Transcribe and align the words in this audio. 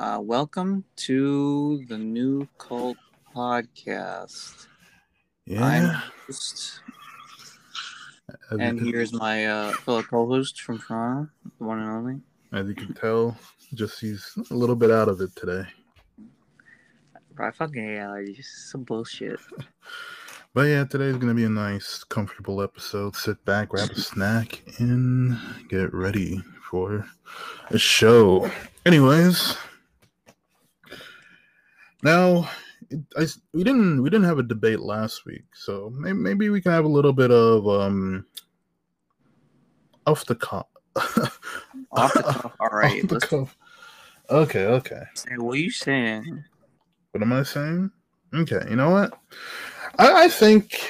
Uh, 0.00 0.18
welcome 0.18 0.82
to 0.96 1.84
the 1.90 1.98
New 1.98 2.48
Cult 2.56 2.96
Podcast. 3.36 4.66
Yeah. 5.44 5.62
I'm 5.62 6.02
host, 6.26 6.80
and 8.48 8.80
here's 8.80 9.12
my 9.12 9.44
uh, 9.44 9.72
fellow 9.72 10.02
co-host 10.02 10.62
from 10.62 10.78
Toronto, 10.78 11.28
the 11.58 11.64
one 11.64 11.80
and 11.80 11.90
only. 11.90 12.20
as 12.50 12.66
you 12.66 12.74
can 12.74 12.94
tell, 12.94 13.36
just 13.74 14.00
he's 14.00 14.38
a 14.50 14.54
little 14.54 14.74
bit 14.74 14.90
out 14.90 15.10
of 15.10 15.20
it 15.20 15.36
today. 15.36 15.64
Bro, 17.34 17.48
I 17.48 17.50
fucking 17.50 17.82
allergies. 17.82 18.46
Some 18.70 18.84
bullshit. 18.84 19.38
But 20.52 20.62
yeah, 20.62 20.82
today's 20.82 21.16
gonna 21.16 21.34
be 21.34 21.44
a 21.44 21.48
nice, 21.48 22.02
comfortable 22.02 22.60
episode. 22.60 23.14
Sit 23.14 23.44
back, 23.44 23.68
grab 23.68 23.90
a 23.90 23.94
snack, 24.00 24.62
and 24.78 25.38
get 25.68 25.94
ready 25.94 26.42
for 26.68 27.06
a 27.68 27.78
show. 27.78 28.50
Anyways, 28.84 29.56
now 32.02 32.48
it, 32.90 33.00
I, 33.16 33.26
we 33.52 33.64
didn't 33.64 34.02
we 34.02 34.10
didn't 34.10 34.26
have 34.26 34.38
a 34.38 34.44
debate 34.44 34.80
last 34.80 35.24
week, 35.26 35.44
so 35.54 35.92
maybe, 35.94 36.18
maybe 36.18 36.48
we 36.50 36.60
can 36.60 36.72
have 36.72 36.84
a 36.84 36.88
little 36.88 37.12
bit 37.12 37.30
of 37.30 37.68
um 37.68 38.26
off 40.06 40.24
the 40.26 40.34
cuff. 40.34 40.66
Off 41.92 42.12
the 42.14 42.22
cuff. 42.22 42.52
All 42.60 42.68
right, 42.68 43.02
Off 43.02 43.10
the 43.10 43.20
cuff. 43.20 43.56
Okay, 44.28 44.64
okay. 44.64 45.02
say 45.14 45.36
what 45.36 45.54
are 45.54 45.60
you 45.60 45.70
saying. 45.70 46.44
What 47.10 47.22
am 47.22 47.32
I 47.32 47.42
saying? 47.42 47.90
Okay, 48.32 48.60
you 48.68 48.76
know 48.76 48.90
what? 48.90 49.18
I, 49.98 50.24
I 50.24 50.28
think 50.28 50.80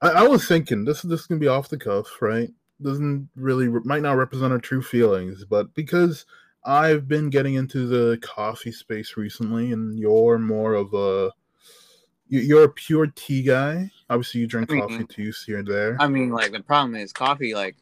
I, 0.00 0.08
I 0.08 0.22
was 0.28 0.46
thinking 0.46 0.84
this 0.84 1.02
this 1.02 1.20
is 1.20 1.26
gonna 1.26 1.40
be 1.40 1.48
off 1.48 1.68
the 1.68 1.78
cuff, 1.78 2.06
right? 2.20 2.48
Doesn't 2.80 3.28
really 3.36 3.68
might 3.68 4.02
not 4.02 4.16
represent 4.16 4.52
our 4.52 4.58
true 4.58 4.82
feelings, 4.82 5.44
but 5.44 5.74
because 5.74 6.26
I've 6.66 7.06
been 7.06 7.30
getting 7.30 7.54
into 7.54 7.86
the 7.86 8.18
coffee 8.18 8.72
space 8.72 9.16
recently, 9.16 9.72
and 9.72 9.98
you're 9.98 10.38
more 10.38 10.74
of 10.74 10.92
a 10.94 11.30
you- 12.28 12.40
you're 12.40 12.64
a 12.64 12.68
pure 12.68 13.06
tea 13.06 13.42
guy. 13.42 13.88
Obviously, 14.10 14.40
you 14.40 14.46
drink 14.48 14.70
I 14.70 14.74
mean- 14.74 14.88
coffee 14.88 15.04
teas 15.06 15.44
here 15.46 15.58
and 15.58 15.68
there. 15.68 15.96
I 16.00 16.08
mean, 16.08 16.30
like 16.30 16.50
the 16.52 16.60
problem 16.62 16.96
is 16.96 17.12
coffee 17.12 17.54
like 17.54 17.76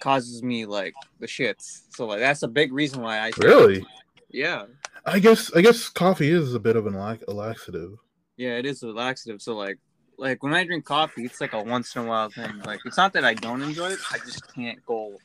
causes 0.00 0.42
me 0.42 0.64
like 0.66 0.94
the 1.20 1.26
shits. 1.26 1.82
So 1.94 2.06
like 2.06 2.20
that's 2.20 2.42
a 2.42 2.48
big 2.48 2.72
reason 2.72 3.02
why 3.02 3.18
I 3.18 3.32
Really? 3.38 3.84
yeah 4.30 4.64
I 5.04 5.18
guess 5.20 5.52
I 5.54 5.60
guess 5.62 5.88
coffee 5.88 6.30
is 6.30 6.54
a 6.54 6.58
bit 6.60 6.76
of 6.76 6.86
an 6.86 6.94
lax- 6.94 7.24
a 7.28 7.32
laxative. 7.32 7.92
yeah 8.36 8.56
it 8.58 8.66
is 8.66 8.82
a 8.82 8.88
laxative. 8.88 9.40
So 9.42 9.54
like 9.56 9.78
like 10.18 10.42
when 10.42 10.54
I 10.54 10.64
drink 10.64 10.86
coffee, 10.86 11.24
it's 11.26 11.40
like 11.42 11.52
a 11.52 11.62
once 11.62 11.94
in 11.96 12.02
a 12.02 12.06
while 12.06 12.30
thing. 12.30 12.58
Like 12.64 12.80
it's 12.86 12.96
not 12.96 13.12
that 13.12 13.24
I 13.26 13.34
don't 13.34 13.60
enjoy 13.62 13.90
it, 13.90 13.98
I 14.10 14.16
just 14.18 14.52
can't 14.54 14.84
go 14.86 15.18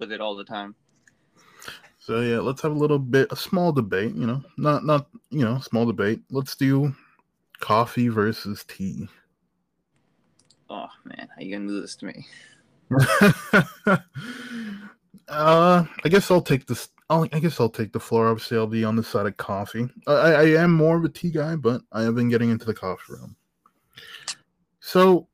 with 0.00 0.10
it 0.10 0.20
all 0.20 0.34
the 0.34 0.44
time. 0.44 0.74
So 2.04 2.20
yeah, 2.20 2.40
let's 2.40 2.60
have 2.60 2.72
a 2.72 2.78
little 2.78 2.98
bit 2.98 3.32
a 3.32 3.36
small 3.36 3.72
debate, 3.72 4.14
you 4.14 4.26
know. 4.26 4.42
Not 4.58 4.84
not 4.84 5.06
you 5.30 5.42
know, 5.42 5.58
small 5.60 5.86
debate. 5.86 6.20
Let's 6.30 6.54
do 6.54 6.94
coffee 7.60 8.08
versus 8.08 8.62
tea. 8.68 9.08
Oh 10.68 10.88
man, 11.06 11.28
how 11.34 11.40
you 11.42 11.56
gonna 11.56 11.66
do 11.66 11.80
this 11.80 11.96
to 11.96 12.04
me? 12.04 12.26
uh 15.28 15.86
I 16.04 16.08
guess 16.10 16.30
I'll 16.30 16.42
take 16.42 16.66
this 16.66 16.90
I'll, 17.08 17.26
I 17.32 17.40
guess 17.40 17.58
I'll 17.58 17.70
take 17.70 17.94
the 17.94 18.00
floor. 18.00 18.28
Obviously, 18.28 18.58
I'll 18.58 18.66
be 18.66 18.84
on 18.84 18.96
the 18.96 19.02
side 19.02 19.24
of 19.24 19.38
coffee. 19.38 19.88
I, 20.06 20.12
I 20.12 20.44
am 20.62 20.74
more 20.74 20.98
of 20.98 21.04
a 21.04 21.08
tea 21.08 21.30
guy, 21.30 21.56
but 21.56 21.80
I 21.90 22.02
have 22.02 22.16
been 22.16 22.28
getting 22.28 22.50
into 22.50 22.66
the 22.66 22.74
coffee 22.74 23.14
realm. 23.14 23.34
So, 24.80 25.28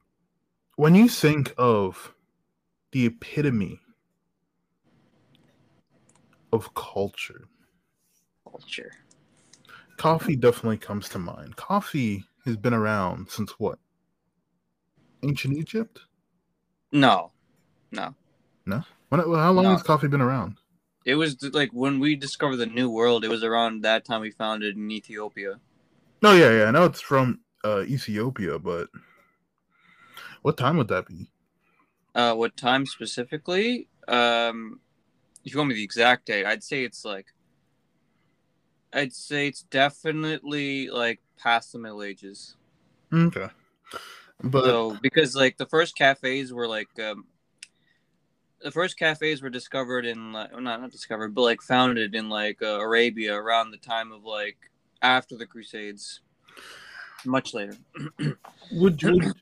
when 0.76 0.94
you 0.94 1.08
think 1.08 1.52
of 1.58 2.14
the 2.92 3.06
epitome 3.06 3.80
of 6.53 6.73
culture, 6.75 7.48
Culture. 8.51 8.93
coffee 9.97 10.37
definitely 10.37 10.79
comes 10.79 11.09
to 11.11 11.19
mind. 11.19 11.56
Coffee 11.56 12.25
has 12.45 12.56
been 12.56 12.75
around 12.75 13.31
since 13.31 13.53
what? 13.59 13.79
Ancient 15.22 15.56
Egypt? 15.56 16.00
No, 16.93 17.33
no. 17.93 18.15
When, 19.10 19.21
how 19.21 19.50
long 19.50 19.65
No. 19.65 19.71
has 19.72 19.83
coffee 19.83 20.06
been 20.09 20.21
around? 20.21 20.56
It 21.05 21.16
was 21.16 21.37
like 21.53 21.71
when 21.72 21.99
we 21.99 22.15
discovered 22.15 22.56
the 22.56 22.66
new 22.66 22.89
world. 22.89 23.25
It 23.25 23.28
was 23.28 23.43
around 23.43 23.83
that 23.83 24.05
time 24.05 24.21
we 24.21 24.31
found 24.31 24.62
it 24.62 24.77
in 24.77 24.91
Ethiopia. 24.91 25.59
No, 26.22 26.33
yeah, 26.33 26.50
yeah. 26.50 26.65
I 26.66 26.71
know 26.71 26.84
it's 26.84 27.00
from 27.00 27.41
uh, 27.65 27.83
Ethiopia, 27.83 28.59
but 28.59 28.89
what 30.43 30.56
time 30.56 30.77
would 30.77 30.89
that 30.89 31.06
be? 31.06 31.31
Uh, 32.15 32.34
what 32.34 32.56
time 32.56 32.87
specifically? 32.87 33.89
Um, 34.06 34.81
if 35.45 35.53
you 35.53 35.59
want 35.59 35.69
me 35.69 35.75
the 35.75 35.84
exact 35.84 36.27
date, 36.27 36.47
I'd 36.47 36.65
say 36.65 36.84
it's 36.84 37.05
like. 37.05 37.27
I'd 38.93 39.12
say 39.12 39.47
it's 39.47 39.62
definitely 39.62 40.91
like 40.91 41.21
past 41.39 41.73
the 41.73 41.78
Middle 41.78 42.03
Ages. 42.03 42.56
Okay, 43.12 43.47
but 44.43 44.65
so 44.65 44.99
because 45.01 45.37
like 45.37 45.56
the 45.59 45.67
first 45.67 45.97
cafes 45.97 46.53
were 46.53 46.67
like 46.67 46.89
um, 46.99 47.25
the 48.62 48.71
first 48.71 48.99
cafes 48.99 49.43
were 49.43 49.51
discovered 49.51 50.06
in 50.06 50.33
like 50.33 50.53
well, 50.53 50.61
not 50.61 50.81
not 50.81 50.91
discovered 50.91 51.34
but 51.34 51.43
like 51.43 51.62
founded 51.62 52.15
in 52.15 52.28
like 52.28 52.61
uh, 52.62 52.81
Arabia 52.81 53.34
around 53.34 53.71
the 53.71 53.78
time 53.78 54.12
of 54.12 54.25
like 54.25 54.57
after 55.03 55.37
the 55.37 55.47
Crusades, 55.47 56.21
much 57.25 57.55
later. 57.55 57.77
would 58.72 59.03
you? 59.03 59.33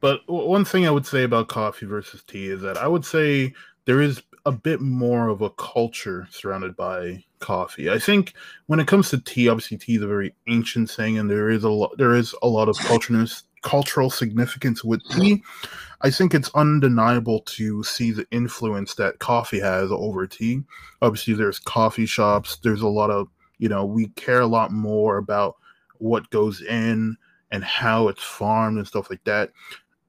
But 0.00 0.20
one 0.26 0.64
thing 0.64 0.86
I 0.86 0.90
would 0.90 1.06
say 1.06 1.24
about 1.24 1.48
coffee 1.48 1.86
versus 1.86 2.22
tea 2.22 2.48
is 2.48 2.60
that 2.60 2.76
I 2.76 2.86
would 2.86 3.04
say 3.04 3.54
there 3.86 4.00
is 4.00 4.22
a 4.46 4.52
bit 4.52 4.80
more 4.80 5.28
of 5.28 5.42
a 5.42 5.50
culture 5.50 6.28
surrounded 6.30 6.76
by 6.76 7.24
coffee. 7.40 7.90
I 7.90 7.98
think 7.98 8.32
when 8.66 8.78
it 8.78 8.86
comes 8.86 9.10
to 9.10 9.18
tea, 9.18 9.48
obviously 9.48 9.76
tea 9.76 9.96
is 9.96 10.02
a 10.02 10.06
very 10.06 10.34
ancient 10.46 10.88
thing, 10.88 11.18
and 11.18 11.28
there 11.28 11.50
is 11.50 11.64
a 11.64 11.68
lot 11.68 11.98
there 11.98 12.14
is 12.14 12.34
a 12.42 12.48
lot 12.48 12.68
of 12.68 12.78
cultural 12.78 13.26
cultural 13.62 14.08
significance 14.08 14.84
with 14.84 15.02
tea. 15.10 15.42
I 16.02 16.10
think 16.10 16.32
it's 16.32 16.50
undeniable 16.54 17.40
to 17.40 17.82
see 17.82 18.12
the 18.12 18.26
influence 18.30 18.94
that 18.94 19.18
coffee 19.18 19.60
has 19.60 19.90
over 19.90 20.26
tea. 20.28 20.62
Obviously, 21.02 21.34
there's 21.34 21.58
coffee 21.58 22.06
shops. 22.06 22.58
There's 22.62 22.82
a 22.82 22.88
lot 22.88 23.10
of 23.10 23.28
you 23.58 23.68
know 23.68 23.84
we 23.84 24.08
care 24.10 24.40
a 24.40 24.46
lot 24.46 24.70
more 24.70 25.18
about 25.18 25.56
what 25.98 26.30
goes 26.30 26.62
in 26.62 27.16
and 27.50 27.64
how 27.64 28.08
it's 28.08 28.22
farmed 28.22 28.78
and 28.78 28.86
stuff 28.86 29.10
like 29.10 29.24
that. 29.24 29.50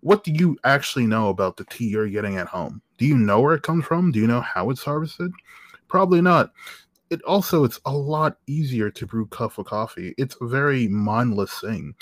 What 0.02 0.24
do 0.24 0.32
you 0.32 0.58
actually 0.64 1.08
know 1.08 1.30
about 1.30 1.58
the 1.58 1.66
tea 1.66 1.88
you're 1.88 2.08
getting 2.10 2.38
at 2.38 2.48
home? 2.48 2.82
Do 2.98 3.06
you 3.06 3.18
know 3.18 3.42
where 3.42 3.56
it 3.56 3.64
comes 3.64 3.86
from? 3.86 4.12
Do 4.12 4.20
you 4.20 4.28
know 4.28 4.42
how 4.42 4.70
it's 4.70 4.84
harvested? 4.84 5.32
Probably 5.88 6.22
not. 6.22 6.52
It 7.10 7.22
also 7.24 7.64
it's 7.64 7.80
a 7.86 7.92
lot 7.92 8.38
easier 8.48 8.90
to 8.90 9.06
brew 9.08 9.28
cup 9.28 9.58
of 9.58 9.66
coffee. 9.66 10.14
It's 10.18 10.36
a 10.42 10.48
very 10.48 10.88
mindless 10.88 11.60
thing. 11.62 11.96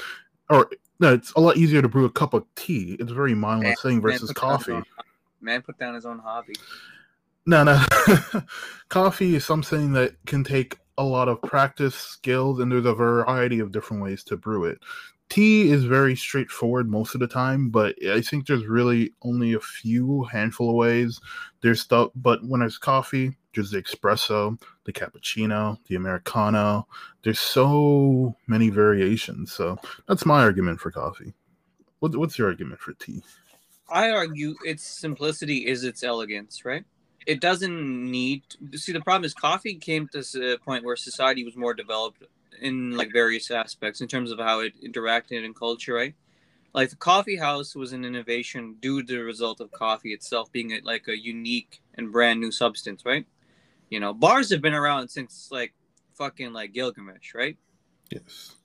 Or 0.49 0.69
no, 0.99 1.13
it's 1.13 1.31
a 1.33 1.39
lot 1.39 1.57
easier 1.57 1.81
to 1.81 1.87
brew 1.87 2.05
a 2.05 2.11
cup 2.11 2.33
of 2.33 2.45
tea. 2.55 2.97
It's 2.99 3.11
a 3.11 3.15
very 3.15 3.35
mindless 3.35 3.81
thing 3.81 4.01
versus 4.01 4.21
his 4.21 4.31
coffee. 4.31 4.73
own- 4.73 4.83
man 5.41 5.61
put 5.61 5.77
down 5.77 5.93
his 5.93 6.05
own 6.05 6.19
hobby. 6.19 6.55
No, 7.45 7.63
no. 7.63 7.83
Coffee 8.89 9.35
is 9.35 9.45
something 9.45 9.93
that 9.93 10.15
can 10.25 10.43
take 10.43 10.79
a 10.97 11.03
lot 11.03 11.29
of 11.29 11.41
practice, 11.43 11.93
skills, 11.93 12.59
and 12.59 12.71
there's 12.71 12.85
a 12.85 12.93
variety 12.93 13.59
of 13.59 13.71
different 13.71 14.01
ways 14.01 14.23
to 14.23 14.37
brew 14.37 14.65
it. 14.65 14.79
Tea 15.29 15.71
is 15.71 15.83
very 15.83 16.15
straightforward 16.15 16.89
most 16.89 17.15
of 17.15 17.19
the 17.19 17.27
time, 17.27 17.69
but 17.69 17.95
I 18.07 18.21
think 18.21 18.45
there's 18.45 18.65
really 18.65 19.11
only 19.23 19.53
a 19.53 19.59
few 19.59 20.23
handful 20.25 20.69
of 20.69 20.75
ways. 20.75 21.19
There's 21.61 21.81
stuff, 21.81 22.11
but 22.15 22.43
when 22.43 22.59
there's 22.59 22.77
coffee, 22.77 23.35
there's 23.53 23.71
the 23.71 23.81
espresso, 23.81 24.61
the 24.85 24.93
cappuccino, 24.93 25.77
the 25.87 25.95
americano. 25.95 26.87
There's 27.23 27.39
so 27.39 28.35
many 28.47 28.69
variations. 28.69 29.51
So 29.51 29.77
that's 30.07 30.25
my 30.25 30.41
argument 30.41 30.79
for 30.79 30.91
coffee. 30.91 31.33
What, 31.99 32.15
what's 32.15 32.37
your 32.37 32.49
argument 32.49 32.79
for 32.79 32.93
tea? 32.93 33.23
I 33.89 34.11
argue 34.11 34.55
its 34.63 34.83
simplicity 34.83 35.65
is 35.65 35.83
its 35.83 36.03
elegance, 36.03 36.65
right? 36.65 36.83
It 37.25 37.41
doesn't 37.41 38.11
need. 38.11 38.43
See, 38.75 38.91
the 38.91 39.01
problem 39.01 39.25
is 39.25 39.33
coffee 39.33 39.75
came 39.75 40.07
to 40.09 40.53
a 40.53 40.57
point 40.59 40.85
where 40.85 40.95
society 40.95 41.43
was 41.43 41.55
more 41.55 41.73
developed 41.73 42.23
in 42.61 42.95
like 42.97 43.11
various 43.11 43.51
aspects 43.51 44.01
in 44.01 44.07
terms 44.07 44.31
of 44.31 44.39
how 44.39 44.59
it 44.61 44.73
interacted 44.83 45.43
in 45.43 45.53
culture, 45.53 45.93
right? 45.93 46.15
Like 46.73 46.89
the 46.89 46.95
coffee 46.97 47.37
house 47.37 47.75
was 47.75 47.93
an 47.93 48.03
innovation 48.03 48.75
due 48.81 49.01
to 49.03 49.13
the 49.17 49.23
result 49.23 49.61
of 49.61 49.71
coffee 49.71 50.13
itself 50.13 50.51
being 50.51 50.71
a, 50.73 50.81
like 50.83 51.07
a 51.07 51.17
unique 51.17 51.81
and 51.95 52.11
brand 52.11 52.39
new 52.41 52.51
substance, 52.51 53.03
right? 53.05 53.25
You 53.89 53.99
know, 53.99 54.13
bars 54.13 54.49
have 54.51 54.61
been 54.61 54.73
around 54.73 55.07
since 55.09 55.49
like 55.51 55.73
fucking 56.15 56.51
like 56.51 56.73
Gilgamesh, 56.73 57.33
right? 57.33 57.57
Yes. 58.11 58.55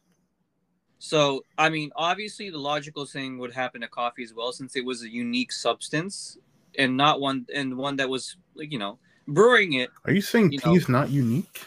So, 0.98 1.44
I 1.56 1.70
mean, 1.70 1.90
obviously, 1.96 2.50
the 2.50 2.58
logical 2.58 3.06
thing 3.06 3.38
would 3.38 3.52
happen 3.52 3.81
to 3.81 3.88
coffee 3.88 4.22
as 4.22 4.34
well, 4.34 4.52
since 4.52 4.76
it 4.76 4.84
was 4.84 5.02
a 5.02 5.08
unique 5.08 5.50
substance 5.52 6.37
and 6.78 6.96
not 6.96 7.20
one 7.20 7.46
and 7.54 7.76
one 7.76 7.96
that 7.96 8.08
was 8.08 8.37
like 8.54 8.70
you 8.70 8.78
know 8.78 8.98
brewing 9.26 9.75
it. 9.75 9.90
Are 10.04 10.12
you 10.12 10.20
saying 10.20 10.52
You 10.52 10.58
tea 10.58 10.70
know- 10.70 10.76
is 10.76 10.88
not 10.88 11.10
unique? 11.10 11.64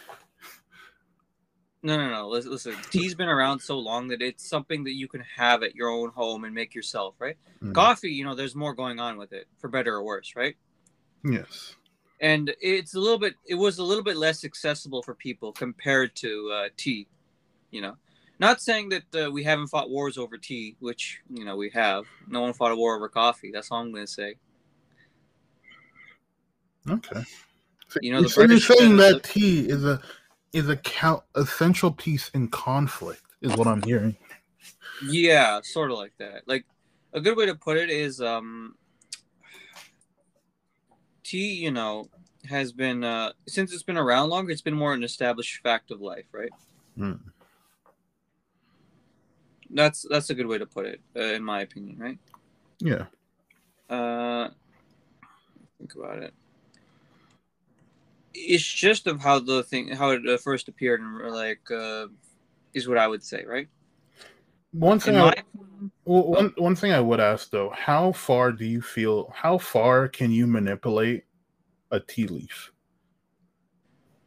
No, 1.85 1.97
no, 1.97 2.09
no. 2.09 2.29
Listen, 2.29 2.51
listen. 2.51 2.75
Tea's 2.89 3.13
been 3.13 3.27
around 3.27 3.59
so 3.59 3.77
long 3.77 4.07
that 4.07 4.21
it's 4.21 4.47
something 4.47 4.85
that 4.85 4.93
you 4.93 5.07
can 5.07 5.21
have 5.35 5.63
at 5.63 5.75
your 5.75 5.89
own 5.89 6.09
home 6.09 6.45
and 6.45 6.55
make 6.55 6.73
yourself, 6.73 7.15
right? 7.19 7.37
Mm. 7.61 7.73
Coffee, 7.75 8.11
you 8.11 8.23
know, 8.23 8.35
there's 8.35 8.55
more 8.55 8.73
going 8.73 8.99
on 8.99 9.17
with 9.17 9.33
it, 9.33 9.47
for 9.59 9.67
better 9.67 9.93
or 9.95 10.03
worse, 10.03 10.33
right? 10.35 10.55
Yes. 11.25 11.75
and 12.19 12.53
it's 12.61 12.95
a 12.95 12.99
little 12.99 13.19
bit. 13.19 13.35
It 13.45 13.55
was 13.55 13.79
a 13.79 13.83
little 13.83 14.03
bit 14.03 14.17
less 14.17 14.43
accessible 14.45 15.03
for 15.03 15.13
people 15.13 15.51
compared 15.51 16.15
to 16.17 16.51
uh, 16.53 16.69
tea. 16.77 17.07
You 17.71 17.81
know, 17.81 17.97
not 18.39 18.61
saying 18.61 18.89
that 18.89 19.25
uh, 19.27 19.31
we 19.31 19.43
haven't 19.43 19.67
fought 19.67 19.89
wars 19.89 20.17
over 20.17 20.37
tea, 20.37 20.75
which 20.79 21.19
you 21.29 21.43
know 21.43 21.55
we 21.57 21.69
have. 21.71 22.05
No 22.27 22.41
one 22.41 22.53
fought 22.53 22.71
a 22.71 22.75
war 22.75 22.95
over 22.95 23.09
coffee. 23.09 23.51
That's 23.53 23.71
all 23.71 23.81
I'm 23.81 23.91
going 23.91 24.05
to 24.05 24.11
say. 24.11 24.35
Okay. 26.89 27.23
So 27.87 27.99
You 28.01 28.13
know, 28.13 28.21
the 28.21 28.33
British 28.33 28.67
saying 28.67 28.97
that 28.97 29.23
tea 29.23 29.69
is 29.69 29.85
a 29.85 30.01
is 30.53 30.69
a 30.69 30.77
count 30.77 31.23
essential 31.35 31.91
piece 31.91 32.29
in 32.29 32.47
conflict 32.47 33.23
is 33.41 33.55
what 33.57 33.67
I'm 33.67 33.81
hearing. 33.81 34.15
Yeah, 35.03 35.59
sort 35.63 35.91
of 35.91 35.97
like 35.97 36.13
that. 36.19 36.47
Like 36.47 36.65
a 37.11 37.19
good 37.19 37.35
way 37.35 37.47
to 37.47 37.55
put 37.55 37.77
it 37.77 37.89
is 37.89 38.21
um 38.21 38.75
tea, 41.23 41.53
you 41.55 41.71
know, 41.71 42.07
has 42.47 42.71
been 42.71 43.03
uh 43.03 43.33
since 43.47 43.73
it's 43.73 43.83
been 43.83 43.97
around 43.97 44.29
longer, 44.29 44.51
it's 44.51 44.61
been 44.61 44.75
more 44.75 44.93
an 44.93 45.03
established 45.03 45.61
fact 45.63 45.91
of 45.91 45.99
life, 45.99 46.25
right? 46.31 46.51
Hmm. 46.95 47.13
That's 49.71 50.05
that's 50.07 50.29
a 50.29 50.35
good 50.35 50.45
way 50.45 50.59
to 50.59 50.67
put 50.67 50.85
it, 50.85 51.01
uh, 51.15 51.19
in 51.19 51.43
my 51.43 51.61
opinion, 51.61 51.97
right? 51.97 52.19
Yeah. 52.79 53.05
Uh 53.89 54.49
think 55.79 55.95
about 55.95 56.19
it. 56.19 56.33
It's 58.33 58.63
just 58.63 59.07
of 59.07 59.21
how 59.21 59.39
the 59.39 59.63
thing 59.63 59.89
how 59.89 60.11
it 60.11 60.27
uh, 60.27 60.37
first 60.37 60.67
appeared 60.67 61.01
and 61.01 61.31
like 61.31 61.69
uh 61.71 62.07
is 62.73 62.87
what 62.87 62.97
I 62.97 63.07
would 63.07 63.23
say, 63.23 63.43
right? 63.45 63.67
One 64.71 64.97
In 64.97 64.99
thing 64.99 65.17
I, 65.17 65.33
well, 66.05 66.23
one 66.23 66.53
one 66.57 66.75
thing 66.75 66.91
I 66.91 66.99
would 66.99 67.19
ask 67.19 67.51
though, 67.51 67.69
how 67.69 68.11
far 68.11 68.51
do 68.51 68.65
you 68.65 68.81
feel 68.81 69.31
how 69.35 69.57
far 69.57 70.07
can 70.07 70.31
you 70.31 70.47
manipulate 70.47 71.25
a 71.91 71.99
tea 71.99 72.27
leaf? 72.27 72.71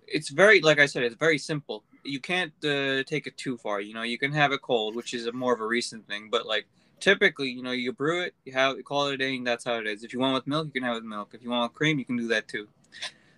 it's 0.06 0.28
very 0.30 0.60
like 0.60 0.78
I 0.78 0.86
said, 0.86 1.02
it's 1.02 1.14
very 1.16 1.38
simple. 1.38 1.84
You 2.04 2.20
can't 2.20 2.52
uh, 2.64 3.02
take 3.04 3.26
it 3.26 3.36
too 3.36 3.56
far. 3.56 3.80
You 3.80 3.94
know, 3.94 4.02
you 4.02 4.18
can 4.18 4.32
have 4.32 4.52
it 4.52 4.62
cold, 4.62 4.94
which 4.94 5.14
is 5.14 5.26
a 5.26 5.32
more 5.32 5.52
of 5.52 5.60
a 5.60 5.66
recent 5.66 6.06
thing. 6.06 6.28
But 6.30 6.46
like 6.46 6.66
typically, 7.00 7.48
you 7.48 7.62
know, 7.62 7.72
you 7.72 7.92
brew 7.92 8.22
it, 8.22 8.34
you 8.44 8.52
have 8.52 8.76
you 8.76 8.84
call 8.84 9.08
it 9.08 9.14
a 9.14 9.16
day, 9.16 9.36
and 9.36 9.46
that's 9.46 9.64
how 9.64 9.74
it 9.74 9.86
is. 9.86 10.04
If 10.04 10.12
you 10.12 10.20
want 10.20 10.34
with 10.34 10.46
milk, 10.46 10.66
you 10.66 10.72
can 10.72 10.82
have 10.84 10.96
it 10.96 11.02
with 11.02 11.04
milk. 11.04 11.30
If 11.34 11.42
you 11.42 11.50
want 11.50 11.72
with 11.72 11.76
cream, 11.76 11.98
you 11.98 12.04
can 12.04 12.16
do 12.16 12.28
that 12.28 12.48
too. 12.48 12.68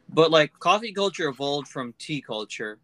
But 0.08 0.30
like 0.30 0.58
coffee 0.58 0.92
culture 0.92 1.28
evolved 1.28 1.68
from 1.68 1.94
tea 1.98 2.20
culture, 2.20 2.78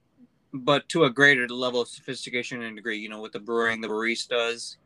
but 0.53 0.89
to 0.91 1.05
a 1.05 1.11
greater 1.11 1.49
level 1.49 1.81
of 1.81 1.89
sophistication 1.89 2.63
and 2.63 2.77
degree. 2.77 2.99
You 2.99 3.09
know, 3.09 3.21
with 3.21 3.33
the 3.33 3.41
brewing, 3.41 3.81
the 3.81 3.89
baristas, 3.89 4.77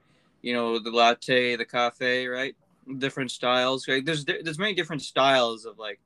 you 0.42 0.54
know, 0.54 0.78
the 0.78 0.90
latte, 0.90 1.56
the 1.56 1.64
cafe, 1.64 2.26
right? 2.26 2.54
Different 2.98 3.30
styles. 3.30 3.88
Right? 3.88 4.04
There's 4.04 4.24
there's 4.24 4.58
many 4.58 4.74
different 4.74 5.02
styles 5.02 5.64
of 5.64 5.78
like 5.78 6.00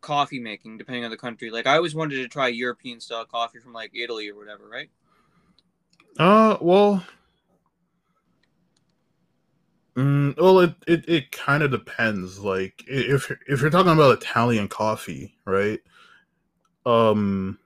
coffee 0.00 0.38
making 0.38 0.78
depending 0.78 1.04
on 1.04 1.10
the 1.10 1.16
country. 1.16 1.50
Like 1.50 1.66
I 1.66 1.76
always 1.76 1.94
wanted 1.94 2.16
to 2.16 2.28
try 2.28 2.48
European 2.48 3.00
style 3.00 3.24
coffee 3.24 3.58
from 3.58 3.72
like 3.72 3.90
Italy 3.94 4.28
or 4.30 4.36
whatever, 4.36 4.68
right? 4.68 4.90
Uh, 6.18 6.56
well, 6.60 7.04
mm, 9.96 10.36
well, 10.36 10.60
it 10.60 10.74
it, 10.86 11.08
it 11.08 11.32
kind 11.32 11.62
of 11.62 11.70
depends. 11.70 12.38
Like 12.38 12.84
if 12.86 13.30
if 13.48 13.60
you're 13.60 13.70
talking 13.70 13.92
about 13.92 14.22
Italian 14.22 14.68
coffee, 14.68 15.34
right? 15.44 15.80
Um, 16.84 17.58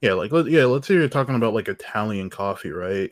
yeah, 0.00 0.14
like 0.14 0.32
let, 0.32 0.46
yeah, 0.46 0.64
let's 0.64 0.88
say 0.88 0.94
you're 0.94 1.08
talking 1.08 1.36
about 1.36 1.54
like 1.54 1.68
Italian 1.68 2.30
coffee, 2.30 2.72
right? 2.72 3.10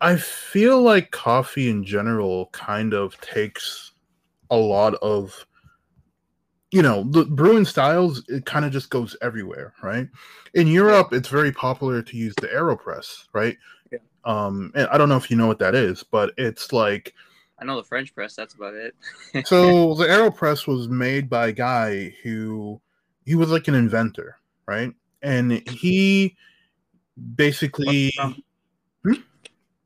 I 0.00 0.16
feel 0.16 0.82
like 0.82 1.12
coffee 1.12 1.70
in 1.70 1.84
general 1.84 2.46
kind 2.52 2.92
of 2.92 3.18
takes 3.20 3.92
a 4.50 4.56
lot 4.56 4.94
of 4.94 5.46
you 6.72 6.82
know 6.82 7.04
the 7.10 7.24
brewing 7.24 7.64
styles 7.64 8.24
it 8.28 8.44
kind 8.46 8.64
of 8.64 8.72
just 8.72 8.90
goes 8.90 9.14
everywhere 9.22 9.74
right 9.82 10.08
in 10.54 10.66
europe 10.66 11.12
it's 11.12 11.28
very 11.28 11.52
popular 11.52 12.02
to 12.02 12.16
use 12.16 12.34
the 12.40 12.48
aeropress 12.48 13.26
right. 13.32 13.56
Um 14.24 14.72
and 14.74 14.88
i 14.88 14.98
don't 14.98 15.08
know 15.08 15.16
if 15.16 15.30
you 15.30 15.36
know 15.36 15.46
what 15.46 15.58
that 15.58 15.74
is 15.74 16.02
but 16.02 16.32
it's 16.36 16.72
like 16.72 17.14
I 17.58 17.64
know 17.64 17.76
the 17.76 17.84
French 17.84 18.12
press. 18.12 18.34
That's 18.34 18.54
about 18.54 18.74
it. 18.74 18.96
so 19.46 19.94
the 19.94 20.06
aeropress 20.06 20.66
was 20.66 20.88
made 20.88 21.30
by 21.30 21.46
a 21.46 21.52
guy 21.52 22.12
who 22.24 22.80
he 23.24 23.36
was 23.36 23.50
like 23.50 23.68
an 23.68 23.74
inventor 23.76 24.38
right 24.66 24.92
and 25.22 25.68
he 25.68 26.36
basically 27.36 28.12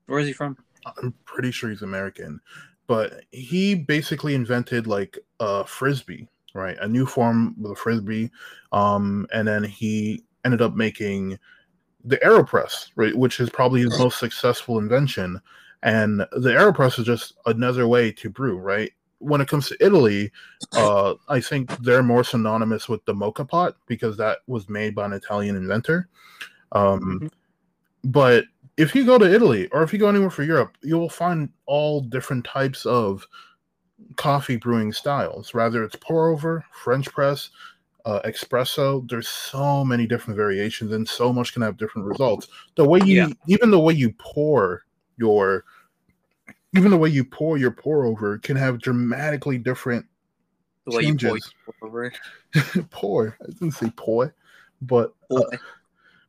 Where 0.07 0.19
is 0.19 0.27
he 0.27 0.33
from? 0.33 0.57
I'm 0.87 1.15
pretty 1.25 1.51
sure 1.51 1.71
he's 1.71 1.83
American, 1.83 2.41
but 2.87 3.25
he 3.33 3.75
basically 3.75 4.35
invented 4.35 4.87
like 4.87 5.19
a 5.41 5.67
frisbee, 5.67 6.29
right? 6.55 6.77
A 6.81 6.89
new 6.89 7.07
form 7.07 7.57
of 7.65 7.73
a 7.73 7.75
frisbee, 7.75 8.31
um, 8.73 9.27
and 9.33 9.49
then 9.49 9.65
he 9.65 10.23
ended 10.45 10.63
up 10.63 10.77
making 10.77 11.39
the 12.07 12.17
Aeropress, 12.19 12.91
right, 12.97 13.15
which 13.15 13.41
is 13.41 13.51
probably 13.51 13.83
his 13.83 13.99
most 13.99 14.19
successful 14.19 14.79
invention. 14.79 15.41
And 15.83 16.21
the 16.21 16.51
Aeropress 16.51 16.99
is 16.99 17.05
just 17.05 17.35
another 17.47 17.87
way 17.87 18.13
to 18.13 18.31
brew, 18.31 18.57
right? 18.57 18.93
When 19.19 19.41
it 19.41 19.49
comes 19.49 19.69
to 19.69 19.77
Italy, 19.85 20.31
uh, 20.75 21.15
I 21.29 21.41
think 21.41 21.77
they're 21.79 22.03
more 22.03 22.25
synonymous 22.25 22.89
with 22.89 23.05
the 23.05 23.15
moka 23.15 23.49
pot 23.49 23.77
because 23.87 24.17
that 24.17 24.39
was 24.47 24.69
made 24.69 24.95
by 24.95 25.07
an 25.07 25.13
Italian 25.13 25.57
inventor. 25.57 26.09
Um, 26.73 27.21
Mhm. 27.21 27.31
But 28.05 28.45
if 28.77 28.95
you 28.95 29.05
go 29.05 29.19
to 29.19 29.33
Italy 29.35 29.69
or 29.73 29.83
if 29.83 29.93
you 29.93 29.99
go 29.99 30.09
anywhere 30.09 30.31
for 30.31 30.45
Europe, 30.45 30.77
you 30.83 30.97
will 30.97 31.09
find 31.09 31.49
all 31.67 32.01
different 32.01 32.45
types 32.45 32.87
of 32.87 33.27
coffee 34.17 34.57
brewing 34.57 34.93
styles. 34.93 35.55
Rather 35.55 35.83
it's 35.83 35.97
pour 35.97 36.29
over, 36.29 36.65
French 36.85 37.11
press, 37.13 37.51
uh, 38.07 38.21
espresso. 38.25 39.07
There's 39.09 39.29
so 39.29 39.85
many 39.85 40.07
different 40.07 40.37
variations, 40.37 40.93
and 40.93 41.07
so 41.07 41.33
much 41.33 41.53
can 41.53 41.63
have 41.63 41.77
different 41.77 42.07
results. 42.07 42.49
The 42.77 42.89
way 42.89 43.01
you, 43.05 43.17
Yeah. 43.17 43.29
even 43.49 43.71
the 43.71 43.81
way 43.81 43.93
you 43.95 44.13
pour 44.19 44.85
your, 45.19 45.65
even 46.75 46.91
the 46.91 46.97
way 46.97 47.09
you 47.11 47.25
pour 47.25 47.59
your 47.59 47.73
pour 47.73 48.07
over 48.07 48.39
can 48.39 48.57
have 48.57 48.79
dramatically 48.81 49.59
different 49.59 50.07
The 50.85 50.97
way 50.97 51.03
you 51.03 51.17
pour 51.17 51.37
changes. 51.39 51.55
over. 51.83 52.13
pour. 52.91 53.37
I 53.43 53.47
didn't 53.47 53.73
say 53.73 53.93
pour, 53.97 54.35
but 54.81 55.13
uh, 55.31 55.57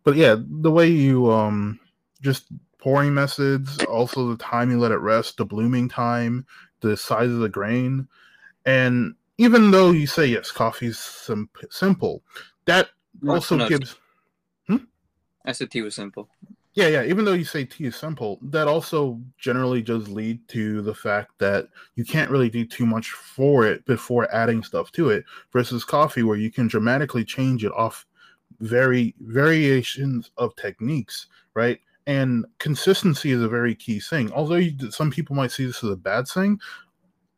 but 0.04 0.16
yeah, 0.16 0.36
the 0.40 0.72
way 0.72 0.88
you 0.88 1.32
um 1.32 1.80
just 2.22 2.48
pouring 2.80 3.14
methods, 3.14 3.84
also 3.84 4.30
the 4.30 4.44
time 4.44 4.72
you 4.72 4.80
let 4.80 4.92
it 4.92 4.98
rest, 4.98 5.38
the 5.38 5.46
blooming 5.46 5.88
time, 5.88 6.46
the 6.80 6.98
size 6.98 7.30
of 7.30 7.40
the 7.40 7.50
grain, 7.50 8.08
and 8.66 9.14
even 9.38 9.72
though 9.72 9.92
you 9.92 10.08
say 10.08 10.26
yes, 10.26 10.52
coffee's 10.52 11.00
sim- 11.00 11.50
simple, 11.70 12.24
that 12.66 12.90
No, 13.22 13.36
also 13.36 13.58
no, 13.58 13.68
gives 13.68 13.96
hmm? 14.68 14.78
I 15.46 15.52
said 15.52 15.72
tea 15.72 15.82
was 15.82 15.96
simple. 15.96 16.30
yeah 16.74 16.88
yeah. 16.88 17.04
Even 17.04 17.26
though 17.26 17.34
you 17.34 17.46
say 17.46 17.66
tea 17.66 17.86
is 17.86 17.96
simple, 17.96 18.40
that 18.42 18.68
also 18.68 19.20
generally 19.38 19.82
does 19.82 20.08
lead 20.10 20.46
to 20.50 20.82
the 20.82 20.94
fact 20.94 21.32
that 21.40 21.68
you 21.96 22.06
can't 22.06 22.32
really 22.32 22.50
do 22.50 22.66
too 22.66 22.86
much 22.86 23.12
for 23.12 23.66
it 23.66 23.86
before 23.86 24.34
adding 24.34 24.64
stuff 24.64 24.92
to 24.94 25.10
it, 25.10 25.24
versus 25.54 25.84
coffee 25.84 26.24
where 26.24 26.38
you 26.38 26.52
can 26.52 26.68
dramatically 26.68 27.24
change 27.24 27.64
it 27.64 27.72
off 27.74 28.06
very 28.60 29.14
variations 29.22 30.32
of 30.38 30.56
techniques, 30.56 31.28
right? 31.54 31.80
And 32.08 32.46
consistency 32.60 33.32
is 33.32 33.42
a 33.42 33.50
very 33.50 33.76
key 33.76 34.00
thing. 34.00 34.32
Although 34.32 34.56
you, 34.56 34.92
some 34.92 35.12
people 35.12 35.36
might 35.36 35.52
see 35.52 35.66
this 35.66 35.84
as 35.84 35.90
a 35.90 35.96
bad 35.96 36.28
thing, 36.28 36.60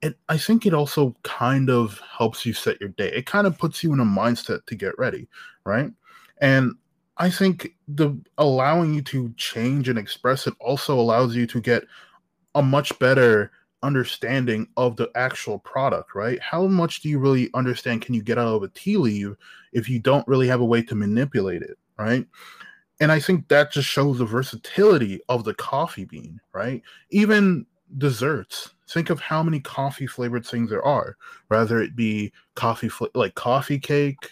it 0.01 0.17
I 0.29 0.37
think 0.37 0.65
it 0.65 0.73
also 0.73 1.15
kind 1.23 1.69
of 1.69 2.01
helps 2.17 2.45
you 2.45 2.53
set 2.53 2.79
your 2.79 2.89
day. 2.89 3.11
It 3.11 3.25
kind 3.25 3.47
of 3.47 3.57
puts 3.57 3.83
you 3.83 3.93
in 3.93 3.99
a 3.99 4.05
mindset 4.05 4.65
to 4.67 4.75
get 4.75 4.97
ready, 4.97 5.27
right? 5.65 5.91
And 6.39 6.73
I 7.17 7.29
think 7.29 7.75
the 7.87 8.17
allowing 8.37 8.93
you 8.93 9.01
to 9.03 9.33
change 9.35 9.89
and 9.89 9.99
express 9.99 10.47
it 10.47 10.53
also 10.59 10.97
allows 10.97 11.35
you 11.35 11.45
to 11.47 11.59
get 11.59 11.83
a 12.55 12.63
much 12.63 12.97
better 12.99 13.51
understanding 13.83 14.67
of 14.77 14.95
the 14.95 15.09
actual 15.15 15.59
product, 15.59 16.15
right? 16.15 16.39
How 16.41 16.65
much 16.67 17.01
do 17.01 17.09
you 17.09 17.19
really 17.19 17.49
understand 17.53 18.01
can 18.01 18.13
you 18.13 18.23
get 18.23 18.37
out 18.37 18.47
of 18.47 18.63
a 18.63 18.69
tea 18.69 18.97
leaf 18.97 19.35
if 19.73 19.89
you 19.89 19.99
don't 19.99 20.27
really 20.27 20.47
have 20.47 20.61
a 20.61 20.65
way 20.65 20.81
to 20.83 20.95
manipulate 20.95 21.61
it, 21.61 21.77
right? 21.97 22.25
And 23.01 23.11
I 23.11 23.19
think 23.19 23.47
that 23.47 23.71
just 23.71 23.87
shows 23.87 24.19
the 24.19 24.25
versatility 24.25 25.21
of 25.29 25.43
the 25.43 25.53
coffee 25.53 26.05
bean, 26.05 26.39
right? 26.53 26.81
Even 27.11 27.65
desserts. 27.97 28.71
Think 28.87 29.09
of 29.09 29.19
how 29.19 29.43
many 29.43 29.59
coffee 29.59 30.07
flavored 30.07 30.45
things 30.45 30.69
there 30.69 30.85
are, 30.85 31.17
whether 31.47 31.81
it 31.81 31.95
be 31.95 32.31
coffee 32.55 32.89
fl- 32.89 33.05
like 33.13 33.35
coffee 33.35 33.79
cake 33.79 34.31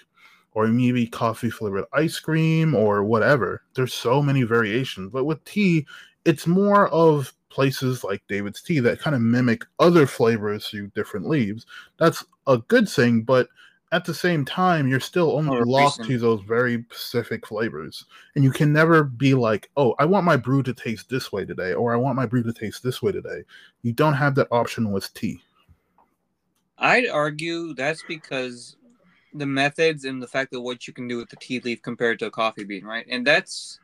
or 0.53 0.67
maybe 0.67 1.05
coffee 1.05 1.49
flavored 1.49 1.85
ice 1.93 2.19
cream 2.19 2.73
or 2.73 3.03
whatever. 3.03 3.61
There's 3.75 3.93
so 3.93 4.21
many 4.21 4.43
variations. 4.43 5.11
But 5.11 5.25
with 5.25 5.43
tea, 5.45 5.85
it's 6.25 6.47
more 6.47 6.89
of 6.89 7.33
places 7.49 8.03
like 8.03 8.21
David's 8.27 8.61
Tea 8.61 8.79
that 8.79 8.99
kind 8.99 9.15
of 9.15 9.21
mimic 9.21 9.63
other 9.79 10.05
flavors 10.05 10.67
through 10.67 10.87
different 10.95 11.29
leaves. 11.29 11.65
That's 11.97 12.23
a 12.47 12.57
good 12.57 12.89
thing, 12.89 13.21
but 13.21 13.47
at 13.91 14.03
the 14.03 14.13
same 14.13 14.44
time, 14.44 14.88
you're 14.88 15.00
still 15.00 15.32
only 15.38 15.62
locked 15.62 16.03
to 16.03 16.17
those 16.17 16.41
very 16.41 16.84
specific 16.91 17.48
flavors. 17.48 18.06
And 18.36 18.44
you 18.44 18.51
can 18.51 18.74
never 18.74 19.03
be 19.03 19.34
like, 19.34 19.70
oh, 19.77 19.96
I 19.98 20.06
want 20.06 20.25
my 20.25 20.36
brew 20.36 20.62
to 20.63 20.74
taste 20.74 21.10
this 21.10 21.32
way 21.32 21.46
today, 21.46 21.74
or 21.74 21.94
I 21.94 21.98
want 21.98 22.17
my 22.17 22.25
brew 22.25 22.44
to 22.44 22.51
taste 22.51 22.84
this 22.84 23.01
way 23.01 23.13
today. 23.13 23.44
You 23.84 23.94
don't 23.94 24.13
have 24.13 24.36
that 24.36 24.50
option 24.51 24.91
with 24.91 25.13
tea. 25.13 25.41
I'd 26.77 27.08
argue 27.08 27.74
that's 27.74 28.03
because 28.08 28.75
the 29.34 29.46
methods 29.46 30.03
and 30.03 30.22
the 30.22 30.27
fact 30.27 30.51
that 30.51 30.62
what 30.62 30.86
you 30.86 30.94
can 30.94 31.08
do 31.08 31.17
with 31.17 31.29
the 31.29 31.38
tea 31.38 31.60
leaf 31.62 31.82
compared 31.82 32.20
to 32.20 32.25
a 32.25 32.32
coffee 32.32 32.65
bean, 32.65 32.84
right? 32.84 33.06
And 33.10 33.25
that's, 33.25 33.79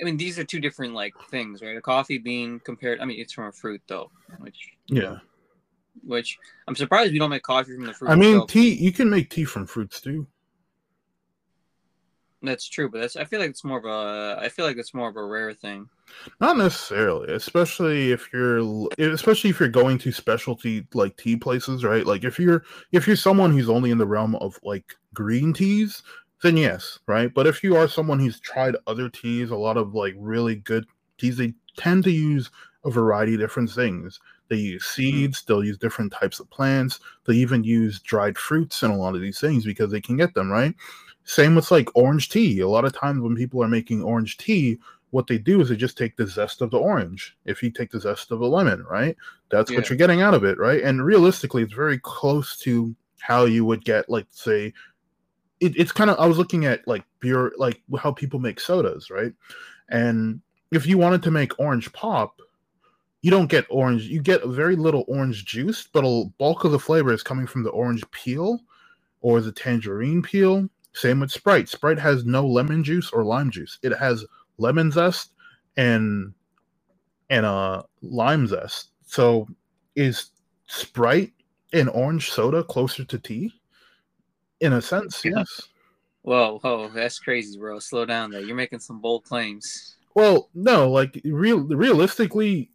I 0.00 0.04
mean, 0.04 0.16
these 0.16 0.38
are 0.40 0.44
two 0.44 0.60
different 0.60 0.94
like 0.94 1.14
things, 1.30 1.62
right? 1.62 1.76
A 1.76 1.80
coffee 1.80 2.18
bean 2.18 2.60
compared, 2.60 3.00
I 3.00 3.04
mean, 3.04 3.20
it's 3.20 3.32
from 3.32 3.46
a 3.46 3.52
fruit 3.52 3.80
though, 3.86 4.10
which 4.38 4.70
Yeah. 4.88 5.18
Which 6.04 6.38
I'm 6.66 6.76
surprised 6.76 7.12
we 7.12 7.18
don't 7.18 7.30
make 7.30 7.42
coffee 7.42 7.74
from 7.74 7.86
the 7.86 7.94
fruit. 7.94 8.10
I 8.10 8.14
mean, 8.14 8.36
itself. 8.36 8.50
tea. 8.50 8.74
You 8.74 8.92
can 8.92 9.10
make 9.10 9.30
tea 9.30 9.44
from 9.44 9.66
fruits 9.66 10.00
too. 10.00 10.26
that's 12.42 12.68
true, 12.68 12.88
but 12.88 13.00
that's 13.00 13.16
I 13.16 13.24
feel 13.24 13.40
like 13.40 13.50
it's 13.50 13.64
more 13.64 13.78
of 13.78 13.84
a 13.84 14.40
I 14.40 14.48
feel 14.48 14.64
like 14.64 14.76
it's 14.76 14.94
more 14.94 15.08
of 15.08 15.16
a 15.16 15.24
rare 15.24 15.52
thing. 15.52 15.88
Not 16.40 16.56
necessarily, 16.56 17.32
especially 17.32 18.12
if 18.12 18.28
you're 18.32 18.88
especially 18.98 19.50
if 19.50 19.60
you're 19.60 19.68
going 19.68 19.98
to 19.98 20.12
specialty 20.12 20.86
like 20.94 21.16
tea 21.16 21.36
places, 21.36 21.84
right? 21.84 22.06
Like 22.06 22.24
if 22.24 22.38
you're 22.38 22.64
if 22.92 23.06
you're 23.06 23.16
someone 23.16 23.52
who's 23.52 23.68
only 23.68 23.90
in 23.90 23.98
the 23.98 24.06
realm 24.06 24.34
of 24.36 24.58
like 24.62 24.94
green 25.14 25.52
teas, 25.52 26.02
then 26.42 26.56
yes, 26.56 26.98
right? 27.06 27.32
But 27.32 27.46
if 27.46 27.62
you 27.62 27.76
are 27.76 27.88
someone 27.88 28.18
who's 28.18 28.40
tried 28.40 28.76
other 28.86 29.08
teas, 29.08 29.50
a 29.50 29.56
lot 29.56 29.76
of 29.76 29.94
like 29.94 30.14
really 30.16 30.56
good 30.56 30.86
teas, 31.18 31.36
they 31.36 31.54
tend 31.76 32.04
to 32.04 32.10
use 32.10 32.50
a 32.84 32.90
variety 32.90 33.34
of 33.34 33.40
different 33.40 33.70
things. 33.70 34.20
They 34.48 34.56
use 34.56 34.84
mm-hmm. 34.84 35.02
seeds, 35.02 35.42
they'll 35.42 35.64
use 35.64 35.78
different 35.78 36.12
types 36.12 36.40
of 36.40 36.50
plants, 36.50 37.00
they 37.26 37.34
even 37.34 37.64
use 37.64 38.00
dried 38.00 38.38
fruits 38.38 38.82
and 38.82 38.92
a 38.92 38.96
lot 38.96 39.14
of 39.14 39.20
these 39.20 39.40
things 39.40 39.64
because 39.64 39.90
they 39.90 40.00
can 40.00 40.16
get 40.16 40.34
them, 40.34 40.50
right? 40.50 40.74
Same 41.24 41.54
with 41.54 41.70
like 41.70 41.94
orange 41.94 42.30
tea. 42.30 42.60
A 42.60 42.68
lot 42.68 42.86
of 42.86 42.94
times 42.94 43.20
when 43.20 43.36
people 43.36 43.62
are 43.62 43.68
making 43.68 44.02
orange 44.02 44.38
tea, 44.38 44.78
what 45.10 45.26
they 45.26 45.38
do 45.38 45.60
is 45.60 45.68
they 45.68 45.76
just 45.76 45.98
take 45.98 46.16
the 46.16 46.26
zest 46.26 46.60
of 46.60 46.70
the 46.70 46.78
orange. 46.78 47.36
If 47.44 47.62
you 47.62 47.70
take 47.70 47.90
the 47.90 48.00
zest 48.00 48.30
of 48.30 48.40
a 48.40 48.46
lemon, 48.46 48.84
right? 48.84 49.16
That's 49.50 49.70
what 49.70 49.88
you're 49.88 49.96
getting 49.96 50.20
out 50.20 50.34
of 50.34 50.44
it, 50.44 50.58
right? 50.58 50.82
And 50.82 51.04
realistically, 51.04 51.62
it's 51.62 51.72
very 51.72 51.98
close 51.98 52.58
to 52.60 52.94
how 53.20 53.46
you 53.46 53.64
would 53.64 53.84
get, 53.84 54.08
like, 54.08 54.26
say, 54.30 54.72
it, 55.60 55.76
it's 55.76 55.92
kind 55.92 56.10
of. 56.10 56.18
I 56.18 56.26
was 56.26 56.38
looking 56.38 56.66
at 56.66 56.86
like 56.86 57.04
beer, 57.20 57.52
like 57.56 57.80
how 57.98 58.12
people 58.12 58.38
make 58.38 58.60
sodas, 58.60 59.10
right? 59.10 59.32
And 59.88 60.40
if 60.70 60.86
you 60.86 60.98
wanted 60.98 61.22
to 61.24 61.30
make 61.30 61.58
orange 61.58 61.92
pop, 61.92 62.40
you 63.22 63.30
don't 63.30 63.50
get 63.50 63.66
orange. 63.70 64.04
You 64.04 64.20
get 64.22 64.42
a 64.42 64.48
very 64.48 64.76
little 64.76 65.04
orange 65.08 65.44
juice, 65.46 65.88
but 65.92 66.04
a 66.04 66.24
bulk 66.38 66.64
of 66.64 66.72
the 66.72 66.78
flavor 66.78 67.12
is 67.12 67.22
coming 67.22 67.46
from 67.46 67.62
the 67.64 67.70
orange 67.70 68.08
peel 68.12 68.60
or 69.22 69.40
the 69.40 69.52
tangerine 69.52 70.22
peel. 70.22 70.68
Same 70.94 71.20
with 71.20 71.32
Sprite. 71.32 71.68
Sprite 71.68 71.98
has 71.98 72.24
no 72.26 72.46
lemon 72.46 72.84
juice 72.84 73.10
or 73.12 73.24
lime 73.24 73.50
juice. 73.50 73.78
It 73.82 73.96
has 73.98 74.24
lemon 74.58 74.92
zest 74.92 75.32
and 75.76 76.34
and 77.30 77.46
uh 77.46 77.82
lime 78.02 78.46
zest. 78.46 78.90
So 79.06 79.48
is 79.96 80.30
Sprite 80.68 81.32
and 81.72 81.88
orange 81.90 82.30
soda 82.30 82.64
closer 82.64 83.04
to 83.04 83.18
tea? 83.18 83.52
In 84.60 84.74
a 84.74 84.82
sense, 84.82 85.24
Yeah. 85.24 85.32
yes. 85.36 85.62
Whoa, 86.22 86.58
whoa, 86.60 86.90
that's 86.90 87.18
crazy, 87.20 87.58
bro. 87.58 87.80
Slow 87.80 88.06
down 88.06 88.30
there. 88.30 88.42
You're 88.42 88.56
making 88.56 88.80
some 88.80 89.00
bold 89.00 89.24
claims. 89.24 89.96
Well, 90.14 90.50
no, 90.54 90.90
like 90.90 91.20
real 91.24 91.60
realistically, 91.60 92.70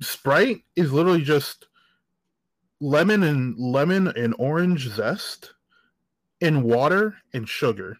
Sprite 0.00 0.64
is 0.76 0.92
literally 0.92 1.22
just 1.22 1.66
lemon 2.80 3.22
and 3.22 3.58
lemon 3.58 4.08
and 4.08 4.34
orange 4.38 4.88
zest 4.88 5.52
in 6.40 6.62
water 6.62 7.16
and 7.34 7.48
sugar, 7.48 7.98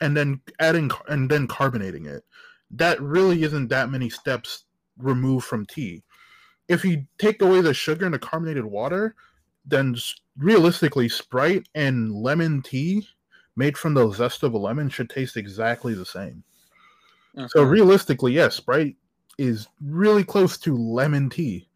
and 0.00 0.16
then 0.16 0.40
adding 0.58 0.90
and 1.08 1.30
then 1.30 1.46
carbonating 1.46 2.06
it. 2.06 2.24
That 2.70 3.00
really 3.00 3.44
isn't 3.44 3.68
that 3.68 3.90
many 3.90 4.10
steps 4.10 4.64
removed 4.98 5.46
from 5.46 5.64
tea. 5.66 6.02
If 6.68 6.84
you 6.84 7.06
take 7.18 7.40
away 7.40 7.60
the 7.60 7.72
sugar 7.72 8.04
and 8.04 8.14
the 8.14 8.18
carbonated 8.18 8.64
water, 8.64 9.14
then 9.64 9.96
realistically, 10.36 11.08
Sprite 11.08 11.68
and 11.74 12.12
lemon 12.12 12.62
tea 12.62 13.06
made 13.56 13.78
from 13.78 13.94
the 13.94 14.10
zest 14.12 14.42
of 14.42 14.54
a 14.54 14.58
lemon 14.58 14.88
should 14.88 15.08
taste 15.08 15.36
exactly 15.36 15.94
the 15.94 16.04
same. 16.04 16.42
So 17.48 17.62
realistically, 17.62 18.32
yes, 18.32 18.56
Sprite 18.56 18.96
is 19.38 19.68
really 19.80 20.24
close 20.24 20.58
to 20.58 20.76
lemon 20.76 21.30
tea. 21.30 21.68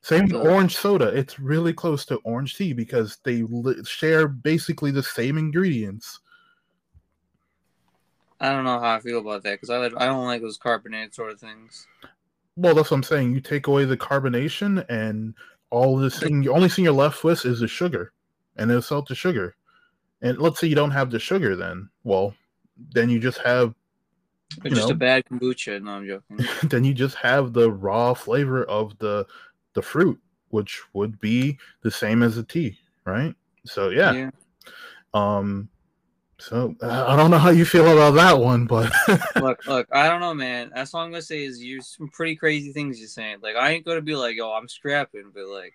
Same 0.00 0.26
with 0.26 0.34
orange 0.34 0.76
soda. 0.76 1.08
It's 1.08 1.38
really 1.38 1.72
close 1.72 2.04
to 2.06 2.16
orange 2.24 2.56
tea 2.56 2.72
because 2.72 3.18
they 3.24 3.42
li- 3.42 3.82
share 3.84 4.28
basically 4.28 4.90
the 4.90 5.02
same 5.02 5.38
ingredients. 5.38 6.20
I 8.38 8.50
don't 8.52 8.64
know 8.64 8.78
how 8.78 8.96
I 8.96 9.00
feel 9.00 9.20
about 9.20 9.42
that 9.44 9.60
because 9.60 9.70
I 9.70 9.82
I 9.84 10.06
don't 10.06 10.26
like 10.26 10.42
those 10.42 10.58
carbonated 10.58 11.14
sort 11.14 11.32
of 11.32 11.40
things. 11.40 11.86
Well, 12.56 12.74
that's 12.74 12.90
what 12.90 12.98
I'm 12.98 13.02
saying. 13.02 13.32
You 13.32 13.40
take 13.40 13.66
away 13.66 13.86
the 13.86 13.96
carbonation, 13.96 14.84
and 14.88 15.34
all 15.70 15.96
this 15.96 16.18
thing, 16.18 16.42
the 16.42 16.52
only 16.52 16.68
thing 16.68 16.84
you're 16.84 16.92
left 16.92 17.24
with 17.24 17.44
is 17.46 17.60
the 17.60 17.68
sugar, 17.68 18.12
and 18.56 18.70
it'll 18.70 18.82
sell 18.82 19.02
to 19.04 19.14
sugar. 19.14 19.56
And 20.20 20.38
let's 20.38 20.60
say 20.60 20.68
you 20.68 20.74
don't 20.74 20.90
have 20.90 21.10
the 21.10 21.18
sugar, 21.18 21.56
then 21.56 21.88
well, 22.04 22.34
then 22.92 23.08
you 23.08 23.18
just 23.18 23.38
have 23.38 23.74
You 24.62 24.70
just 24.70 24.90
a 24.90 24.94
bad 24.94 25.24
kombucha. 25.24 25.82
No, 25.82 25.92
I'm 25.92 26.06
joking. 26.06 26.46
then 26.68 26.84
you 26.84 26.94
just 26.94 27.16
have 27.16 27.52
the 27.52 27.70
raw 27.70 28.14
flavor 28.14 28.64
of 28.64 28.98
the 28.98 29.26
the 29.74 29.82
fruit, 29.82 30.20
which 30.48 30.82
would 30.92 31.20
be 31.20 31.58
the 31.82 31.90
same 31.90 32.22
as 32.22 32.36
a 32.38 32.42
tea, 32.42 32.78
right? 33.04 33.34
So 33.64 33.90
yeah, 33.90 34.12
yeah. 34.12 34.30
um, 35.14 35.68
so 36.38 36.74
uh, 36.82 37.06
I 37.08 37.16
don't 37.16 37.30
know 37.30 37.38
how 37.38 37.50
you 37.50 37.64
feel 37.64 37.90
about 37.90 38.14
that 38.16 38.38
one, 38.38 38.66
but 38.66 38.92
Look, 39.36 39.66
look. 39.66 39.88
I 39.92 40.08
don't 40.08 40.20
know, 40.20 40.34
man. 40.34 40.70
That's 40.74 40.92
all 40.92 41.02
I'm 41.02 41.10
gonna 41.10 41.22
say 41.22 41.44
is 41.44 41.62
you're 41.62 41.80
some 41.80 42.08
pretty 42.08 42.36
crazy 42.36 42.72
things 42.72 42.98
you're 42.98 43.08
saying. 43.08 43.38
Like 43.42 43.56
I 43.56 43.70
ain't 43.70 43.84
gonna 43.84 44.02
be 44.02 44.14
like, 44.14 44.36
yo, 44.36 44.52
I'm 44.52 44.68
scrapping, 44.68 45.32
but 45.34 45.46
like, 45.46 45.72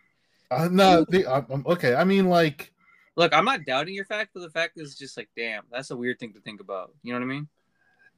uh, 0.52 0.70
no, 0.72 1.06
the, 1.10 1.26
uh, 1.26 1.42
um, 1.50 1.64
okay. 1.68 1.96
I 1.96 2.04
mean, 2.04 2.30
like, 2.30 2.72
look, 3.16 3.34
I'm 3.34 3.46
not 3.46 3.66
doubting 3.66 3.96
your 3.96 4.06
fact, 4.06 4.32
but 4.34 4.42
the 4.42 4.50
fact 4.50 4.74
is 4.78 4.96
just 4.96 5.18
like, 5.18 5.30
damn, 5.36 5.64
that's 5.72 5.92
a 5.92 5.98
weird 5.98 6.20
thing 6.20 6.34
to 6.34 6.42
think 6.42 6.62
about. 6.62 6.94
You 7.04 7.14
know 7.14 7.20
what 7.20 7.26
I 7.26 7.30
mean? 7.30 7.48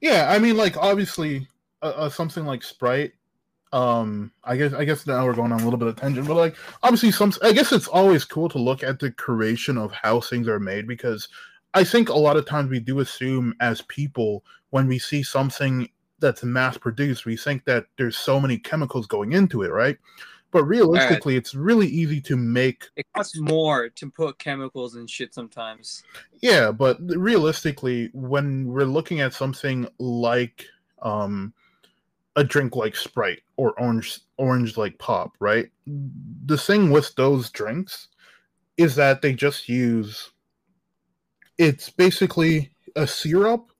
Yeah, 0.01 0.27
I 0.29 0.39
mean, 0.39 0.58
like, 0.58 0.77
obviously, 0.77 1.48
uh, 1.81 1.93
uh, 1.96 2.10
something 2.10 2.46
like 2.46 2.63
Sprite. 2.63 3.13
Um, 3.74 4.34
I 4.43 4.58
guess 4.58 4.74
I 4.74 4.84
guess 4.84 5.08
now 5.08 5.25
we're 5.25 5.34
going 5.34 5.53
on 5.53 5.62
a 5.62 5.63
little 5.63 5.79
bit 5.79 5.88
of 5.88 5.96
tangent, 5.96 6.27
but 6.27 6.36
like, 6.36 6.58
obviously, 6.84 7.12
some. 7.12 7.31
I 7.41 7.53
guess 7.53 7.72
it's 7.72 7.88
always 7.88 8.25
cool 8.25 8.50
to 8.50 8.58
look 8.58 8.84
at 8.84 9.00
the 9.00 9.12
creation 9.12 9.77
of 9.77 9.93
how 9.93 10.20
things 10.20 10.50
are 10.50 10.60
made 10.60 10.88
because 10.88 11.29
I 11.74 11.86
think 11.86 12.10
a 12.10 12.13
lot 12.13 12.36
of 12.36 12.46
times 12.46 12.70
we 12.70 12.81
do 12.81 13.00
assume 13.00 13.53
as 13.62 13.81
people 13.84 14.43
when 14.72 14.88
we 14.88 15.00
see 15.00 15.24
something 15.24 15.89
that's 16.20 16.43
mass 16.43 16.77
produced, 16.77 17.25
we 17.25 17.38
think 17.38 17.63
that 17.65 17.86
there's 17.98 18.17
so 18.17 18.39
many 18.39 18.58
chemicals 18.58 19.08
going 19.08 19.31
into 19.31 19.63
it, 19.63 19.72
right? 19.72 19.98
But 20.51 20.65
realistically, 20.65 21.38
it's 21.38 21.55
really 21.55 21.88
easy 21.88 22.20
to 22.22 22.36
make 22.36 22.89
It 22.96 23.05
costs 23.15 23.39
more 23.39 23.89
to 23.89 24.12
put 24.12 24.38
chemicals 24.38 24.96
and 24.96 25.10
shit 25.10 25.34
sometimes. 25.34 26.03
Yeah, 26.41 26.72
but 26.72 26.98
realistically, 27.01 28.10
when 28.13 28.67
we're 28.67 28.84
looking 28.86 29.22
at 29.22 29.34
something 29.34 29.88
like 29.98 30.65
um 31.01 31.53
a 32.36 32.43
drink 32.43 32.75
like 32.75 32.96
Sprite 32.96 33.41
or 33.58 33.79
orange 33.79 34.20
orange 34.38 34.77
like 34.77 34.98
pop, 35.00 35.36
right? 35.39 35.70
The 36.46 36.58
thing 36.58 36.91
with 36.91 37.15
those 37.15 37.50
drinks 37.50 38.08
is 38.77 38.96
that 38.96 39.22
they 39.22 39.34
just 39.34 39.70
use 39.70 40.31
it's 41.58 41.89
basically 41.89 42.74
a 42.96 43.05
syrup, 43.05 43.72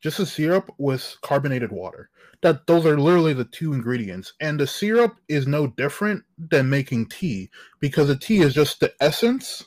just 0.00 0.20
a 0.20 0.26
syrup 0.26 0.72
with 0.78 1.16
carbonated 1.22 1.72
water. 1.72 2.10
That 2.42 2.66
those 2.66 2.86
are 2.86 2.98
literally 2.98 3.32
the 3.32 3.44
two 3.44 3.72
ingredients. 3.72 4.34
And 4.40 4.60
the 4.60 4.66
syrup 4.66 5.16
is 5.28 5.46
no 5.46 5.66
different 5.66 6.24
than 6.38 6.68
making 6.68 7.06
tea 7.08 7.50
because 7.80 8.08
the 8.08 8.16
tea 8.16 8.40
is 8.40 8.54
just 8.54 8.80
the 8.80 8.92
essence 9.00 9.64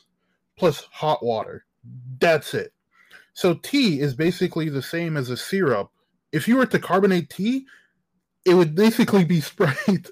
plus 0.56 0.86
hot 0.92 1.24
water. 1.24 1.64
That's 2.20 2.54
it. 2.54 2.72
So 3.32 3.54
tea 3.54 4.00
is 4.00 4.14
basically 4.14 4.68
the 4.68 4.82
same 4.82 5.16
as 5.16 5.30
a 5.30 5.36
syrup. 5.36 5.90
If 6.32 6.46
you 6.46 6.56
were 6.56 6.66
to 6.66 6.78
carbonate 6.78 7.30
tea, 7.30 7.66
it 8.44 8.54
would 8.54 8.74
basically 8.74 9.24
be 9.24 9.40
Sprite, 9.40 10.10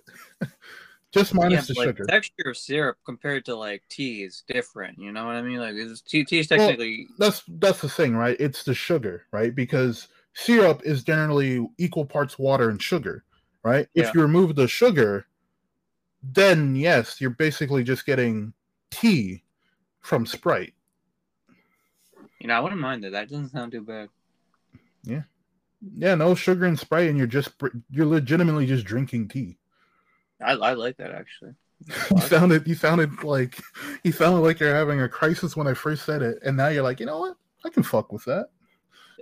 just 1.13 1.35
yeah, 1.35 1.41
minus 1.41 1.69
the 1.69 1.75
like, 1.75 1.87
sugar. 1.87 2.05
the 2.05 2.13
texture 2.13 2.51
of 2.51 2.57
syrup 2.57 2.97
compared 3.05 3.45
to 3.47 3.55
like 3.57 3.83
tea 3.89 4.23
is 4.23 4.43
different. 4.49 4.99
You 4.99 5.13
know 5.13 5.27
what 5.27 5.37
I 5.37 5.43
mean? 5.43 5.59
Like 5.59 5.75
tea, 6.07 6.25
tea 6.25 6.39
is 6.41 6.51
Well, 6.51 6.61
technically 6.61 7.07
That's 7.19 7.43
that's 7.47 7.81
the 7.81 7.89
thing, 7.89 8.17
right? 8.17 8.37
It's 8.41 8.65
the 8.65 8.75
sugar, 8.75 9.25
right? 9.33 9.55
Because 9.55 10.09
syrup 10.35 10.83
is 10.85 11.03
generally 11.03 11.67
equal 11.79 12.05
parts 12.05 12.39
water 12.39 12.71
and 12.71 12.83
sugar, 12.83 13.25
right? 13.63 13.89
Yeah. 13.95 14.05
If 14.05 14.15
you 14.15 14.23
remove 14.23 14.55
the 14.55 14.69
sugar, 14.69 15.27
then 16.23 16.77
yes, 16.77 17.21
you're 17.21 17.31
basically 17.31 17.85
just 17.85 18.07
getting 18.07 18.53
tea 18.91 19.43
from 20.01 20.27
Sprite. 20.27 20.75
you 22.41 22.49
know 22.49 22.55
I 22.55 22.61
wouldn't 22.61 22.81
mind 22.81 23.05
that. 23.05 23.13
That 23.13 23.29
doesn't 23.29 23.51
sound 23.51 23.73
too 23.73 23.83
bad. 23.83 24.09
Yeah, 25.05 25.23
Yeah, 25.97 26.15
no 26.15 26.35
sugar 26.35 26.67
and 26.67 26.79
Sprite, 26.79 27.09
and 27.09 27.19
you're 27.19 27.27
just 27.27 27.51
you're 27.91 28.07
legitimately 28.07 28.67
just 28.67 28.85
drinking 28.85 29.29
tea. 29.29 29.59
I, 30.41 30.53
I 30.53 30.73
like 30.75 30.97
that 30.99 31.13
actually. 31.13 31.55
you 32.11 32.21
sounded 32.23 32.67
you 32.67 32.75
sounded 32.75 33.23
like 33.23 33.61
you 34.03 34.13
sounded 34.13 34.41
like 34.41 34.59
you're 34.59 34.75
having 34.75 35.01
a 35.01 35.09
crisis 35.09 35.57
when 35.57 35.67
I 35.67 35.75
first 35.75 36.05
said 36.05 36.23
it, 36.23 36.39
and 36.45 36.57
now 36.57 36.69
you're 36.69 36.83
like, 36.83 37.01
you 37.01 37.07
know 37.07 37.21
what? 37.21 37.37
I 37.65 37.71
can 37.71 37.83
fuck 37.83 38.13
with 38.13 38.25
that. 38.25 38.49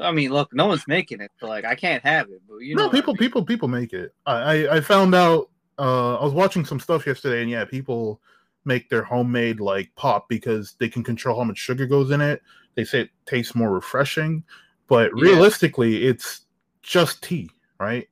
I 0.00 0.12
mean, 0.12 0.30
look, 0.30 0.52
no 0.52 0.66
one's 0.66 0.86
making 0.86 1.20
it, 1.20 1.30
like 1.40 1.64
I 1.64 1.74
can't 1.74 2.02
have 2.04 2.28
it. 2.30 2.42
But 2.48 2.58
you 2.58 2.74
know, 2.74 2.82
no, 2.82 2.86
what 2.88 2.94
I 2.94 2.98
people 2.98 3.14
mean. 3.14 3.18
people 3.18 3.44
people 3.44 3.68
make 3.68 3.92
it. 3.92 4.14
I 4.26 4.34
I, 4.66 4.76
I 4.76 4.80
found 4.80 5.14
out. 5.14 5.50
Uh, 5.78 6.16
I 6.16 6.24
was 6.24 6.32
watching 6.32 6.64
some 6.64 6.80
stuff 6.80 7.06
yesterday, 7.06 7.42
and 7.42 7.50
yeah, 7.50 7.64
people 7.66 8.20
make 8.64 8.88
their 8.88 9.02
homemade 9.02 9.60
like 9.60 9.94
pop 9.94 10.28
because 10.28 10.74
they 10.80 10.88
can 10.88 11.04
control 11.04 11.36
how 11.36 11.44
much 11.44 11.58
sugar 11.58 11.86
goes 11.86 12.10
in 12.10 12.20
it. 12.20 12.42
They 12.74 12.84
say 12.84 13.02
it 13.02 13.10
tastes 13.26 13.54
more 13.54 13.70
refreshing, 13.70 14.42
but 14.88 15.10
Yeah. 15.14 15.20
realistically, 15.20 16.04
it's 16.06 16.46
just 16.82 17.22
tea, 17.22 17.50
right? 17.78 18.08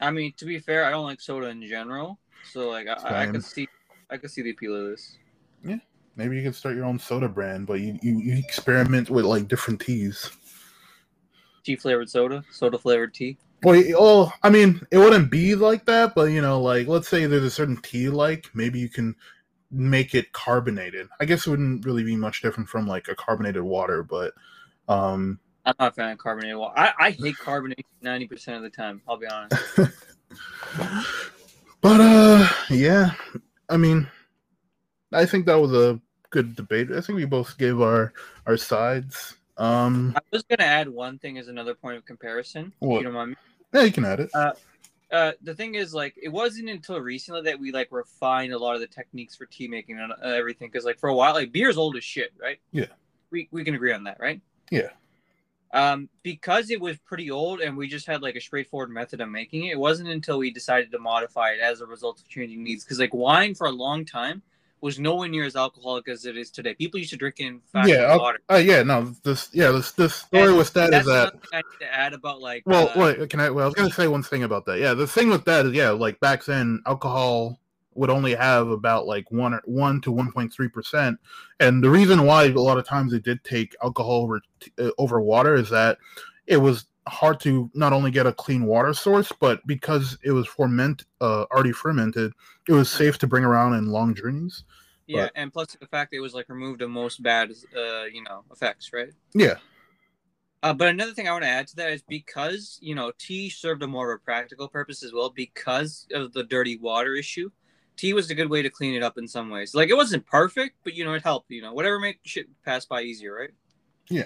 I 0.00 0.10
mean, 0.10 0.34
to 0.36 0.44
be 0.44 0.58
fair, 0.58 0.84
I 0.84 0.90
don't 0.90 1.04
like 1.04 1.20
soda 1.20 1.48
in 1.48 1.62
general, 1.62 2.18
so 2.42 2.68
like 2.68 2.86
I, 2.86 3.22
I 3.22 3.24
Same. 3.24 3.32
could 3.32 3.44
see, 3.44 3.68
I 4.10 4.16
could 4.18 4.30
see 4.30 4.42
the 4.42 4.50
appeal 4.50 4.74
of 4.76 4.90
this. 4.90 5.18
Maybe 6.16 6.36
you 6.36 6.42
could 6.42 6.54
start 6.54 6.76
your 6.76 6.84
own 6.84 6.98
soda 6.98 7.28
brand, 7.28 7.66
but 7.66 7.80
you, 7.80 7.98
you, 8.02 8.18
you 8.18 8.36
experiment 8.38 9.10
with 9.10 9.24
like 9.24 9.48
different 9.48 9.80
teas. 9.80 10.30
Tea 11.64 11.76
flavored 11.76 12.08
soda, 12.08 12.44
soda 12.50 12.78
flavored 12.78 13.14
tea. 13.14 13.38
Well, 13.62 13.82
oh, 13.96 14.32
I 14.42 14.50
mean, 14.50 14.86
it 14.90 14.98
wouldn't 14.98 15.30
be 15.30 15.54
like 15.54 15.86
that, 15.86 16.14
but 16.14 16.24
you 16.24 16.42
know, 16.42 16.60
like 16.60 16.86
let's 16.86 17.08
say 17.08 17.24
there's 17.26 17.44
a 17.44 17.50
certain 17.50 17.78
tea 17.78 18.10
like, 18.10 18.50
maybe 18.54 18.78
you 18.78 18.90
can 18.90 19.16
make 19.70 20.14
it 20.14 20.32
carbonated. 20.32 21.08
I 21.20 21.24
guess 21.24 21.46
it 21.46 21.50
wouldn't 21.50 21.84
really 21.84 22.04
be 22.04 22.16
much 22.16 22.42
different 22.42 22.68
from 22.68 22.86
like 22.86 23.08
a 23.08 23.14
carbonated 23.14 23.62
water, 23.62 24.02
but 24.02 24.34
um, 24.88 25.40
I'm 25.64 25.74
not 25.78 25.92
a 25.92 25.94
fan 25.94 26.10
of 26.10 26.18
carbonated 26.18 26.58
water. 26.58 26.78
I, 26.78 26.92
I 26.98 27.10
hate 27.10 27.36
carbonation 27.36 27.84
ninety 28.02 28.26
percent 28.26 28.58
of 28.58 28.62
the 28.62 28.70
time. 28.70 29.00
I'll 29.08 29.16
be 29.16 29.26
honest. 29.26 29.76
but 31.80 32.00
uh, 32.00 32.46
yeah, 32.68 33.12
I 33.68 33.78
mean, 33.78 34.06
I 35.12 35.24
think 35.26 35.46
that 35.46 35.58
was 35.58 35.72
a 35.72 36.00
good 36.34 36.56
debate. 36.56 36.90
I 36.90 37.00
think 37.00 37.16
we 37.16 37.24
both 37.24 37.56
gave 37.56 37.80
our 37.80 38.12
our 38.44 38.56
sides. 38.56 39.36
Um, 39.56 40.12
I 40.16 40.20
was 40.32 40.42
gonna 40.42 40.68
add 40.68 40.88
one 40.88 41.18
thing 41.18 41.38
as 41.38 41.46
another 41.46 41.74
point 41.74 41.96
of 41.96 42.04
comparison. 42.04 42.72
What? 42.80 42.98
You 42.98 43.04
don't 43.04 43.12
mind 43.14 43.30
me? 43.30 43.36
yeah, 43.72 43.82
you 43.82 43.92
can 43.92 44.04
add 44.04 44.20
it. 44.20 44.30
Uh, 44.34 45.30
the 45.42 45.54
thing 45.54 45.76
is, 45.76 45.94
like, 45.94 46.12
it 46.20 46.28
wasn't 46.28 46.68
until 46.68 46.98
recently 46.98 47.42
that 47.42 47.60
we 47.60 47.70
like 47.70 47.86
refined 47.92 48.52
a 48.52 48.58
lot 48.58 48.74
of 48.74 48.80
the 48.80 48.86
techniques 48.88 49.36
for 49.36 49.46
tea 49.46 49.68
making 49.68 50.00
and 50.00 50.10
uh, 50.10 50.16
everything. 50.22 50.68
Because, 50.68 50.84
like, 50.84 50.98
for 50.98 51.08
a 51.08 51.14
while, 51.14 51.34
like, 51.34 51.52
beer's 51.52 51.76
old 51.76 51.96
as 51.96 52.02
shit, 52.02 52.32
right? 52.40 52.58
Yeah. 52.72 52.86
We 53.30 53.48
we 53.52 53.62
can 53.62 53.76
agree 53.76 53.92
on 53.92 54.02
that, 54.04 54.16
right? 54.18 54.40
Yeah. 54.72 54.90
Um, 55.72 56.08
because 56.24 56.70
it 56.70 56.80
was 56.80 56.98
pretty 56.98 57.30
old 57.30 57.60
and 57.60 57.76
we 57.76 57.88
just 57.88 58.06
had 58.06 58.22
like 58.22 58.36
a 58.36 58.40
straightforward 58.40 58.90
method 58.90 59.20
of 59.20 59.28
making 59.28 59.64
it. 59.64 59.72
It 59.72 59.78
wasn't 59.78 60.08
until 60.08 60.38
we 60.38 60.52
decided 60.52 60.92
to 60.92 61.00
modify 61.00 61.50
it 61.50 61.60
as 61.60 61.80
a 61.80 61.86
result 61.86 62.20
of 62.20 62.28
changing 62.28 62.62
needs. 62.62 62.84
Because 62.84 63.00
like 63.00 63.12
wine 63.12 63.56
for 63.56 63.66
a 63.66 63.72
long 63.72 64.04
time 64.04 64.40
was 64.84 64.98
nowhere 64.98 65.30
near 65.30 65.44
as 65.44 65.56
alcoholic 65.56 66.08
as 66.08 66.26
it 66.26 66.36
is 66.36 66.50
today. 66.50 66.74
People 66.74 67.00
used 67.00 67.10
to 67.10 67.16
drink 67.16 67.40
in 67.40 67.58
fact 67.72 67.88
Yeah, 67.88 68.18
water. 68.18 68.38
Uh, 68.50 68.56
yeah, 68.56 68.82
no, 68.82 69.14
this 69.22 69.48
yeah, 69.54 69.70
this 69.70 69.92
this 69.92 70.14
story 70.14 70.48
And 70.48 70.58
with 70.58 70.74
that 70.74 70.92
is 70.92 71.06
that. 71.06 71.34
I 71.54 71.56
need 71.56 71.64
to 71.80 71.92
add 71.92 72.12
about 72.12 72.42
like 72.42 72.64
Well, 72.66 72.90
uh, 72.90 73.16
wait, 73.16 73.30
can 73.30 73.40
I? 73.40 73.48
Well, 73.48 73.64
I 73.64 73.66
was 73.66 73.74
gonna 73.74 73.90
say 73.90 74.08
one 74.08 74.22
thing 74.22 74.42
about 74.42 74.66
that. 74.66 74.78
Yeah, 74.78 74.92
the 74.92 75.06
thing 75.06 75.30
with 75.30 75.46
that 75.46 75.64
is, 75.64 75.72
yeah, 75.72 75.88
like 75.88 76.20
back 76.20 76.44
then, 76.44 76.82
alcohol 76.86 77.58
would 77.94 78.10
only 78.10 78.34
have 78.34 78.68
about 78.68 79.06
like 79.06 79.30
one 79.30 79.54
or 79.54 79.62
one 79.64 80.02
to 80.02 80.12
one 80.12 80.30
point 80.30 80.52
three 80.52 80.68
percent, 80.68 81.18
and 81.60 81.82
the 81.82 81.88
reason 81.88 82.24
why 82.26 82.44
a 82.44 82.50
lot 82.52 82.76
of 82.76 82.86
times 82.86 83.10
they 83.10 83.18
did 83.18 83.42
take 83.42 83.74
alcohol 83.82 84.20
over 84.22 84.42
uh, 84.78 84.90
over 84.98 85.18
water 85.18 85.54
is 85.54 85.70
that 85.70 85.96
it 86.46 86.58
was 86.58 86.84
hard 87.06 87.38
to 87.40 87.70
not 87.74 87.92
only 87.92 88.10
get 88.10 88.26
a 88.26 88.32
clean 88.32 88.64
water 88.64 88.94
source, 88.94 89.30
but 89.40 89.66
because 89.66 90.16
it 90.22 90.32
was 90.32 90.46
ferment 90.46 91.04
uh, 91.20 91.44
already 91.52 91.72
fermented, 91.72 92.32
it 92.68 92.72
was 92.72 92.90
safe 92.90 93.18
to 93.18 93.26
bring 93.26 93.44
around 93.44 93.74
in 93.74 93.86
long 93.88 94.14
journeys. 94.14 94.64
Yeah, 95.06 95.24
But- 95.24 95.32
and 95.34 95.52
plus 95.52 95.76
the 95.78 95.86
fact 95.86 96.10
that 96.12 96.16
it 96.16 96.20
was 96.20 96.32
like 96.34 96.48
removed 96.48 96.80
of 96.80 96.88
most 96.90 97.22
bad, 97.22 97.50
uh, 97.76 98.04
you 98.04 98.22
know, 98.22 98.44
effects, 98.50 98.90
right? 98.92 99.12
Yeah, 99.34 99.56
Uh, 100.62 100.72
but 100.72 100.88
another 100.88 101.12
thing 101.12 101.28
I 101.28 101.32
want 101.32 101.44
to 101.44 101.48
add 101.50 101.66
to 101.68 101.76
that 101.76 101.90
is 101.92 102.02
because 102.08 102.78
you 102.80 102.94
know 102.94 103.12
tea 103.18 103.50
served 103.50 103.82
a 103.82 103.86
more 103.86 104.10
of 104.12 104.20
a 104.20 104.24
practical 104.24 104.66
purpose 104.66 105.02
as 105.02 105.12
well 105.12 105.28
because 105.28 106.06
of 106.12 106.32
the 106.32 106.42
dirty 106.44 106.78
water 106.78 107.14
issue. 107.14 107.50
Tea 107.98 108.14
was 108.14 108.30
a 108.30 108.34
good 108.34 108.48
way 108.48 108.62
to 108.62 108.70
clean 108.70 108.94
it 108.94 109.02
up 109.02 109.18
in 109.18 109.28
some 109.28 109.50
ways. 109.50 109.74
Like 109.74 109.90
it 109.90 109.94
wasn't 109.94 110.24
perfect, 110.24 110.76
but 110.82 110.94
you 110.94 111.04
know 111.04 111.12
it 111.12 111.22
helped. 111.22 111.50
You 111.50 111.60
know 111.60 111.74
whatever 111.74 112.00
make 112.00 112.20
shit 112.24 112.46
pass 112.64 112.86
by 112.86 113.02
easier, 113.02 113.34
right? 113.34 113.50
Yeah. 114.08 114.24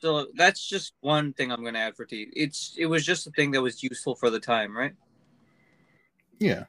So 0.00 0.26
that's 0.34 0.66
just 0.66 0.92
one 1.00 1.32
thing 1.32 1.50
I'm 1.50 1.62
going 1.62 1.74
to 1.74 1.80
add 1.80 1.96
for 1.96 2.04
tea. 2.04 2.28
It's 2.34 2.74
it 2.76 2.86
was 2.86 3.04
just 3.04 3.26
a 3.26 3.30
thing 3.30 3.52
that 3.52 3.62
was 3.62 3.82
useful 3.82 4.14
for 4.14 4.30
the 4.30 4.40
time, 4.40 4.76
right? 4.76 4.92
yeah. 6.38 6.64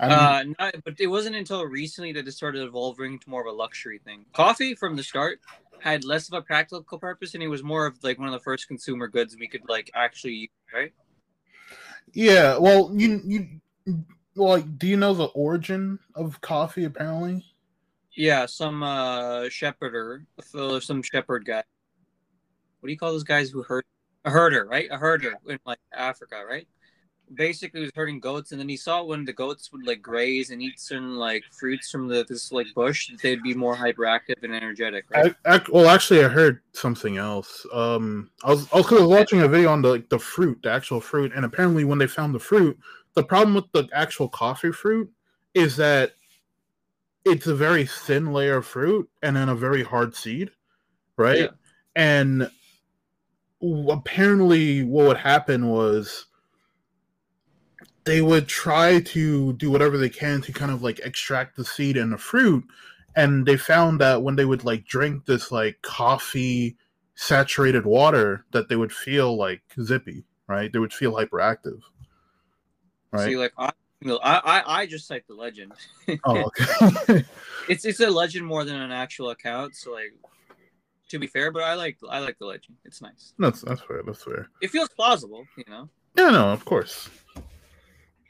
I 0.00 0.08
mean, 0.08 0.18
uh, 0.18 0.44
not, 0.58 0.74
but 0.84 0.94
it 0.98 1.06
wasn't 1.06 1.36
until 1.36 1.64
recently 1.64 2.12
that 2.12 2.26
it 2.26 2.32
started 2.32 2.62
evolving 2.62 3.18
to 3.20 3.30
more 3.30 3.46
of 3.46 3.46
a 3.46 3.56
luxury 3.56 4.00
thing. 4.04 4.24
Coffee 4.32 4.74
from 4.74 4.96
the 4.96 5.02
start 5.02 5.40
had 5.78 6.04
less 6.04 6.28
of 6.28 6.34
a 6.34 6.42
practical 6.42 6.98
purpose, 6.98 7.34
and 7.34 7.42
it 7.42 7.48
was 7.48 7.62
more 7.62 7.86
of 7.86 8.02
like 8.02 8.18
one 8.18 8.28
of 8.28 8.32
the 8.32 8.40
first 8.40 8.66
consumer 8.66 9.06
goods 9.06 9.36
we 9.38 9.46
could 9.46 9.62
like 9.68 9.90
actually 9.94 10.34
use, 10.34 10.50
right? 10.74 10.92
yeah. 12.12 12.58
Well, 12.58 12.90
you 12.94 13.20
you 13.24 13.48
like, 14.34 14.78
do 14.78 14.86
you 14.86 14.96
know 14.96 15.14
the 15.14 15.26
origin 15.26 15.98
of 16.14 16.40
coffee? 16.40 16.84
Apparently. 16.84 17.44
Yeah, 18.16 18.46
some 18.46 18.82
uh 18.82 19.48
shepherder, 19.48 20.24
some 20.80 21.02
shepherd 21.02 21.44
guy. 21.44 21.62
What 22.80 22.86
do 22.88 22.92
you 22.92 22.98
call 22.98 23.12
those 23.12 23.24
guys 23.24 23.50
who 23.50 23.62
herd? 23.62 23.84
A 24.24 24.30
herder, 24.30 24.66
right? 24.66 24.88
A 24.90 24.96
herder 24.96 25.34
in 25.46 25.58
like 25.64 25.78
Africa, 25.92 26.42
right? 26.46 26.66
Basically, 27.34 27.80
he 27.80 27.84
was 27.84 27.92
herding 27.94 28.20
goats, 28.20 28.52
and 28.52 28.60
then 28.60 28.68
he 28.68 28.76
saw 28.76 29.02
when 29.02 29.24
the 29.24 29.32
goats 29.32 29.70
would 29.70 29.86
like 29.86 30.02
graze 30.02 30.50
and 30.50 30.60
eat 30.60 30.80
certain 30.80 31.16
like 31.16 31.44
fruits 31.52 31.90
from 31.90 32.08
the 32.08 32.24
this 32.28 32.50
like 32.50 32.66
bush, 32.74 33.10
they'd 33.22 33.42
be 33.42 33.54
more 33.54 33.76
hyperactive 33.76 34.42
and 34.42 34.54
energetic, 34.54 35.04
right? 35.10 35.34
I, 35.46 35.56
ac 35.56 35.64
well, 35.72 35.88
actually, 35.88 36.24
I 36.24 36.28
heard 36.28 36.60
something 36.72 37.16
else. 37.16 37.64
Um, 37.72 38.30
I 38.42 38.50
was 38.50 38.66
I 38.72 38.78
was, 38.78 38.92
I 38.92 39.06
watching 39.06 39.42
a 39.42 39.48
video 39.48 39.70
on 39.70 39.82
the 39.82 39.88
like, 39.88 40.08
the 40.08 40.18
fruit, 40.18 40.58
the 40.62 40.70
actual 40.70 41.00
fruit, 41.00 41.32
and 41.34 41.44
apparently, 41.44 41.84
when 41.84 41.98
they 41.98 42.06
found 42.06 42.34
the 42.34 42.40
fruit, 42.40 42.78
the 43.14 43.22
problem 43.22 43.54
with 43.54 43.70
the 43.72 43.88
actual 43.92 44.28
coffee 44.28 44.72
fruit 44.72 45.10
is 45.54 45.76
that 45.76 46.12
it's 47.24 47.46
a 47.46 47.54
very 47.54 47.84
thin 47.84 48.32
layer 48.32 48.58
of 48.58 48.66
fruit 48.66 49.08
and 49.22 49.36
then 49.36 49.48
a 49.48 49.54
very 49.54 49.82
hard 49.82 50.14
seed, 50.14 50.50
right? 51.16 51.38
Yeah. 51.40 51.48
And 51.94 52.50
apparently, 53.62 54.82
what 54.82 55.06
would 55.06 55.16
happen 55.16 55.68
was 55.68 56.26
they 58.04 58.22
would 58.22 58.48
try 58.48 59.00
to 59.00 59.52
do 59.54 59.70
whatever 59.70 59.98
they 59.98 60.08
can 60.08 60.40
to 60.42 60.52
kind 60.52 60.70
of 60.70 60.82
like 60.82 61.00
extract 61.00 61.56
the 61.56 61.64
seed 61.64 61.96
and 61.96 62.12
the 62.12 62.18
fruit 62.18 62.64
and 63.16 63.44
they 63.44 63.56
found 63.56 64.00
that 64.00 64.22
when 64.22 64.36
they 64.36 64.46
would 64.46 64.64
like 64.64 64.86
drink 64.86 65.26
this 65.26 65.52
like 65.52 65.82
coffee 65.82 66.76
saturated 67.16 67.84
water 67.84 68.46
that 68.52 68.68
they 68.70 68.76
would 68.76 68.92
feel 68.92 69.36
like 69.36 69.60
zippy 69.82 70.24
right 70.46 70.72
they 70.72 70.78
would 70.78 70.92
feel 70.92 71.12
hyperactive 71.12 71.80
right 73.12 73.26
See, 73.26 73.36
like 73.36 73.52
I, 73.58 73.72
I, 74.22 74.62
I 74.66 74.86
just 74.86 75.06
cite 75.06 75.26
the 75.26 75.34
legend. 75.34 75.72
oh 76.24 76.44
okay 76.46 77.24
It's 77.68 77.84
it's 77.84 78.00
a 78.00 78.10
legend 78.10 78.46
more 78.46 78.64
than 78.64 78.76
an 78.76 78.92
actual 78.92 79.30
account. 79.30 79.76
So 79.76 79.92
like, 79.92 80.14
to 81.08 81.18
be 81.18 81.26
fair, 81.26 81.50
but 81.50 81.62
I 81.62 81.74
like 81.74 81.98
I 82.08 82.18
like 82.20 82.38
the 82.38 82.46
legend. 82.46 82.76
It's 82.84 83.00
nice. 83.02 83.32
that's 83.38 83.62
that's 83.62 83.80
fair 83.82 84.02
that's 84.04 84.22
fair 84.22 84.48
It 84.60 84.70
feels 84.70 84.88
plausible, 84.90 85.46
you 85.56 85.64
know. 85.68 85.88
yeah 86.16 86.30
no 86.30 86.50
of 86.52 86.64
course 86.64 87.08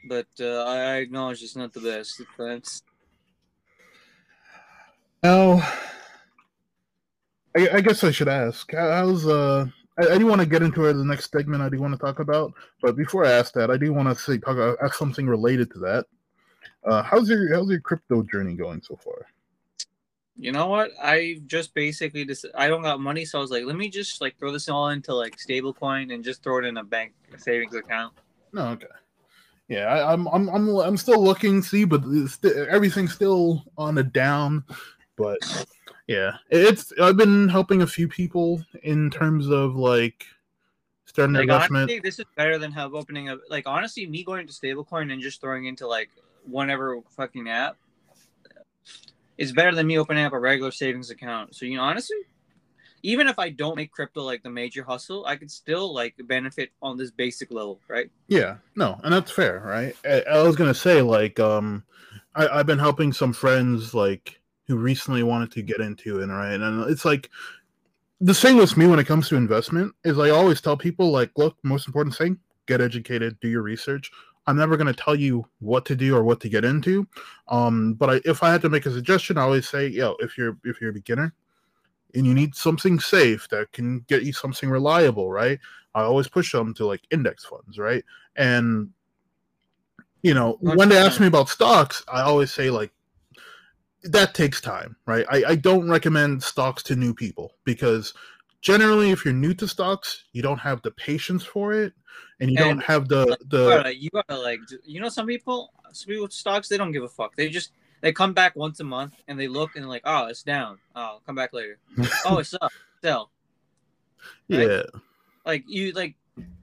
But 0.07 0.27
uh, 0.39 0.63
I 0.63 0.95
acknowledge 0.97 1.43
it's 1.43 1.55
not 1.55 1.73
the 1.73 1.81
best. 1.81 2.21
That's 2.37 2.81
now 5.23 5.61
I, 7.57 7.67
I 7.73 7.81
guess 7.81 8.03
i 8.03 8.11
should 8.11 8.29
ask 8.29 8.71
how- 8.71 8.91
how's 8.91 9.27
uh 9.27 9.65
I, 9.99 10.13
I 10.13 10.17
do 10.17 10.25
want 10.27 10.39
to 10.39 10.47
get 10.47 10.61
into 10.61 10.81
the 10.93 11.03
next 11.03 11.29
segment 11.31 11.61
I 11.61 11.67
do 11.69 11.77
want 11.79 11.93
to 11.93 11.99
talk 11.99 12.19
about, 12.19 12.53
but 12.81 12.95
before 12.95 13.25
I 13.25 13.31
ask 13.31 13.53
that, 13.55 13.69
I 13.69 13.75
do 13.75 13.91
want 13.91 14.07
to 14.07 14.15
say 14.15 14.37
talk 14.37 14.55
about 14.55 14.77
ask 14.81 14.95
something 14.95 15.27
related 15.27 15.69
to 15.73 15.79
that. 15.79 16.05
Uh, 16.85 17.03
how's 17.03 17.27
your 17.29 17.53
how's 17.53 17.69
your 17.69 17.81
crypto 17.81 18.23
journey 18.23 18.53
going 18.55 18.81
so 18.81 18.95
far? 18.95 19.25
You 20.39 20.53
know 20.53 20.67
what 20.67 20.91
I 21.01 21.41
just 21.47 21.73
basically 21.73 22.23
just 22.23 22.45
I 22.55 22.69
don't 22.69 22.81
got 22.81 23.01
money, 23.01 23.25
so 23.25 23.39
I 23.39 23.41
was 23.41 23.51
like, 23.51 23.65
let 23.65 23.75
me 23.75 23.89
just 23.89 24.21
like 24.21 24.39
throw 24.39 24.53
this 24.53 24.69
all 24.69 24.89
into 24.89 25.13
like 25.13 25.35
stablecoin 25.35 26.13
and 26.13 26.23
just 26.23 26.41
throw 26.41 26.59
it 26.59 26.65
in 26.65 26.77
a 26.77 26.83
bank 26.83 27.13
savings 27.37 27.75
account. 27.75 28.13
No, 28.53 28.67
okay. 28.69 28.87
Yeah, 29.67 29.85
I, 29.85 30.13
I'm 30.13 30.27
I'm 30.29 30.49
I'm 30.49 30.69
I'm 30.77 30.97
still 30.97 31.21
looking, 31.21 31.61
see, 31.61 31.83
but 31.83 32.03
st- 32.27 32.55
everything's 32.69 33.13
still 33.13 33.65
on 33.77 33.97
a 33.97 34.03
down. 34.03 34.63
But 35.17 35.39
yeah, 36.07 36.37
it's 36.49 36.93
I've 37.01 37.17
been 37.17 37.49
helping 37.49 37.81
a 37.81 37.87
few 37.87 38.07
people 38.07 38.63
in 38.83 39.11
terms 39.11 39.49
of 39.49 39.75
like 39.75 40.25
starting 41.05 41.35
Like 41.35 41.43
investment. 41.43 41.83
honestly, 41.83 41.99
this 41.99 42.17
is 42.17 42.25
better 42.37 42.57
than 42.57 42.71
have 42.71 42.95
opening 42.95 43.29
a 43.29 43.37
like 43.49 43.67
honestly 43.67 44.07
me 44.07 44.23
going 44.23 44.47
to 44.47 44.53
stablecoin 44.53 45.11
and 45.11 45.21
just 45.21 45.41
throwing 45.41 45.65
into 45.65 45.85
like 45.85 46.09
whatever 46.45 47.01
fucking 47.15 47.49
app. 47.49 47.75
It's 49.39 49.53
better 49.53 49.73
than 49.73 49.87
me 49.87 49.97
opening 49.97 50.25
up 50.25 50.33
a 50.33 50.39
regular 50.39 50.69
savings 50.69 51.09
account. 51.09 51.55
So 51.55 51.65
you 51.65 51.77
know, 51.77 51.83
honestly, 51.83 52.17
even 53.03 53.29
if 53.29 53.39
I 53.39 53.49
don't 53.49 53.77
make 53.77 53.89
crypto 53.89 54.21
like 54.21 54.43
the 54.43 54.49
major 54.49 54.83
hustle, 54.83 55.25
I 55.25 55.37
could 55.37 55.49
still 55.49 55.93
like 55.93 56.15
benefit 56.25 56.71
on 56.81 56.97
this 56.97 57.09
basic 57.09 57.49
level, 57.49 57.79
right? 57.87 58.11
Yeah, 58.27 58.57
no, 58.75 58.99
and 59.01 59.13
that's 59.13 59.31
fair, 59.31 59.61
right? 59.65 59.95
I, 60.03 60.23
I 60.29 60.43
was 60.43 60.57
gonna 60.57 60.73
say 60.73 61.01
like 61.01 61.39
um, 61.39 61.85
I, 62.35 62.49
I've 62.49 62.65
been 62.65 62.79
helping 62.79 63.13
some 63.13 63.31
friends 63.31 63.93
like 63.93 64.41
who 64.67 64.75
recently 64.75 65.23
wanted 65.23 65.51
to 65.53 65.61
get 65.61 65.79
into 65.79 66.19
it, 66.19 66.27
right? 66.27 66.59
And 66.59 66.91
it's 66.91 67.05
like 67.05 67.29
the 68.19 68.33
thing 68.33 68.57
with 68.57 68.75
me 68.75 68.87
when 68.87 68.99
it 68.99 69.07
comes 69.07 69.29
to 69.29 69.37
investment 69.37 69.95
is 70.03 70.19
I 70.19 70.31
always 70.31 70.59
tell 70.59 70.75
people 70.75 71.11
like, 71.11 71.31
look, 71.37 71.55
most 71.63 71.87
important 71.87 72.13
thing, 72.13 72.37
get 72.67 72.81
educated, 72.81 73.39
do 73.39 73.47
your 73.47 73.61
research. 73.61 74.11
I'm 74.49 74.57
never 74.57 74.77
going 74.77 74.91
to 74.91 74.99
tell 74.99 75.15
you 75.15 75.45
what 75.59 75.85
to 75.85 75.95
do 75.95 76.15
or 76.15 76.23
what 76.23 76.39
to 76.41 76.49
get 76.49 76.65
into. 76.65 77.07
Um, 77.49 77.93
but 77.93 78.09
I, 78.09 78.21
if 78.25 78.41
I 78.41 78.51
had 78.51 78.63
to 78.63 78.69
make 78.69 78.87
a 78.87 78.91
suggestion, 78.91 79.37
I 79.37 79.43
always 79.43 79.69
say, 79.69 79.87
yo, 79.87 80.15
if 80.19 80.39
you're 80.39 80.57
if 80.63 80.81
you're 80.81 80.89
a 80.89 80.93
beginner 80.93 81.35
and 82.15 82.25
you 82.25 82.33
need 82.33 82.55
something 82.55 82.99
safe 82.99 83.47
that 83.49 83.71
can 83.73 83.99
get 84.07 84.23
you 84.23 84.33
something 84.33 84.67
reliable, 84.67 85.29
right? 85.29 85.59
I 85.93 86.01
always 86.01 86.27
push 86.27 86.51
them 86.51 86.73
to 86.75 86.85
like 86.87 87.01
index 87.11 87.45
funds, 87.45 87.77
right? 87.77 88.03
And 88.35 88.89
you 90.23 90.33
know, 90.33 90.57
when 90.61 90.89
they 90.89 90.97
ask 90.97 91.19
me 91.19 91.27
about 91.27 91.49
stocks, 91.49 92.03
I 92.11 92.21
always 92.21 92.51
say 92.51 92.71
like 92.71 92.91
that 94.01 94.33
takes 94.33 94.61
time, 94.61 94.95
right? 95.05 95.27
I, 95.29 95.43
I 95.49 95.55
don't 95.57 95.87
recommend 95.87 96.41
stocks 96.41 96.81
to 96.83 96.95
new 96.95 97.13
people 97.13 97.53
because 97.65 98.15
generally 98.61 99.11
if 99.11 99.23
you're 99.23 99.33
new 99.33 99.53
to 99.53 99.67
stocks, 99.67 100.23
you 100.33 100.41
don't 100.41 100.57
have 100.57 100.81
the 100.81 100.89
patience 100.89 101.43
for 101.43 101.71
it 101.71 101.93
and 102.39 102.51
you 102.51 102.57
and 102.57 102.65
don't 102.65 102.83
have 102.83 103.07
the 103.07 103.25
like, 103.25 103.39
the 103.47 103.63
you 103.63 103.69
gotta, 103.69 103.95
you 103.95 104.09
gotta 104.09 104.37
like 104.37 104.59
you 104.85 104.99
know 104.99 105.09
some 105.09 105.27
people 105.27 105.71
some 105.91 106.07
people 106.07 106.23
with 106.23 106.33
stocks 106.33 106.69
they 106.69 106.77
don't 106.77 106.91
give 106.91 107.03
a 107.03 107.09
fuck. 107.09 107.35
They 107.35 107.49
just 107.49 107.71
they 108.01 108.13
come 108.13 108.33
back 108.33 108.55
once 108.55 108.79
a 108.79 108.83
month 108.83 109.13
and 109.27 109.39
they 109.39 109.47
look 109.47 109.75
and 109.75 109.87
like, 109.87 110.01
oh, 110.05 110.27
it's 110.27 110.43
down. 110.43 110.77
Oh, 110.95 111.01
I'll 111.01 111.21
come 111.25 111.35
back 111.35 111.53
later. 111.53 111.77
oh, 112.25 112.37
it's 112.37 112.53
up. 112.61 112.71
Sell. 113.01 113.29
Right? 114.49 114.69
Yeah. 114.69 114.83
Like 115.45 115.63
you 115.67 115.91
like 115.91 116.15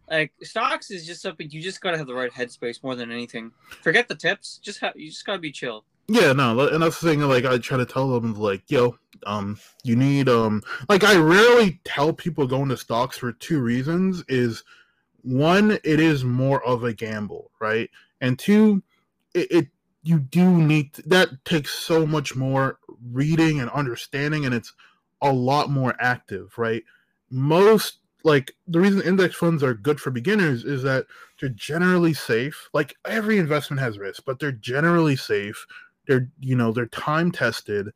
like 0.09 0.33
stocks 0.43 0.91
is 0.91 1.07
just 1.07 1.23
something 1.23 1.51
you 1.51 1.61
just 1.61 1.81
gotta 1.81 1.99
have 1.99 2.07
the 2.07 2.15
right 2.15 2.33
headspace 2.33 2.83
more 2.83 2.95
than 2.95 3.11
anything. 3.11 3.53
Forget 3.83 4.09
the 4.09 4.15
tips. 4.15 4.59
Just 4.63 4.81
have 4.81 4.95
you 4.97 5.11
just 5.11 5.27
gotta 5.27 5.39
be 5.39 5.53
chill. 5.53 5.85
Yeah, 6.09 6.33
no, 6.33 6.69
and 6.69 6.83
that's 6.83 7.01
the 7.01 7.11
thing. 7.11 7.21
Like, 7.21 7.45
I 7.45 7.59
try 7.59 7.79
to 7.79 7.85
tell 7.85 8.09
them, 8.09 8.35
like, 8.35 8.71
yo, 8.71 8.97
um, 9.27 9.59
you 9.83 9.97
need, 9.97 10.29
um, 10.29 10.63
like, 10.89 11.03
I 11.03 11.17
rarely 11.17 11.81
tell 11.85 12.13
people 12.13 12.47
going 12.47 12.69
to 12.69 12.77
stocks 12.77 13.19
for 13.19 13.33
two 13.33 13.61
reasons: 13.61 14.23
is 14.29 14.63
one, 15.27 15.73
it 15.85 16.01
is 16.01 16.25
more 16.25 16.65
of 16.65 16.85
a 16.85 16.93
gamble, 16.93 17.51
right? 17.61 17.91
And 18.21 18.39
two, 18.39 18.83
it, 19.35 19.49
it 19.51 19.69
you 20.03 20.19
do 20.19 20.49
need 20.51 20.95
to, 20.95 21.03
that 21.03 21.45
takes 21.45 21.73
so 21.73 22.07
much 22.07 22.37
more 22.37 22.79
reading 23.11 23.61
and 23.61 23.71
understanding, 23.71 24.45
and 24.45 24.55
it's 24.55 24.73
a 25.21 25.33
lot 25.33 25.71
more 25.71 25.95
active, 25.99 26.57
right? 26.57 26.85
Most 27.31 27.99
like 28.25 28.53
the 28.67 28.81
reason 28.81 29.03
index 29.03 29.37
funds 29.37 29.63
are 29.63 29.75
good 29.75 30.01
for 30.01 30.11
beginners 30.11 30.65
is 30.65 30.83
that 30.83 31.07
they're 31.41 31.49
generally 31.51 32.13
safe. 32.13 32.69
Like 32.73 32.97
every 33.07 33.39
investment 33.39 33.81
has 33.81 33.99
risk, 33.99 34.25
but 34.27 34.41
they're 34.41 34.53
generally 34.53 35.17
safe 35.17 35.67
they're 36.07 36.29
you 36.41 36.57
know 36.57 36.73
they're 36.73 36.87
time 36.87 37.31
tested 37.31 37.91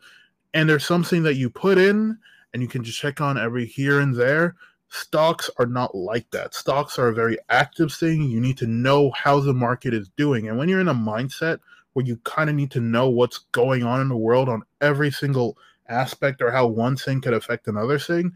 and 0.52 0.68
there's 0.68 0.84
something 0.84 1.22
that 1.22 1.36
you 1.36 1.48
put 1.48 1.78
in 1.78 2.18
and 2.52 2.62
you 2.62 2.68
can 2.68 2.82
just 2.82 2.98
check 2.98 3.20
on 3.20 3.38
every 3.38 3.64
here 3.64 4.00
and 4.00 4.16
there 4.16 4.56
stocks 4.90 5.48
are 5.58 5.66
not 5.66 5.94
like 5.94 6.30
that. 6.30 6.54
Stocks 6.54 6.98
are 6.98 7.08
a 7.08 7.14
very 7.14 7.38
active 7.48 7.92
thing. 7.92 8.24
You 8.24 8.40
need 8.40 8.58
to 8.58 8.66
know 8.66 9.10
how 9.12 9.40
the 9.40 9.54
market 9.54 9.94
is 9.94 10.10
doing. 10.16 10.48
And 10.48 10.58
when 10.58 10.68
you're 10.68 10.80
in 10.80 10.88
a 10.88 10.94
mindset 10.94 11.60
where 11.94 12.04
you 12.04 12.16
kind 12.18 12.50
of 12.50 12.56
need 12.56 12.70
to 12.72 12.80
know 12.80 13.08
what's 13.08 13.38
going 13.52 13.82
on 13.82 14.00
in 14.00 14.08
the 14.08 14.16
world 14.16 14.48
on 14.48 14.62
every 14.80 15.10
single 15.10 15.56
aspect 15.88 16.40
or 16.40 16.50
how 16.50 16.66
one 16.66 16.96
thing 16.96 17.20
could 17.20 17.34
affect 17.34 17.66
another 17.66 17.98
thing 17.98 18.32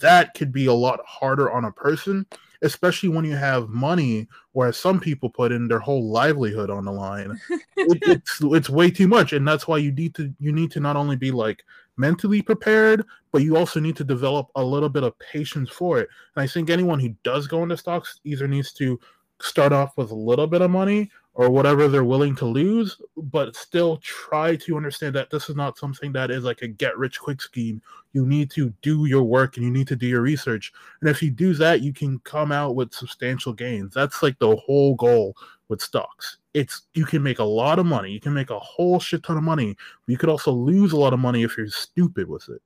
that 0.00 0.34
could 0.34 0.52
be 0.52 0.66
a 0.66 0.72
lot 0.72 1.00
harder 1.06 1.50
on 1.50 1.64
a 1.64 1.72
person 1.72 2.26
especially 2.62 3.08
when 3.08 3.24
you 3.24 3.36
have 3.36 3.68
money, 3.68 4.28
whereas 4.52 4.76
some 4.76 4.98
people 4.98 5.30
put 5.30 5.52
in 5.52 5.68
their 5.68 5.78
whole 5.78 6.10
livelihood 6.10 6.70
on 6.70 6.84
the 6.84 6.92
line. 6.92 7.40
it, 7.50 7.62
it's 8.02 8.40
it's 8.42 8.70
way 8.70 8.90
too 8.90 9.08
much, 9.08 9.32
and 9.32 9.46
that's 9.46 9.68
why 9.68 9.78
you 9.78 9.92
need 9.92 10.14
to 10.16 10.32
you 10.38 10.52
need 10.52 10.70
to 10.72 10.80
not 10.80 10.96
only 10.96 11.16
be 11.16 11.30
like 11.30 11.62
mentally 11.96 12.42
prepared, 12.42 13.04
but 13.32 13.42
you 13.42 13.56
also 13.56 13.80
need 13.80 13.96
to 13.96 14.04
develop 14.04 14.48
a 14.54 14.62
little 14.62 14.88
bit 14.88 15.02
of 15.02 15.18
patience 15.18 15.70
for 15.70 15.98
it. 15.98 16.08
And 16.36 16.42
I 16.42 16.46
think 16.46 16.70
anyone 16.70 17.00
who 17.00 17.14
does 17.24 17.46
go 17.46 17.62
into 17.62 17.76
stocks 17.76 18.20
either 18.24 18.48
needs 18.48 18.72
to 18.74 18.98
start 19.40 19.72
off 19.72 19.96
with 19.96 20.10
a 20.10 20.14
little 20.14 20.46
bit 20.46 20.62
of 20.62 20.70
money 20.70 21.10
or 21.38 21.48
whatever 21.48 21.86
they're 21.86 22.02
willing 22.02 22.34
to 22.34 22.44
lose, 22.44 23.00
but 23.16 23.54
still 23.54 23.98
try 23.98 24.56
to 24.56 24.76
understand 24.76 25.14
that 25.14 25.30
this 25.30 25.48
is 25.48 25.54
not 25.54 25.78
something 25.78 26.12
that 26.12 26.32
is 26.32 26.42
like 26.42 26.62
a 26.62 26.66
get 26.66 26.98
rich 26.98 27.20
quick 27.20 27.40
scheme. 27.40 27.80
You 28.12 28.26
need 28.26 28.50
to 28.50 28.74
do 28.82 29.04
your 29.06 29.22
work 29.22 29.56
and 29.56 29.64
you 29.64 29.70
need 29.70 29.86
to 29.86 29.94
do 29.94 30.08
your 30.08 30.20
research. 30.20 30.72
And 31.00 31.08
if 31.08 31.22
you 31.22 31.30
do 31.30 31.54
that, 31.54 31.80
you 31.80 31.92
can 31.92 32.18
come 32.24 32.50
out 32.50 32.74
with 32.74 32.92
substantial 32.92 33.52
gains. 33.52 33.94
That's 33.94 34.20
like 34.20 34.36
the 34.40 34.56
whole 34.56 34.96
goal 34.96 35.36
with 35.68 35.80
stocks. 35.80 36.38
It's 36.54 36.82
you 36.94 37.06
can 37.06 37.22
make 37.22 37.38
a 37.38 37.44
lot 37.44 37.78
of 37.78 37.86
money. 37.86 38.10
You 38.10 38.20
can 38.20 38.34
make 38.34 38.50
a 38.50 38.58
whole 38.58 38.98
shit 38.98 39.22
ton 39.22 39.36
of 39.36 39.44
money. 39.44 39.76
you 40.08 40.18
could 40.18 40.28
also 40.28 40.50
lose 40.50 40.90
a 40.90 40.96
lot 40.96 41.12
of 41.12 41.20
money 41.20 41.44
if 41.44 41.56
you're 41.56 41.68
stupid 41.68 42.28
with 42.28 42.48
it. 42.48 42.60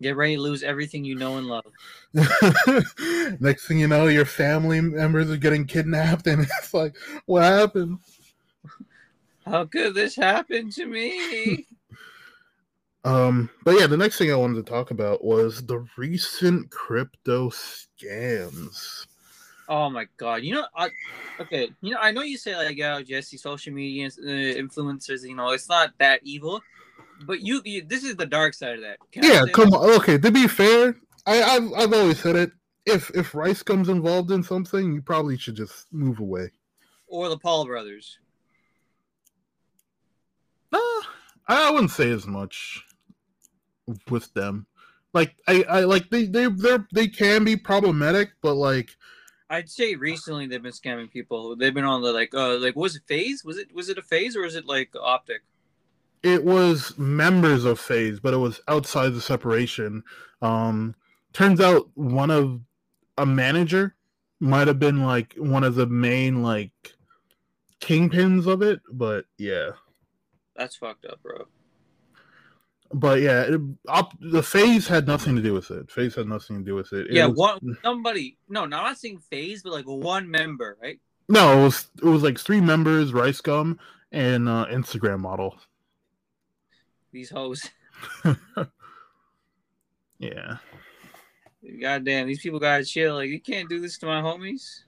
Get 0.00 0.16
ready 0.16 0.36
to 0.36 0.42
lose 0.42 0.62
everything 0.62 1.04
you 1.04 1.14
know 1.14 1.36
and 1.36 1.46
love. 1.46 1.66
Next 3.40 3.66
thing 3.66 3.78
you 3.78 3.86
know, 3.86 4.06
your 4.06 4.24
family 4.24 4.80
members 4.80 5.30
are 5.30 5.36
getting 5.36 5.66
kidnapped, 5.66 6.26
and 6.26 6.42
it's 6.62 6.72
like, 6.72 6.96
what 7.26 7.42
happened? 7.42 7.98
How 9.44 9.66
could 9.66 9.94
this 9.94 10.16
happen 10.16 10.70
to 10.70 10.86
me? 10.86 11.66
um, 13.04 13.50
but 13.64 13.78
yeah, 13.78 13.86
the 13.86 13.96
next 13.96 14.16
thing 14.16 14.32
I 14.32 14.36
wanted 14.36 14.64
to 14.64 14.70
talk 14.70 14.90
about 14.90 15.22
was 15.22 15.66
the 15.66 15.86
recent 15.96 16.70
crypto 16.70 17.50
scams. 17.50 19.06
Oh 19.68 19.88
my 19.90 20.06
god! 20.16 20.42
You 20.42 20.54
know, 20.54 20.66
I 20.74 20.88
okay. 21.40 21.70
You 21.80 21.92
know, 21.94 22.00
I 22.00 22.10
know 22.10 22.22
you 22.22 22.38
say 22.38 22.56
like, 22.56 22.76
yeah, 22.76 23.00
Jesse, 23.02 23.36
social 23.36 23.72
media 23.72 24.06
uh, 24.06 24.58
influencers. 24.58 25.22
You 25.22 25.36
know, 25.36 25.50
it's 25.50 25.68
not 25.68 25.92
that 25.98 26.20
evil 26.24 26.60
but 27.26 27.40
you, 27.40 27.60
you, 27.64 27.84
this 27.86 28.04
is 28.04 28.16
the 28.16 28.26
dark 28.26 28.54
side 28.54 28.76
of 28.76 28.82
that. 28.82 28.98
Can 29.12 29.24
yeah, 29.24 29.44
come 29.52 29.70
that? 29.70 29.78
on. 29.78 29.90
Okay, 30.00 30.18
to 30.18 30.30
be 30.30 30.46
fair, 30.46 30.96
I, 31.26 31.42
I've 31.42 31.72
I've 31.74 31.92
always 31.92 32.20
said 32.20 32.36
it. 32.36 32.52
If 32.86 33.10
if 33.10 33.34
Rice 33.34 33.62
comes 33.62 33.88
involved 33.88 34.30
in 34.30 34.42
something, 34.42 34.92
you 34.92 35.02
probably 35.02 35.36
should 35.36 35.56
just 35.56 35.86
move 35.92 36.20
away. 36.20 36.50
Or 37.06 37.28
the 37.28 37.38
Paul 37.38 37.66
brothers. 37.66 38.18
Nah, 40.72 41.00
I 41.48 41.70
wouldn't 41.70 41.90
say 41.90 42.10
as 42.10 42.26
much 42.26 42.84
with 44.08 44.32
them. 44.34 44.66
Like 45.12 45.34
I, 45.48 45.64
I 45.68 45.80
like 45.80 46.08
they 46.10 46.26
they 46.26 46.46
they 46.46 46.78
they 46.92 47.08
can 47.08 47.44
be 47.44 47.56
problematic, 47.56 48.30
but 48.40 48.54
like 48.54 48.96
I'd 49.50 49.68
say 49.68 49.96
recently 49.96 50.46
they've 50.46 50.62
been 50.62 50.72
scamming 50.72 51.10
people. 51.10 51.56
They've 51.56 51.74
been 51.74 51.84
on 51.84 52.02
the 52.02 52.12
like 52.12 52.32
uh 52.34 52.58
like 52.58 52.76
was 52.76 52.96
it 52.96 53.02
FaZe? 53.06 53.44
Was 53.44 53.58
it 53.58 53.74
was 53.74 53.88
it 53.88 53.98
a 53.98 54.02
FaZe 54.02 54.36
or 54.36 54.44
is 54.44 54.54
it 54.54 54.66
like 54.66 54.92
OpTic? 54.92 55.40
It 56.22 56.44
was 56.44 56.96
members 56.98 57.64
of 57.64 57.80
FaZe, 57.80 58.20
but 58.20 58.34
it 58.34 58.38
was 58.38 58.60
outside 58.68 59.10
the 59.10 59.20
separation. 59.20 60.02
Um, 60.42 60.94
turns 61.32 61.60
out 61.60 61.88
one 61.94 62.30
of 62.30 62.60
a 63.16 63.24
manager 63.24 63.94
might 64.40 64.68
have 64.68 64.78
been 64.78 65.02
like 65.02 65.34
one 65.36 65.64
of 65.64 65.74
the 65.74 65.86
main 65.86 66.42
like 66.42 66.72
kingpins 67.80 68.46
of 68.46 68.62
it, 68.62 68.80
but 68.90 69.24
yeah, 69.38 69.70
that's 70.56 70.76
fucked 70.76 71.06
up, 71.06 71.22
bro. 71.22 71.46
But 72.92 73.20
yeah, 73.20 73.42
it, 73.42 73.60
op, 73.88 74.14
the 74.20 74.42
FaZe 74.42 74.88
had 74.88 75.06
nothing 75.06 75.36
to 75.36 75.42
do 75.42 75.54
with 75.54 75.70
it. 75.70 75.90
FaZe 75.90 76.16
had 76.16 76.26
nothing 76.26 76.58
to 76.58 76.64
do 76.64 76.74
with 76.74 76.92
it. 76.92 77.06
it 77.06 77.12
yeah, 77.12 77.26
was, 77.26 77.36
one 77.36 77.78
somebody. 77.82 78.36
No, 78.48 78.66
not 78.66 78.98
saying 78.98 79.22
FaZe, 79.30 79.62
but 79.62 79.72
like 79.72 79.84
one 79.84 80.30
member, 80.30 80.76
right? 80.82 80.98
No, 81.28 81.60
it 81.60 81.62
was 81.62 81.88
it 81.98 82.04
was 82.04 82.22
like 82.22 82.38
three 82.38 82.60
members, 82.60 83.12
Rice 83.12 83.40
Gum, 83.40 83.78
and 84.10 84.48
uh, 84.48 84.66
Instagram 84.70 85.20
model 85.20 85.56
these 87.12 87.30
hoes. 87.30 87.68
yeah. 90.18 90.56
Goddamn, 91.80 92.26
these 92.26 92.40
people 92.40 92.58
gotta 92.58 92.84
chill. 92.84 93.16
Like, 93.16 93.30
you 93.30 93.40
can't 93.40 93.68
do 93.68 93.80
this 93.80 93.98
to 93.98 94.06
my 94.06 94.22
homies. 94.22 94.84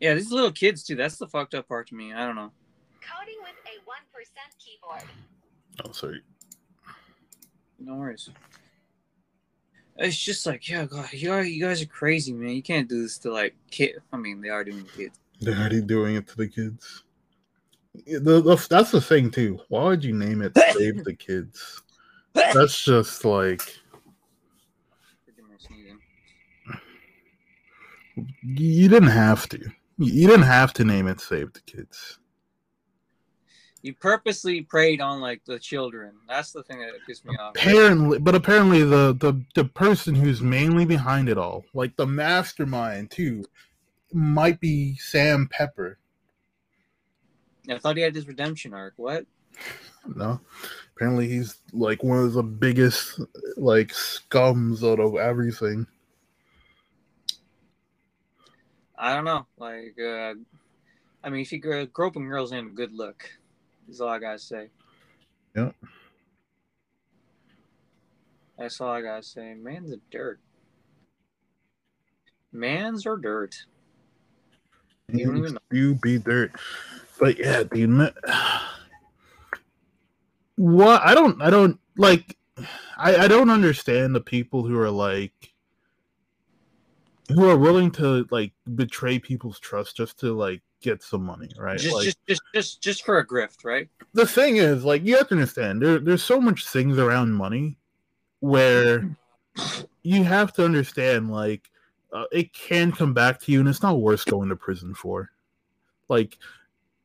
Yeah, 0.00 0.14
these 0.14 0.30
little 0.30 0.52
kids 0.52 0.84
too. 0.84 0.94
That's 0.94 1.16
the 1.16 1.26
fucked 1.26 1.54
up 1.54 1.68
part 1.68 1.88
to 1.88 1.94
me. 1.94 2.12
I 2.12 2.24
don't 2.24 2.36
know. 2.36 2.52
Coding 3.00 3.38
with 3.40 3.56
a 3.66 3.84
one 3.84 3.98
percent 4.12 4.54
keyboard. 4.58 5.02
Oh, 5.84 5.92
sorry. 5.92 6.22
No 7.78 7.96
worries. 7.96 8.30
It's 9.96 10.16
just 10.16 10.46
like, 10.46 10.68
yeah, 10.68 10.86
God, 10.86 11.12
you 11.12 11.32
are, 11.32 11.42
you 11.42 11.64
guys 11.64 11.82
are 11.82 11.86
crazy, 11.86 12.32
man. 12.32 12.50
You 12.50 12.62
can't 12.62 12.88
do 12.88 13.02
this 13.02 13.18
to 13.18 13.32
like 13.32 13.56
kid. 13.70 13.96
I 14.12 14.16
mean, 14.16 14.40
they 14.40 14.48
are 14.48 14.62
doing 14.62 14.84
the 14.84 14.90
kids. 14.90 15.18
They're 15.40 15.56
already 15.56 15.82
doing 15.82 16.14
it 16.14 16.28
to 16.28 16.36
the 16.36 16.46
kids. 16.46 17.04
The, 18.06 18.40
the, 18.40 18.66
that's 18.68 18.90
the 18.90 19.00
thing 19.00 19.30
too. 19.30 19.60
Why 19.68 19.84
would 19.84 20.04
you 20.04 20.14
name 20.14 20.42
it 20.42 20.56
"Save 20.72 21.04
the 21.04 21.14
Kids"? 21.14 21.82
That's 22.34 22.84
just 22.84 23.24
like 23.24 23.76
you 28.42 28.88
didn't 28.88 29.10
have 29.10 29.48
to. 29.50 29.58
You 29.98 30.28
didn't 30.28 30.46
have 30.46 30.72
to 30.74 30.84
name 30.84 31.06
it 31.06 31.20
"Save 31.20 31.52
the 31.52 31.60
Kids." 31.60 32.18
You 33.82 33.94
purposely 33.94 34.62
preyed 34.62 35.00
on 35.00 35.20
like 35.20 35.44
the 35.44 35.58
children. 35.58 36.12
That's 36.28 36.50
the 36.50 36.62
thing 36.64 36.80
that 36.80 36.90
pissed 37.06 37.24
me 37.24 37.36
off. 37.36 37.54
Apparently, 37.56 38.18
but 38.18 38.34
apparently 38.34 38.82
the 38.82 39.16
the 39.18 39.40
the 39.54 39.64
person 39.64 40.14
who's 40.14 40.40
mainly 40.40 40.84
behind 40.84 41.28
it 41.28 41.38
all, 41.38 41.64
like 41.74 41.96
the 41.96 42.06
mastermind 42.06 43.10
too, 43.10 43.44
might 44.12 44.60
be 44.60 44.96
Sam 44.96 45.48
Pepper 45.50 45.98
I 47.70 47.78
thought 47.78 47.96
he 47.96 48.02
had 48.02 48.14
his 48.14 48.26
redemption 48.26 48.74
arc. 48.74 48.94
What? 48.96 49.26
No. 50.14 50.40
Apparently 50.94 51.28
he's 51.28 51.58
like 51.72 52.02
one 52.02 52.18
of 52.18 52.32
the 52.32 52.42
biggest 52.42 53.20
like 53.56 53.88
scums 53.88 54.82
out 54.82 55.00
of 55.00 55.16
everything. 55.16 55.86
I 58.96 59.14
don't 59.14 59.24
know. 59.24 59.46
Like, 59.58 59.96
uh, 60.02 60.34
I 61.22 61.30
mean, 61.30 61.42
if 61.42 61.52
you 61.52 61.60
grow, 61.60 61.86
groping 61.86 62.28
girls 62.28 62.52
ain't 62.52 62.66
a 62.66 62.70
good 62.70 62.92
look. 62.92 63.30
Is 63.88 64.00
all 64.00 64.08
I 64.08 64.18
gotta 64.18 64.38
say. 64.38 64.68
Yep. 65.56 65.74
That's 68.58 68.80
all 68.80 68.90
I 68.90 69.02
gotta 69.02 69.22
say. 69.22 69.54
Man's 69.54 69.92
a 69.92 69.98
dirt. 70.10 70.40
Man's 72.52 73.06
or 73.06 73.16
dirt. 73.16 73.54
You 75.10 75.24
don't 75.24 75.38
even 75.38 75.54
know. 75.54 75.60
You 75.70 75.94
be 75.94 76.18
dirt. 76.18 76.52
But 77.18 77.38
yeah, 77.38 77.62
dude. 77.64 78.12
What 80.56 81.02
I 81.02 81.14
don't 81.14 81.40
I 81.40 81.50
don't 81.50 81.78
like 81.96 82.36
I, 82.96 83.16
I 83.16 83.28
don't 83.28 83.50
understand 83.50 84.14
the 84.14 84.20
people 84.20 84.66
who 84.66 84.78
are 84.78 84.90
like 84.90 85.52
who 87.28 87.48
are 87.48 87.56
willing 87.56 87.90
to 87.92 88.26
like 88.30 88.52
betray 88.74 89.18
people's 89.18 89.60
trust 89.60 89.96
just 89.96 90.18
to 90.20 90.32
like 90.32 90.62
get 90.80 91.02
some 91.02 91.24
money, 91.24 91.50
right? 91.58 91.78
Just, 91.78 91.94
like 91.94 92.04
just, 92.04 92.18
just, 92.26 92.42
just, 92.54 92.82
just 92.82 93.04
for 93.04 93.18
a 93.18 93.26
grift, 93.26 93.64
right? 93.64 93.88
the 94.14 94.26
thing 94.26 94.56
is, 94.56 94.84
like, 94.84 95.04
you 95.04 95.16
have 95.16 95.28
to 95.28 95.34
understand 95.34 95.82
there, 95.82 95.98
there's 95.98 96.22
so 96.22 96.40
much 96.40 96.66
things 96.66 96.98
around 96.98 97.32
money 97.32 97.76
where 98.40 99.16
you 100.02 100.24
have 100.24 100.52
to 100.54 100.64
understand, 100.64 101.30
like, 101.30 101.70
uh, 102.12 102.24
it 102.32 102.52
can 102.52 102.92
come 102.92 103.12
back 103.12 103.40
to 103.40 103.52
you, 103.52 103.60
and 103.60 103.68
it's 103.68 103.82
not 103.82 104.00
worth 104.00 104.24
going 104.26 104.48
to 104.48 104.56
prison 104.56 104.94
for. 104.94 105.30
Like, 106.08 106.38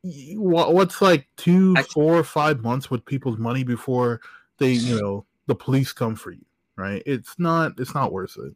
what's 0.03 1.01
like 1.01 1.27
two, 1.37 1.73
I- 1.77 1.83
four, 1.83 2.23
five 2.23 2.61
months 2.61 2.89
with 2.91 3.05
people's 3.05 3.37
money 3.37 3.63
before 3.63 4.21
they, 4.57 4.71
you 4.71 4.99
know, 5.01 5.25
the 5.47 5.55
police 5.55 5.91
come 5.93 6.15
for 6.15 6.31
you, 6.31 6.45
right? 6.75 7.01
It's 7.05 7.37
not, 7.39 7.73
it's 7.79 7.93
not 7.95 8.11
worth 8.11 8.37
it. 8.37 8.53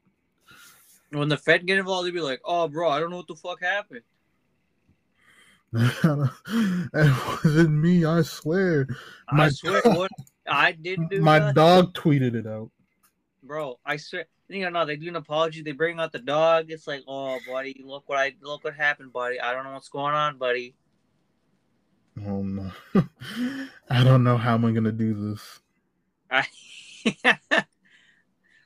When 1.18 1.30
the 1.30 1.38
Fed 1.38 1.66
get 1.66 1.78
involved, 1.80 2.06
they'd 2.08 2.14
be 2.14 2.20
like, 2.20 2.42
"Oh, 2.44 2.68
bro, 2.68 2.90
I 2.90 3.00
don't 3.00 3.10
know 3.10 3.16
what 3.18 3.28
the 3.28 3.36
fuck 3.36 3.62
happened." 3.62 4.02
it 5.74 7.44
wasn't 7.44 7.70
me, 7.72 8.06
I 8.06 8.22
swear. 8.24 8.88
I 9.30 9.36
My 9.36 9.50
swear, 9.50 9.82
dog- 9.82 9.98
what 9.98 10.12
I 10.50 10.72
didn't 10.74 11.10
do. 11.10 11.22
My 11.22 11.40
nothing. 11.40 11.54
dog 11.56 11.94
tweeted 11.94 12.36
it 12.36 12.48
out. 12.48 12.70
bro. 13.44 13.80
I 13.86 13.98
swear. 13.98 14.26
You 14.50 14.62
know, 14.64 14.70
no, 14.70 14.86
they 14.86 14.96
do 14.96 15.10
an 15.10 15.18
apology. 15.18 15.62
They 15.62 15.74
bring 15.74 16.00
out 16.00 16.14
the 16.14 16.20
dog. 16.20 16.72
It's 16.72 16.88
like, 16.88 17.04
oh, 17.08 17.38
buddy, 17.48 17.82
look 17.86 18.04
what 18.08 18.18
I 18.18 18.34
look 18.42 18.64
what 18.64 18.74
happened, 18.76 19.12
buddy. 19.12 19.40
I 19.42 19.54
don't 19.54 19.66
know 19.66 19.74
what's 19.74 19.90
going 19.90 20.14
on, 20.16 20.38
buddy. 20.38 20.74
Oh 22.26 22.42
no. 22.44 22.72
I 23.90 24.04
don't 24.04 24.24
know 24.24 24.38
how 24.38 24.56
am 24.56 24.66
I 24.66 24.72
gonna 24.72 24.92
do 24.92 25.14
this. 25.14 25.60
I 26.32 26.46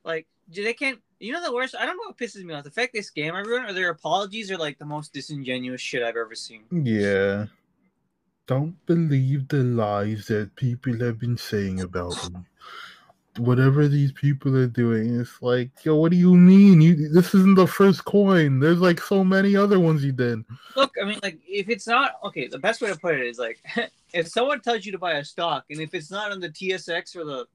like 0.04 0.28
do 0.50 0.64
they 0.64 0.74
can't. 0.74 1.00
You 1.20 1.34
know 1.34 1.44
the 1.44 1.54
worst. 1.54 1.76
I 1.76 1.86
don't 1.86 1.98
know 1.98 2.04
what 2.08 2.18
pisses 2.18 2.44
me 2.44 2.54
off. 2.54 2.64
The 2.64 2.72
fact 2.72 2.94
they 2.94 3.00
scam 3.00 3.40
everyone 3.40 3.66
or 3.66 3.74
their 3.74 3.90
apologies 3.90 4.50
are 4.50 4.58
like 4.58 4.80
the 4.80 4.86
most 4.86 5.14
disingenuous 5.14 5.82
shit 5.82 6.02
I've 6.02 6.18
ever 6.18 6.34
seen. 6.34 6.64
Yeah. 6.72 7.48
Don't 8.48 8.84
believe 8.86 9.48
the 9.48 9.64
lies 9.64 10.28
that 10.28 10.56
people 10.56 10.98
have 11.00 11.20
been 11.20 11.38
saying 11.38 11.82
about 11.82 12.18
me. 12.32 12.40
Whatever 13.38 13.88
these 13.88 14.12
people 14.12 14.56
are 14.58 14.68
doing, 14.68 15.20
it's 15.20 15.42
like, 15.42 15.72
yo, 15.86 15.96
what 15.96 16.12
do 16.12 16.18
you 16.18 16.36
mean? 16.36 16.82
You 16.82 17.10
this 17.10 17.34
isn't 17.34 17.56
the 17.56 17.66
first 17.66 18.04
coin. 18.04 18.60
There's 18.60 18.80
like 18.80 19.00
so 19.00 19.24
many 19.24 19.56
other 19.56 19.80
ones 19.80 20.04
you 20.04 20.12
did. 20.12 20.44
Look, 20.76 20.94
I 21.02 21.06
mean, 21.06 21.20
like 21.24 21.40
if 21.48 21.70
it's 21.70 21.88
not 21.88 22.16
okay, 22.26 22.48
the 22.48 22.60
best 22.60 22.82
way 22.82 22.90
to 22.90 22.98
put 23.00 23.16
it 23.16 23.26
is 23.26 23.40
like 23.40 23.64
if 24.14 24.28
someone 24.28 24.60
tells 24.60 24.86
you 24.86 24.92
to 24.92 24.98
buy 24.98 25.14
a 25.14 25.24
stock 25.24 25.66
and 25.70 25.80
if 25.80 25.94
it's 25.94 26.12
not 26.12 26.32
on 26.32 26.42
the 26.42 26.50
TSX 26.50 27.16
or 27.16 27.24
the 27.24 27.46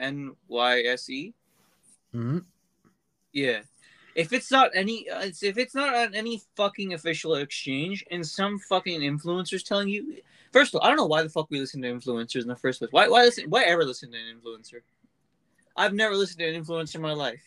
NYSE, 0.00 1.32
Mhm. 2.14 2.44
Yeah. 3.32 3.62
If 4.14 4.32
it's 4.32 4.50
not 4.50 4.70
any, 4.74 5.06
if 5.10 5.58
it's 5.58 5.74
not 5.74 5.94
on 5.94 6.14
any 6.14 6.40
fucking 6.56 6.94
official 6.94 7.34
exchange, 7.34 8.04
and 8.10 8.26
some 8.26 8.58
fucking 8.58 9.00
influencers 9.00 9.62
telling 9.62 9.88
you, 9.88 10.16
first 10.56 10.74
of 10.74 10.80
all, 10.80 10.86
I 10.86 10.88
don't 10.88 10.96
know 10.96 11.06
why 11.06 11.22
the 11.22 11.28
fuck 11.28 11.50
we 11.50 11.60
listen 11.60 11.82
to 11.82 11.92
influencers 11.92 12.40
in 12.40 12.48
the 12.48 12.56
first 12.56 12.78
place. 12.78 12.90
Why, 12.90 13.08
why 13.08 13.24
listen? 13.24 13.50
Why 13.50 13.64
ever 13.64 13.84
listen 13.84 14.10
to 14.12 14.16
an 14.16 14.40
influencer? 14.40 14.80
I've 15.76 15.92
never 15.92 16.16
listened 16.16 16.38
to 16.38 16.48
an 16.48 16.64
influencer 16.64 16.94
in 16.94 17.02
my 17.02 17.12
life. 17.12 17.42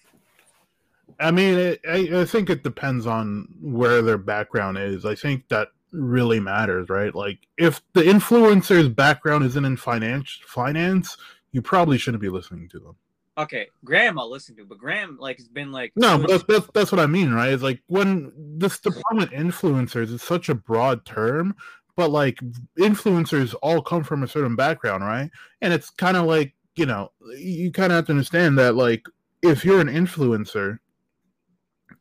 I 1.19 1.31
mean, 1.31 1.57
it, 1.57 1.81
I, 1.89 2.21
I 2.21 2.25
think 2.25 2.51
it 2.51 2.61
depends 2.61 3.07
on 3.07 3.47
where 3.59 4.03
their 4.03 4.19
background 4.19 4.77
is. 4.77 5.05
I 5.05 5.15
think 5.15 5.47
that 5.47 5.69
really 5.91 6.39
matters, 6.39 6.87
right? 6.89 7.13
Like, 7.15 7.39
if 7.57 7.81
the 7.93 8.03
influencer's 8.03 8.89
background 8.89 9.43
isn't 9.45 9.65
in 9.65 9.75
finance, 9.75 10.37
finance, 10.45 11.17
you 11.51 11.63
probably 11.63 11.97
shouldn't 11.97 12.21
be 12.21 12.29
listening 12.29 12.69
to 12.69 12.79
them. 12.79 12.95
Okay, 13.39 13.69
Graham, 13.85 14.19
I'll 14.19 14.29
listen 14.29 14.55
to, 14.57 14.65
but 14.65 14.77
Graham 14.77 15.17
like 15.17 15.37
has 15.37 15.47
been 15.47 15.71
like 15.71 15.93
No, 15.95 16.19
but 16.19 16.29
that's, 16.29 16.43
that's 16.43 16.67
that's 16.73 16.91
what 16.91 16.99
I 16.99 17.05
mean, 17.05 17.31
right? 17.31 17.53
It's 17.53 17.63
like 17.63 17.81
when 17.87 18.33
this 18.35 18.79
department 18.79 19.31
influencers 19.31 20.11
is 20.11 20.21
such 20.21 20.49
a 20.49 20.53
broad 20.53 21.05
term, 21.05 21.55
but 21.99 22.11
like 22.11 22.39
influencers 22.79 23.53
all 23.61 23.81
come 23.81 24.05
from 24.05 24.23
a 24.23 24.27
certain 24.27 24.55
background, 24.55 25.03
right? 25.03 25.29
And 25.59 25.73
it's 25.73 25.89
kind 25.89 26.15
of 26.15 26.27
like 26.27 26.55
you 26.75 26.85
know, 26.85 27.11
you 27.37 27.73
kind 27.73 27.91
of 27.91 27.97
have 27.97 28.05
to 28.05 28.13
understand 28.13 28.57
that 28.57 28.75
like 28.75 29.05
if 29.43 29.65
you're 29.65 29.81
an 29.81 29.89
influencer, 29.89 30.79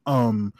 um, 0.06 0.54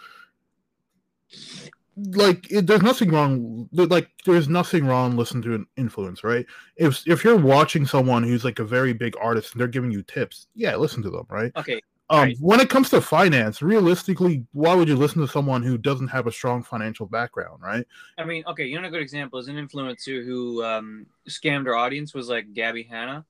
like 1.96 2.50
it, 2.50 2.66
there's 2.66 2.82
nothing 2.82 3.12
wrong. 3.12 3.68
Like 3.72 4.10
there's 4.26 4.48
nothing 4.48 4.84
wrong 4.84 5.16
listening 5.16 5.44
to 5.44 5.54
an 5.54 5.66
influence, 5.76 6.24
right? 6.24 6.44
If 6.76 7.06
if 7.06 7.22
you're 7.22 7.36
watching 7.36 7.86
someone 7.86 8.24
who's 8.24 8.44
like 8.44 8.58
a 8.58 8.64
very 8.64 8.92
big 8.92 9.14
artist 9.20 9.52
and 9.52 9.60
they're 9.60 9.68
giving 9.68 9.92
you 9.92 10.02
tips, 10.02 10.48
yeah, 10.56 10.74
listen 10.74 11.00
to 11.04 11.10
them, 11.10 11.26
right? 11.30 11.52
okay. 11.54 11.80
Um, 12.10 12.20
Right. 12.20 12.36
when 12.40 12.60
it 12.60 12.70
comes 12.70 12.88
to 12.90 13.00
finance, 13.02 13.60
realistically, 13.60 14.46
why 14.52 14.74
would 14.74 14.88
you 14.88 14.96
listen 14.96 15.20
to 15.20 15.28
someone 15.28 15.62
who 15.62 15.76
doesn't 15.76 16.08
have 16.08 16.26
a 16.26 16.32
strong 16.32 16.62
financial 16.62 17.06
background, 17.06 17.60
right? 17.62 17.86
I 18.16 18.24
mean, 18.24 18.44
okay, 18.46 18.64
you 18.64 18.80
know, 18.80 18.88
a 18.88 18.90
good 18.90 19.02
example 19.02 19.38
is 19.38 19.48
an 19.48 19.56
influencer 19.56 20.24
who 20.24 20.64
um, 20.64 21.06
scammed 21.28 21.66
her 21.66 21.76
audience 21.76 22.14
was 22.14 22.28
like 22.28 22.54
Gabby 22.54 22.84
Hanna. 22.84 23.26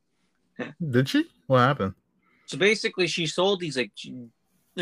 Did 0.90 1.08
she? 1.08 1.26
What 1.46 1.58
happened? 1.58 1.94
So 2.46 2.56
basically, 2.56 3.08
she 3.08 3.26
sold 3.26 3.60
these 3.60 3.76
like 3.76 3.92
she, 3.94 4.14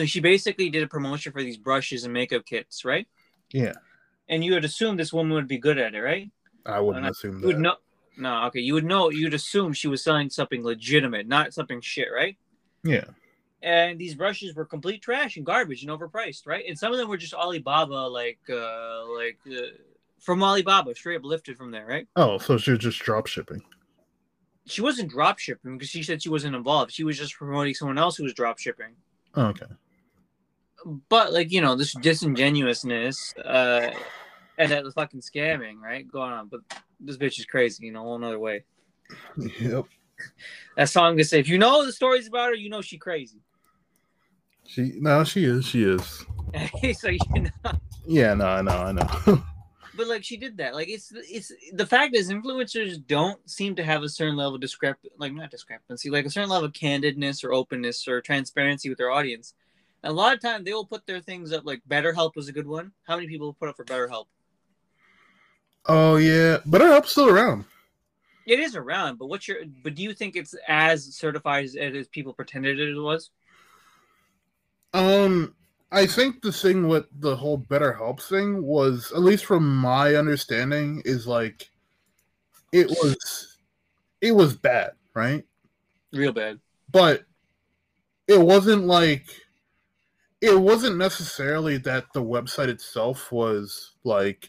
she 0.05 0.21
basically 0.21 0.69
did 0.69 0.83
a 0.83 0.87
promotion 0.87 1.33
for 1.33 1.43
these 1.43 1.57
brushes 1.57 2.05
and 2.05 2.13
makeup 2.13 2.45
kits, 2.45 2.85
right? 2.85 3.07
Yeah, 3.53 3.73
And 4.29 4.45
you 4.45 4.53
would 4.53 4.65
assume 4.65 4.97
this 4.97 5.13
woman 5.13 5.33
would 5.33 5.49
be 5.49 5.59
good 5.59 5.79
at 5.79 5.95
it, 5.95 6.01
right? 6.01 6.31
I 6.67 6.81
wouldn't 6.81 7.07
Uh, 7.07 7.11
assume 7.11 7.41
You 7.41 7.47
would 7.47 7.59
know. 7.61 7.77
No, 8.19 8.45
okay, 8.45 8.61
you 8.61 8.75
would 8.75 8.85
know. 8.85 9.11
You'd 9.11 9.35
assume 9.35 9.73
she 9.73 9.89
was 9.89 10.03
selling 10.03 10.31
something 10.31 10.65
legitimate, 10.65 11.27
not 11.29 11.53
something 11.55 11.81
shit, 11.81 12.09
right? 12.15 12.37
Yeah, 12.83 13.05
And 13.63 13.99
these 13.99 14.15
brushes 14.15 14.55
were 14.55 14.65
complete 14.65 15.03
trash 15.03 15.37
and 15.37 15.47
garbage 15.47 15.83
and 15.83 15.91
overpriced, 15.91 16.47
right? 16.47 16.65
And 16.69 16.79
some 16.79 16.93
of 16.93 16.99
them 16.99 17.09
were 17.09 17.17
just 17.17 17.35
Alibaba, 17.35 17.95
like, 17.95 18.39
uh, 18.51 19.07
like 19.15 19.39
uh, 19.51 19.69
from 20.21 20.43
Alibaba, 20.43 20.95
straight 20.95 21.17
up 21.17 21.25
lifted 21.25 21.57
from 21.57 21.71
there, 21.71 21.87
right? 21.87 22.07
Oh, 22.17 22.39
so 22.39 22.59
she 22.59 22.71
was 22.73 22.81
just 22.81 22.99
drop 23.01 23.27
shipping. 23.27 23.63
She 24.67 24.83
wasn't 24.83 25.11
drop 25.11 25.39
shipping 25.39 25.79
because 25.79 25.89
she 25.89 26.03
said 26.03 26.23
she 26.23 26.29
wasn't 26.29 26.55
involved. 26.57 26.93
She 26.93 27.05
was 27.05 27.17
just 27.17 27.35
promoting 27.35 27.75
someone 27.75 27.99
else 27.99 28.17
who 28.17 28.25
was 28.25 28.35
drop 28.35 28.59
shipping. 28.59 28.95
Oh, 29.35 29.47
okay. 29.47 29.67
but 31.09 31.33
like 31.33 31.51
you 31.53 31.61
know 31.61 31.75
this 31.75 31.93
disingenuousness 31.95 33.35
uh 33.45 33.91
and 34.59 34.71
that 34.71 34.85
fucking 34.95 35.21
scamming 35.21 35.81
right 35.81 36.07
going 36.11 36.33
on 36.33 36.49
but 36.49 36.61
this 37.01 37.17
bitch 37.17 37.39
is 37.39 37.45
crazy 37.45 37.87
you 37.87 37.93
know, 37.93 38.03
whole 38.03 38.19
nother 38.19 38.39
way 38.39 38.65
Yep. 39.61 39.87
that 40.77 40.89
song 40.89 41.17
to 41.17 41.25
say 41.25 41.41
if 41.41 41.49
you 41.49 41.59
know 41.59 41.85
the 41.85 41.93
stories 41.93 42.29
about 42.29 42.49
her 42.49 42.55
you 42.55 42.71
know 42.71 42.81
she 42.83 42.99
crazy 42.99 43.41
She 44.69 44.93
no, 44.99 45.25
she 45.25 45.45
is. 45.45 45.65
She 45.65 45.85
is. 45.85 46.25
so 46.99 47.09
you 47.09 47.19
know 47.37 47.51
Yeah, 48.07 48.35
no, 48.35 48.47
I 48.47 48.63
know, 48.63 48.71
I 48.71 48.93
know. 49.27 49.43
but 49.97 50.07
like 50.07 50.25
she 50.25 50.37
did 50.37 50.57
that 50.59 50.75
like 50.75 50.89
it's 50.89 51.13
it's 51.15 51.53
the 51.73 51.87
fact 51.87 52.15
is 52.15 52.31
influencers 52.31 53.05
don't 53.07 53.39
seem 53.49 53.75
to 53.75 53.83
have 53.83 54.03
a 54.03 54.09
certain 54.09 54.37
level 54.37 54.55
of 54.55 54.61
discrep 54.61 54.95
like 55.19 55.33
not 55.33 55.51
discrepancy 55.51 56.11
like 56.11 56.27
a 56.27 56.31
certain 56.31 56.51
level 56.51 56.67
of 56.67 56.73
candidness 56.73 57.43
or 57.45 57.53
openness 57.53 58.07
or 58.07 58.21
transparency 58.21 58.89
with 58.89 58.99
their 58.99 59.11
audience 59.11 59.55
and 60.03 60.11
a 60.13 60.15
lot 60.15 60.35
of 60.35 60.41
time 60.41 60.65
they 60.65 60.73
will 60.75 60.85
put 60.85 61.07
their 61.07 61.21
things 61.21 61.53
up 61.53 61.65
like 61.65 61.81
BetterHelp 61.89 62.37
was 62.37 62.49
a 62.49 62.53
good 62.53 62.67
one 62.67 62.93
how 63.05 63.17
many 63.17 63.27
people 63.27 63.55
put 63.55 63.69
up 63.69 63.77
for 63.77 63.85
BetterHelp 63.85 64.27
oh 65.87 66.17
yeah, 66.17 66.59
but 66.67 66.81
her 66.81 66.89
help's 66.89 67.13
still 67.13 67.29
around. 67.29 67.65
It 68.47 68.61
is 68.61 68.77
around, 68.77 69.19
but 69.19 69.27
what's 69.27 69.49
your? 69.49 69.59
But 69.83 69.95
do 69.97 70.03
you 70.03 70.13
think 70.15 70.37
it's 70.37 70.55
as 70.69 71.17
certified 71.17 71.65
as, 71.65 71.75
as 71.77 72.07
people 72.09 72.33
pretended 72.33 72.79
it 72.79 72.95
was? 72.95 73.31
Um, 74.97 75.55
I 75.93 76.07
think 76.07 76.41
the 76.41 76.51
thing 76.51 76.89
with 76.89 77.05
the 77.21 77.37
whole 77.37 77.59
BetterHelp 77.59 78.23
thing 78.23 78.63
was, 78.63 79.13
at 79.15 79.21
least 79.21 79.45
from 79.45 79.77
my 79.77 80.15
understanding, 80.15 81.03
is 81.05 81.27
like 81.27 81.69
it 82.73 82.89
was 82.89 83.59
it 84.23 84.33
was 84.33 84.57
bad, 84.57 84.93
right? 85.13 85.45
Real 86.15 86.33
bad. 86.33 86.61
But 86.91 87.25
it 88.27 88.41
wasn't 88.41 88.87
like 88.87 89.27
it 90.41 90.59
wasn't 90.59 90.97
necessarily 90.97 91.77
that 91.79 92.07
the 92.15 92.23
website 92.23 92.69
itself 92.69 93.31
was 93.31 93.97
like 94.03 94.49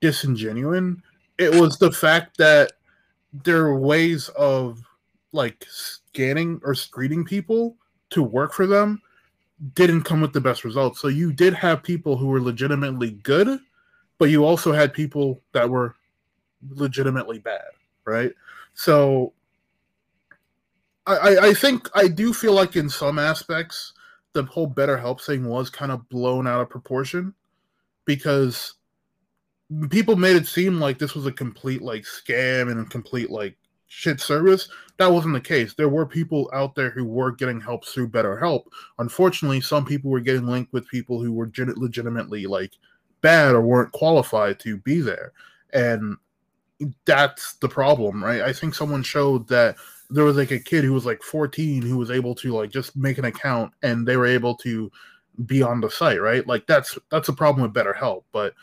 disingenuine. 0.00 1.02
It 1.36 1.54
was 1.60 1.76
the 1.76 1.92
fact 1.92 2.38
that 2.38 2.72
there 3.44 3.66
are 3.66 3.78
ways 3.78 4.30
of 4.30 4.80
like 5.32 5.66
scanning 5.68 6.62
or 6.64 6.74
screening 6.74 7.26
people 7.26 7.76
to 8.08 8.22
work 8.22 8.54
for 8.54 8.66
them 8.66 9.02
didn't 9.74 10.02
come 10.02 10.20
with 10.20 10.32
the 10.32 10.40
best 10.40 10.64
results. 10.64 11.00
So 11.00 11.08
you 11.08 11.32
did 11.32 11.54
have 11.54 11.82
people 11.82 12.16
who 12.16 12.26
were 12.26 12.40
legitimately 12.40 13.12
good, 13.22 13.60
but 14.18 14.30
you 14.30 14.44
also 14.44 14.72
had 14.72 14.92
people 14.92 15.40
that 15.52 15.68
were 15.68 15.94
legitimately 16.70 17.38
bad, 17.38 17.70
right? 18.04 18.32
So 18.74 19.32
I, 21.06 21.36
I 21.48 21.54
think 21.54 21.88
I 21.94 22.08
do 22.08 22.32
feel 22.32 22.52
like 22.52 22.76
in 22.76 22.88
some 22.88 23.18
aspects 23.18 23.92
the 24.34 24.44
whole 24.44 24.68
BetterHelp 24.70 25.20
thing 25.20 25.46
was 25.46 25.68
kind 25.68 25.92
of 25.92 26.08
blown 26.08 26.46
out 26.46 26.60
of 26.60 26.70
proportion 26.70 27.34
because 28.04 28.74
people 29.90 30.16
made 30.16 30.36
it 30.36 30.46
seem 30.46 30.80
like 30.80 30.98
this 30.98 31.14
was 31.14 31.26
a 31.26 31.32
complete 31.32 31.82
like 31.82 32.04
scam 32.04 32.70
and 32.70 32.80
a 32.80 32.84
complete 32.88 33.30
like 33.30 33.56
shit 33.92 34.20
service. 34.20 34.68
That 34.96 35.12
wasn't 35.12 35.34
the 35.34 35.40
case. 35.40 35.74
There 35.74 35.90
were 35.90 36.06
people 36.06 36.50
out 36.54 36.74
there 36.74 36.88
who 36.90 37.04
were 37.04 37.30
getting 37.30 37.60
help 37.60 37.86
through 37.86 38.08
BetterHelp. 38.08 38.64
Unfortunately, 38.98 39.60
some 39.60 39.84
people 39.84 40.10
were 40.10 40.20
getting 40.20 40.46
linked 40.46 40.72
with 40.72 40.88
people 40.88 41.22
who 41.22 41.32
were 41.32 41.50
legitimately 41.76 42.46
like 42.46 42.72
bad 43.20 43.54
or 43.54 43.60
weren't 43.60 43.92
qualified 43.92 44.58
to 44.60 44.78
be 44.78 45.02
there. 45.02 45.32
And 45.74 46.16
that's 47.04 47.54
the 47.54 47.68
problem, 47.68 48.24
right? 48.24 48.40
I 48.40 48.52
think 48.52 48.74
someone 48.74 49.02
showed 49.02 49.46
that 49.48 49.76
there 50.08 50.24
was 50.24 50.36
like 50.38 50.50
a 50.50 50.58
kid 50.58 50.84
who 50.84 50.94
was 50.94 51.06
like 51.06 51.22
14 51.22 51.82
who 51.82 51.98
was 51.98 52.10
able 52.10 52.34
to 52.36 52.54
like 52.54 52.70
just 52.70 52.96
make 52.96 53.18
an 53.18 53.26
account 53.26 53.72
and 53.82 54.08
they 54.08 54.16
were 54.16 54.26
able 54.26 54.54
to 54.56 54.90
be 55.44 55.62
on 55.62 55.82
the 55.82 55.90
site, 55.90 56.20
right? 56.20 56.46
Like 56.46 56.66
that's 56.66 56.98
that's 57.10 57.28
a 57.28 57.34
problem 57.34 57.62
with 57.62 57.74
BetterHelp, 57.74 58.24
but 58.32 58.54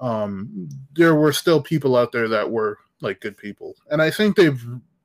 um 0.00 0.68
there 0.94 1.14
were 1.14 1.32
still 1.32 1.62
people 1.62 1.96
out 1.96 2.12
there 2.12 2.28
that 2.28 2.50
were 2.50 2.78
like 3.04 3.20
good 3.20 3.36
people. 3.36 3.74
And 3.90 4.02
I 4.02 4.10
think 4.10 4.36
they've 4.36 4.62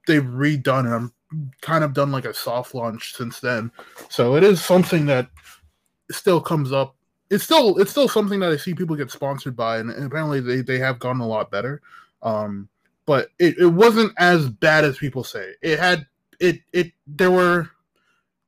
they've 0.07 0.23
redone 0.23 0.85
and 0.85 0.93
I'm 0.93 1.13
kind 1.61 1.83
of 1.83 1.93
done 1.93 2.11
like 2.11 2.25
a 2.25 2.33
soft 2.33 2.73
launch 2.73 3.13
since 3.15 3.39
then. 3.39 3.71
So 4.09 4.35
it 4.35 4.43
is 4.43 4.63
something 4.63 5.05
that 5.05 5.29
still 6.11 6.41
comes 6.41 6.71
up. 6.71 6.95
It's 7.29 7.43
still 7.43 7.77
it's 7.77 7.91
still 7.91 8.07
something 8.07 8.39
that 8.39 8.51
I 8.51 8.57
see 8.57 8.73
people 8.73 8.95
get 8.95 9.11
sponsored 9.11 9.55
by 9.55 9.77
and, 9.77 9.91
and 9.91 10.05
apparently 10.05 10.39
they, 10.39 10.61
they 10.61 10.79
have 10.79 10.99
gotten 10.99 11.21
a 11.21 11.27
lot 11.27 11.51
better. 11.51 11.81
Um 12.23 12.69
but 13.05 13.29
it, 13.39 13.57
it 13.57 13.67
wasn't 13.67 14.13
as 14.17 14.49
bad 14.49 14.85
as 14.85 14.97
people 14.97 15.23
say. 15.23 15.53
It 15.61 15.79
had 15.79 16.07
it 16.39 16.61
it 16.73 16.91
there 17.05 17.31
were 17.31 17.69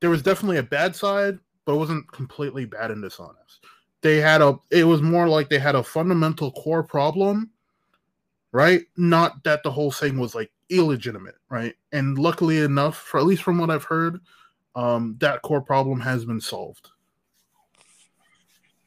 there 0.00 0.10
was 0.10 0.22
definitely 0.22 0.58
a 0.58 0.64
bad 0.64 0.96
side, 0.96 1.38
but 1.64 1.74
it 1.74 1.78
wasn't 1.78 2.10
completely 2.10 2.64
bad 2.64 2.90
and 2.90 3.02
dishonest. 3.02 3.60
They 4.00 4.16
had 4.16 4.42
a 4.42 4.58
it 4.70 4.84
was 4.84 5.00
more 5.00 5.28
like 5.28 5.48
they 5.48 5.60
had 5.60 5.76
a 5.76 5.82
fundamental 5.82 6.50
core 6.52 6.82
problem, 6.82 7.50
right? 8.52 8.82
Not 8.96 9.42
that 9.44 9.62
the 9.62 9.70
whole 9.70 9.90
thing 9.90 10.18
was 10.18 10.34
like 10.34 10.52
illegitimate, 10.68 11.36
right? 11.48 11.74
And 11.90 12.18
luckily 12.18 12.58
enough, 12.58 12.96
for 12.96 13.18
at 13.18 13.26
least 13.26 13.42
from 13.42 13.58
what 13.58 13.70
I've 13.70 13.84
heard, 13.84 14.20
um, 14.74 15.16
that 15.18 15.42
core 15.42 15.62
problem 15.62 16.00
has 16.00 16.24
been 16.24 16.40
solved. 16.40 16.90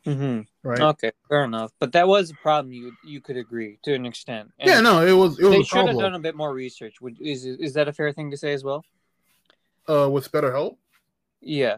Mm-hmm. 0.05 0.41
Right. 0.67 0.79
Okay, 0.79 1.11
fair 1.27 1.45
enough. 1.45 1.71
But 1.79 1.91
that 1.93 2.07
was 2.07 2.29
a 2.29 2.35
problem. 2.35 2.73
You 2.73 2.93
you 3.03 3.21
could 3.21 3.37
agree 3.37 3.79
to 3.83 3.93
an 3.93 4.05
extent. 4.05 4.51
And 4.59 4.69
yeah, 4.69 4.79
no, 4.79 5.05
it 5.05 5.13
was. 5.13 5.39
It 5.39 5.45
was 5.45 5.51
they 5.51 5.63
should 5.63 5.87
have 5.87 5.97
done 5.97 6.13
a 6.13 6.19
bit 6.19 6.35
more 6.35 6.53
research. 6.53 7.01
Would 7.01 7.19
is 7.19 7.45
is 7.45 7.73
that 7.73 7.87
a 7.87 7.93
fair 7.93 8.11
thing 8.11 8.29
to 8.29 8.37
say 8.37 8.53
as 8.53 8.63
well? 8.63 8.85
Uh, 9.87 10.09
with 10.09 10.31
BetterHelp. 10.31 10.77
Yeah. 11.41 11.77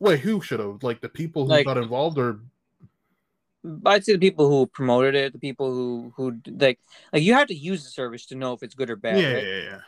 Wait, 0.00 0.20
who 0.20 0.40
should 0.40 0.60
have? 0.60 0.82
Like 0.82 1.00
the 1.00 1.08
people 1.08 1.44
who 1.44 1.50
like, 1.50 1.66
got 1.66 1.78
involved, 1.78 2.18
or 2.18 2.40
I'd 3.86 4.04
say 4.04 4.12
the 4.12 4.18
people 4.18 4.48
who 4.48 4.66
promoted 4.66 5.14
it, 5.14 5.32
the 5.32 5.38
people 5.38 5.72
who 5.72 6.12
who 6.16 6.38
like 6.58 6.78
like 7.12 7.22
you 7.22 7.34
have 7.34 7.48
to 7.48 7.54
use 7.54 7.84
the 7.84 7.90
service 7.90 8.26
to 8.26 8.34
know 8.34 8.52
if 8.52 8.62
it's 8.62 8.74
good 8.74 8.90
or 8.90 8.96
bad. 8.96 9.18
Yeah, 9.18 9.32
right? 9.32 9.44
yeah, 9.44 9.62
yeah. 9.62 9.78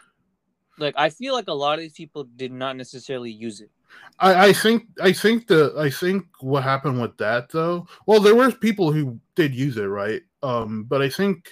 Like 0.78 0.94
I 0.96 1.11
feel 1.11 1.35
like 1.35 1.48
a 1.48 1.52
lot 1.52 1.74
of 1.74 1.80
these 1.80 1.92
people 1.92 2.24
did 2.24 2.52
not 2.52 2.76
necessarily 2.76 3.30
use 3.30 3.61
it. 3.61 3.70
I, 4.18 4.48
I 4.48 4.52
think 4.52 4.87
I 5.00 5.12
think 5.12 5.46
the 5.46 5.74
I 5.78 5.90
think 5.90 6.26
what 6.40 6.62
happened 6.62 7.00
with 7.00 7.16
that 7.18 7.50
though. 7.50 7.87
Well, 8.06 8.20
there 8.20 8.35
were 8.35 8.50
people 8.50 8.92
who 8.92 9.20
did 9.35 9.54
use 9.54 9.76
it, 9.76 9.85
right? 9.85 10.22
Um, 10.42 10.85
but 10.85 11.02
I 11.02 11.09
think 11.09 11.48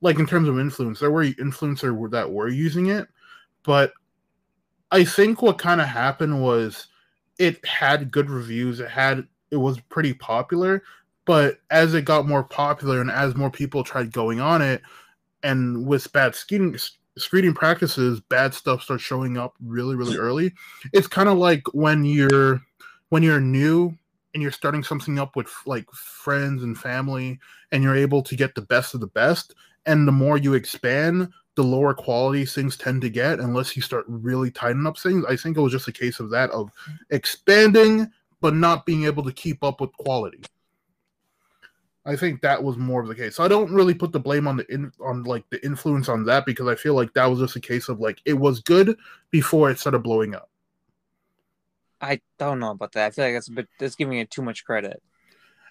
like 0.00 0.18
in 0.18 0.26
terms 0.26 0.48
of 0.48 0.58
influence, 0.58 1.00
there 1.00 1.10
were 1.10 1.24
influencers 1.24 2.10
that 2.10 2.30
were 2.30 2.48
using 2.48 2.86
it, 2.86 3.08
but 3.62 3.92
I 4.90 5.04
think 5.04 5.40
what 5.40 5.58
kind 5.58 5.80
of 5.80 5.88
happened 5.88 6.42
was 6.42 6.88
it 7.38 7.64
had 7.64 8.12
good 8.12 8.28
reviews. 8.28 8.80
It 8.80 8.90
had 8.90 9.26
it 9.50 9.56
was 9.56 9.80
pretty 9.80 10.14
popular, 10.14 10.82
but 11.24 11.58
as 11.70 11.94
it 11.94 12.04
got 12.04 12.26
more 12.26 12.42
popular 12.42 13.00
and 13.00 13.10
as 13.10 13.34
more 13.34 13.50
people 13.50 13.84
tried 13.84 14.12
going 14.12 14.40
on 14.40 14.62
it, 14.62 14.82
and 15.42 15.86
with 15.86 16.12
bad 16.12 16.34
skin 16.34 16.76
screening 17.18 17.54
practices, 17.54 18.20
bad 18.20 18.54
stuff 18.54 18.82
starts 18.82 19.02
showing 19.02 19.36
up 19.36 19.54
really, 19.64 19.94
really 19.94 20.16
early. 20.16 20.52
It's 20.92 21.06
kind 21.06 21.28
of 21.28 21.38
like 21.38 21.62
when 21.72 22.04
you're 22.04 22.60
when 23.10 23.22
you're 23.22 23.40
new 23.40 23.96
and 24.34 24.42
you're 24.42 24.52
starting 24.52 24.82
something 24.82 25.18
up 25.18 25.36
with 25.36 25.52
like 25.66 25.90
friends 25.92 26.62
and 26.62 26.76
family, 26.76 27.38
and 27.70 27.82
you're 27.82 27.96
able 27.96 28.22
to 28.22 28.36
get 28.36 28.54
the 28.54 28.62
best 28.62 28.94
of 28.94 29.00
the 29.00 29.06
best. 29.08 29.54
And 29.84 30.06
the 30.06 30.12
more 30.12 30.38
you 30.38 30.54
expand, 30.54 31.28
the 31.54 31.64
lower 31.64 31.92
quality 31.92 32.46
things 32.46 32.76
tend 32.76 33.02
to 33.02 33.10
get 33.10 33.40
unless 33.40 33.76
you 33.76 33.82
start 33.82 34.04
really 34.08 34.50
tightening 34.50 34.86
up 34.86 34.98
things. 34.98 35.24
I 35.28 35.36
think 35.36 35.56
it 35.56 35.60
was 35.60 35.72
just 35.72 35.88
a 35.88 35.92
case 35.92 36.20
of 36.20 36.30
that 36.30 36.50
of 36.50 36.68
mm. 36.88 36.98
expanding 37.10 38.10
but 38.40 38.54
not 38.54 38.84
being 38.86 39.04
able 39.04 39.22
to 39.22 39.32
keep 39.32 39.62
up 39.62 39.80
with 39.80 39.92
quality. 39.92 40.42
I 42.04 42.16
think 42.16 42.40
that 42.40 42.62
was 42.62 42.76
more 42.76 43.00
of 43.00 43.06
the 43.06 43.14
case. 43.14 43.36
So 43.36 43.44
I 43.44 43.48
don't 43.48 43.72
really 43.72 43.94
put 43.94 44.10
the 44.10 44.18
blame 44.18 44.48
on 44.48 44.56
the 44.56 44.72
in, 44.72 44.92
on 45.00 45.22
like 45.22 45.48
the 45.50 45.64
influence 45.64 46.08
on 46.08 46.24
that 46.24 46.44
because 46.44 46.66
I 46.66 46.74
feel 46.74 46.94
like 46.94 47.12
that 47.14 47.26
was 47.26 47.38
just 47.38 47.56
a 47.56 47.60
case 47.60 47.88
of 47.88 48.00
like 48.00 48.20
it 48.24 48.34
was 48.34 48.60
good 48.60 48.96
before 49.30 49.70
it 49.70 49.78
started 49.78 50.00
blowing 50.00 50.34
up. 50.34 50.48
I 52.00 52.20
don't 52.38 52.58
know 52.58 52.72
about 52.72 52.92
that. 52.92 53.06
I 53.06 53.10
feel 53.10 53.24
like 53.26 53.34
that's 53.34 53.48
a 53.48 53.52
bit 53.52 53.68
that's 53.78 53.94
giving 53.94 54.18
it 54.18 54.30
too 54.30 54.42
much 54.42 54.64
credit. 54.64 55.00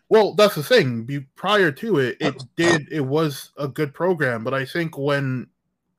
Well, 0.08 0.34
that's 0.34 0.56
the 0.56 0.64
thing. 0.64 1.04
Be, 1.04 1.22
prior 1.36 1.72
to 1.72 2.00
it, 2.00 2.18
it 2.20 2.42
did 2.56 2.88
it 2.92 3.02
was 3.02 3.52
a 3.58 3.68
good 3.68 3.94
program, 3.94 4.44
but 4.44 4.54
I 4.54 4.66
think 4.66 4.98
when 4.98 5.48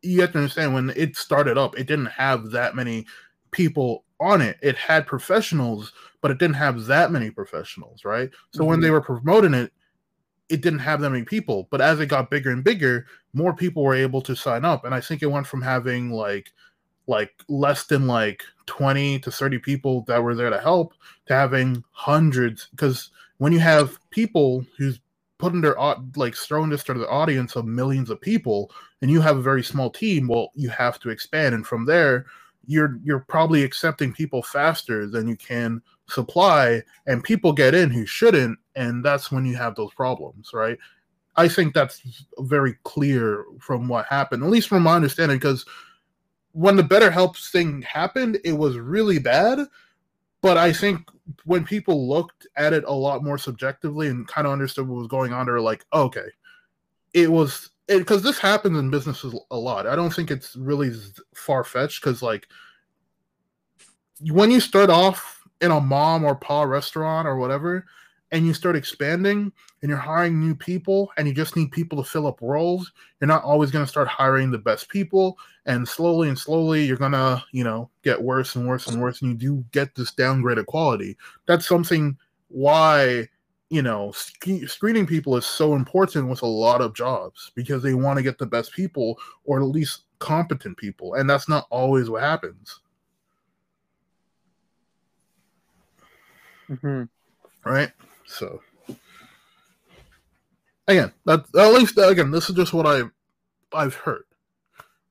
you 0.01 0.21
have 0.23 0.33
to 0.33 0.39
understand 0.39 0.75
when 0.75 0.91
it 0.97 1.17
started 1.17 1.59
up, 1.59 1.79
it 1.79 1.87
didn't 1.87 2.07
have 2.07 2.51
that 2.51 2.75
many 2.75 3.07
people 3.51 4.05
on 4.19 4.41
it. 4.41 4.59
It 4.63 4.77
had 4.77 5.07
professionals, 5.07 5.93
but 6.23 6.31
it 6.31 6.39
didn't 6.39 6.57
have 6.57 6.85
that 6.87 7.11
many 7.11 7.31
professionals, 7.31 8.05
right? 8.05 8.31
So 8.51 8.61
mm-hmm. 8.61 8.71
when 8.71 8.81
they 8.81 8.91
were 8.91 9.01
promoting 9.01 9.55
it, 9.55 9.73
it 10.53 10.61
didn't 10.61 10.81
have 10.81 11.01
that 11.01 11.11
many 11.11 11.25
people. 11.25 11.67
But 11.71 11.81
as 11.81 11.99
it 11.99 12.07
got 12.07 12.31
bigger 12.31 12.51
and 12.51 12.63
bigger, 12.63 13.07
more 13.33 13.55
people 13.55 13.83
were 13.83 13.95
able 13.95 14.21
to 14.23 14.37
sign 14.37 14.67
up. 14.67 14.85
And 14.85 14.95
I 14.95 15.01
think 15.01 15.23
it 15.23 15.31
went 15.31 15.47
from 15.47 15.63
having 15.63 16.11
like 16.11 16.53
like 17.09 17.33
less 17.49 17.85
than 17.85 18.07
like 18.07 18.45
20 18.67 19.19
to 19.21 19.31
30 19.31 19.59
people 19.59 20.05
that 20.07 20.23
were 20.23 20.35
there 20.35 20.51
to 20.51 20.61
help 20.61 20.95
to 21.27 21.35
having 21.35 21.83
hundreds 21.91 22.69
because 22.71 23.11
when 23.39 23.53
you 23.53 23.59
have 23.59 23.99
people 24.11 24.65
who's 24.79 25.01
putting 25.39 25.61
their 25.61 25.75
like 26.15 26.37
throwing 26.37 26.71
this 26.71 26.85
to 26.85 26.95
the 26.95 27.09
audience 27.09 27.57
of 27.57 27.67
millions 27.67 28.09
of 28.09 28.21
people 28.21 28.71
and 29.01 29.11
you 29.11 29.21
have 29.21 29.37
a 29.37 29.43
very 29.43 29.65
small 29.65 29.91
team 29.91 30.29
well 30.29 30.53
you 30.55 30.69
have 30.69 31.01
to 31.01 31.11
expand 31.11 31.57
and 31.57 31.67
from 31.67 31.85
there 31.85 32.25
you're 32.67 33.01
you're 33.03 33.27
probably 33.29 33.65
accepting 33.65 34.13
people 34.13 34.41
faster 34.41 35.09
than 35.09 35.27
you 35.27 35.35
can 35.35 35.83
supply 36.09 36.83
and 37.07 37.25
people 37.25 37.53
get 37.53 37.75
in 37.75 37.91
who 37.91 38.05
shouldn't 38.07 38.59
and 38.75 39.05
that's 39.05 39.31
when 39.31 39.45
you 39.45 39.57
have 39.57 39.75
those 39.75 39.93
problems 39.95 40.51
right? 40.53 40.79
I 41.35 41.49
think 41.49 41.73
that's 41.73 42.27
very 42.41 42.75
clear 42.85 43.45
from 43.61 43.89
what 43.89 44.07
happened 44.07 44.43
at 44.43 44.51
least 44.51 44.69
from 44.69 44.83
my 44.83 44.97
understanding 44.97 45.39
because 45.39 45.65
when 46.53 46.77
the 46.77 46.83
better 46.83 47.11
BetterHelp 47.11 47.51
thing 47.51 47.83
happened 47.83 48.39
it 48.45 48.53
was 48.53 48.77
really 48.77 49.19
bad 49.19 49.61
but 50.43 50.59
i 50.59 50.73
think 50.73 51.09
when 51.45 51.65
people 51.65 52.09
looked 52.09 52.47
at 52.57 52.73
it 52.73 52.85
a 52.87 52.93
lot 52.93 53.25
more 53.25 53.39
subjectively 53.39 54.09
and 54.09 54.29
kind 54.29 54.47
of 54.47 54.53
understood 54.53 54.87
what 54.87 54.99
was 54.99 55.07
going 55.07 55.33
on 55.33 55.47
they're 55.47 55.61
like 55.61 55.85
oh, 55.93 56.05
okay. 56.05 56.29
It 57.15 57.31
was 57.31 57.71
because 57.89 58.23
this 58.23 58.39
happens 58.39 58.79
in 58.79 58.91
businesses 58.91 59.35
a 59.51 59.57
lot 59.57 59.87
i 59.87 59.97
don't 59.97 60.13
think 60.13 60.31
it's 60.31 60.57
really 60.57 60.93
far-fetched 61.35 62.03
because 62.03 62.23
like 62.23 62.47
when 64.31 64.51
you 64.51 64.61
start 64.61 64.91
off 64.91 65.42
in 65.63 65.71
a 65.71 65.81
mom 65.81 66.25
or 66.25 66.35
pa 66.35 66.63
restaurant 66.63 67.27
or 67.27 67.37
whatever, 67.37 67.87
and 68.33 68.47
you 68.47 68.55
start 68.55 68.77
expanding 68.77 69.53
and 69.81 69.89
you're 69.89 69.99
hiring 69.99 70.41
new 70.41 70.55
people 70.55 71.11
and 71.17 71.29
you 71.29 71.35
just 71.35 71.55
need 71.55 71.71
people 71.71 72.03
to 72.03 72.09
fill 72.09 72.27
up 72.27 72.41
roles, 72.41 72.93
you're 73.21 73.29
not 73.29 73.45
always 73.45 73.71
going 73.71 73.85
to 73.85 73.91
start 73.91 74.09
hiring 74.09 74.51
the 74.51 74.59
best 74.59 74.89
people. 74.89 75.39
And 75.67 75.87
slowly 75.87 76.29
and 76.29 76.39
slowly, 76.39 76.85
you're 76.85 76.97
going 76.97 77.13
to, 77.13 77.45
you 77.53 77.63
know, 77.63 77.91
get 78.03 78.21
worse 78.21 78.57
and 78.57 78.67
worse 78.67 78.89
and 78.89 79.01
worse. 79.01 79.23
And 79.23 79.31
you 79.31 79.37
do 79.37 79.65
get 79.71 79.95
this 79.95 80.13
downgraded 80.13 80.67
quality. 80.67 81.17
That's 81.47 81.69
something 81.69 82.17
why, 82.49 83.29
you 83.71 83.83
know, 83.83 84.13
sc- 84.13 84.67
screening 84.67 85.07
people 85.07 85.37
is 85.37 85.47
so 85.47 85.75
important 85.75 86.29
with 86.29 86.43
a 86.43 86.47
lot 86.47 86.81
of 86.81 86.95
jobs 86.95 87.53
because 87.55 87.83
they 87.83 87.95
want 87.95 88.17
to 88.17 88.23
get 88.23 88.39
the 88.39 88.47
best 88.47 88.73
people 88.73 89.19
or 89.45 89.61
at 89.61 89.67
least 89.67 90.03
competent 90.19 90.79
people. 90.79 91.15
And 91.15 91.29
that's 91.29 91.49
not 91.49 91.67
always 91.71 92.09
what 92.09 92.23
happens. 92.23 92.81
Mm-hmm. 96.73 97.03
Right. 97.69 97.91
So 98.27 98.61
again, 100.89 101.13
that 101.27 101.45
at 101.57 101.73
least 101.73 101.99
again, 101.99 102.31
this 102.31 102.49
is 102.49 102.57
just 102.57 102.73
what 102.73 102.87
I 102.87 103.03
I've 103.73 103.95
heard. 103.95 104.25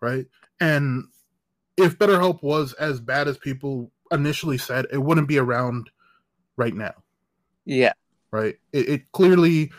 Right. 0.02 0.26
And 0.60 1.06
if 1.78 1.98
BetterHelp 1.98 2.44
was 2.44 2.74
as 2.74 3.00
bad 3.00 3.28
as 3.28 3.38
people 3.38 3.92
initially 4.12 4.58
said, 4.58 4.88
it 4.92 4.98
wouldn't 4.98 5.28
be 5.28 5.38
around 5.38 5.90
right 6.58 6.74
now, 6.74 6.94
Yeah. 7.66 7.94
right? 8.32 8.56
It, 8.74 8.90
it 8.90 9.12
clearly, 9.14 9.72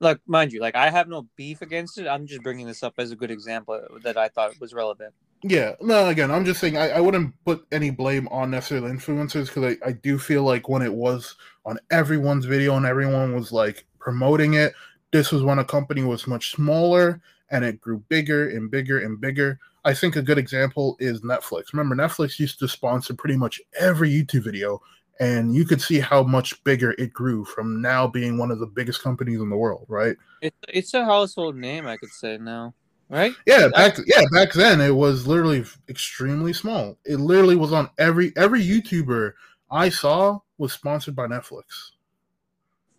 Look, 0.00 0.20
mind 0.26 0.52
you, 0.52 0.60
like 0.60 0.74
I 0.74 0.90
have 0.90 1.08
no 1.08 1.28
beef 1.36 1.62
against 1.62 1.98
it. 1.98 2.08
I'm 2.08 2.26
just 2.26 2.42
bringing 2.42 2.66
this 2.66 2.82
up 2.82 2.94
as 2.98 3.10
a 3.12 3.16
good 3.16 3.30
example 3.30 3.80
that 4.02 4.16
I 4.16 4.28
thought 4.28 4.58
was 4.60 4.74
relevant. 4.74 5.14
Yeah. 5.42 5.74
No, 5.80 6.08
again, 6.08 6.30
I'm 6.30 6.44
just 6.44 6.60
saying 6.60 6.76
I, 6.76 6.90
I 6.90 7.00
wouldn't 7.00 7.34
put 7.44 7.66
any 7.72 7.90
blame 7.90 8.28
on 8.28 8.50
necessarily 8.50 8.90
influencers 8.90 9.46
because 9.46 9.76
I, 9.82 9.88
I 9.88 9.92
do 9.92 10.18
feel 10.18 10.42
like 10.42 10.68
when 10.68 10.82
it 10.82 10.92
was 10.92 11.34
on 11.64 11.78
everyone's 11.90 12.44
video 12.44 12.76
and 12.76 12.86
everyone 12.86 13.34
was 13.34 13.52
like 13.52 13.86
promoting 13.98 14.54
it, 14.54 14.72
this 15.12 15.32
was 15.32 15.42
when 15.42 15.58
a 15.58 15.64
company 15.64 16.02
was 16.02 16.26
much 16.26 16.52
smaller 16.52 17.20
and 17.50 17.64
it 17.64 17.80
grew 17.80 17.98
bigger 18.08 18.50
and 18.50 18.70
bigger 18.70 19.00
and 19.00 19.20
bigger. 19.20 19.58
I 19.84 19.94
think 19.94 20.16
a 20.16 20.22
good 20.22 20.38
example 20.38 20.96
is 21.00 21.22
Netflix. 21.22 21.72
Remember, 21.72 21.96
Netflix 21.96 22.38
used 22.38 22.58
to 22.58 22.68
sponsor 22.68 23.14
pretty 23.14 23.36
much 23.36 23.60
every 23.78 24.10
YouTube 24.10 24.44
video, 24.44 24.80
and 25.20 25.54
you 25.54 25.64
could 25.64 25.80
see 25.80 26.00
how 26.00 26.22
much 26.22 26.62
bigger 26.64 26.92
it 26.92 27.12
grew 27.12 27.44
from 27.44 27.80
now 27.80 28.06
being 28.06 28.38
one 28.38 28.50
of 28.50 28.58
the 28.58 28.66
biggest 28.66 29.02
companies 29.02 29.40
in 29.40 29.48
the 29.48 29.56
world, 29.56 29.86
right? 29.88 30.16
It's 30.42 30.56
it's 30.68 30.94
a 30.94 31.04
household 31.04 31.56
name, 31.56 31.86
I 31.86 31.96
could 31.96 32.10
say 32.10 32.38
now, 32.38 32.74
right? 33.10 33.34
Yeah, 33.46 33.68
back 33.74 33.96
yeah, 34.06 34.22
back 34.32 34.52
then 34.52 34.80
it 34.80 34.94
was 34.94 35.26
literally 35.26 35.64
extremely 35.88 36.52
small. 36.52 36.96
It 37.04 37.16
literally 37.16 37.56
was 37.56 37.72
on 37.72 37.90
every 37.98 38.32
every 38.36 38.62
YouTuber 38.62 39.32
I 39.70 39.88
saw 39.88 40.38
was 40.56 40.72
sponsored 40.72 41.14
by 41.14 41.26
Netflix. 41.26 41.92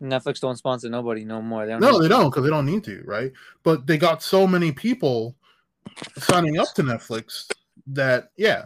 Netflix 0.01 0.39
don't 0.39 0.57
sponsor 0.57 0.89
nobody 0.89 1.23
no 1.23 1.41
more. 1.41 1.65
They 1.65 1.71
don't 1.71 1.81
No, 1.81 1.99
they 1.99 2.07
don't 2.07 2.29
because 2.29 2.43
they 2.43 2.49
don't 2.49 2.65
need 2.65 2.83
to, 2.85 3.03
right? 3.05 3.31
But 3.63 3.87
they 3.87 3.97
got 3.97 4.21
so 4.21 4.47
many 4.47 4.71
people 4.71 5.35
signing 6.17 6.59
up 6.59 6.73
to 6.75 6.83
Netflix 6.83 7.51
that 7.87 8.31
yeah. 8.35 8.65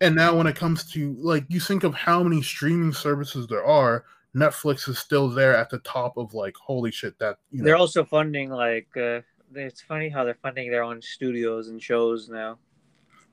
And 0.00 0.14
now 0.14 0.36
when 0.36 0.46
it 0.46 0.56
comes 0.56 0.90
to 0.92 1.16
like 1.20 1.44
you 1.48 1.60
think 1.60 1.84
of 1.84 1.94
how 1.94 2.22
many 2.22 2.42
streaming 2.42 2.92
services 2.92 3.46
there 3.46 3.64
are, 3.64 4.04
Netflix 4.34 4.88
is 4.88 4.98
still 4.98 5.28
there 5.28 5.56
at 5.56 5.70
the 5.70 5.78
top 5.78 6.18
of 6.18 6.34
like 6.34 6.54
holy 6.56 6.90
shit 6.90 7.18
that 7.18 7.38
you 7.50 7.60
know 7.60 7.64
They're 7.64 7.76
also 7.76 8.04
funding 8.04 8.50
like 8.50 8.88
uh, 8.96 9.20
it's 9.54 9.80
funny 9.80 10.08
how 10.08 10.24
they're 10.24 10.34
funding 10.42 10.70
their 10.70 10.82
own 10.82 11.00
studios 11.00 11.68
and 11.68 11.82
shows 11.82 12.28
now. 12.28 12.58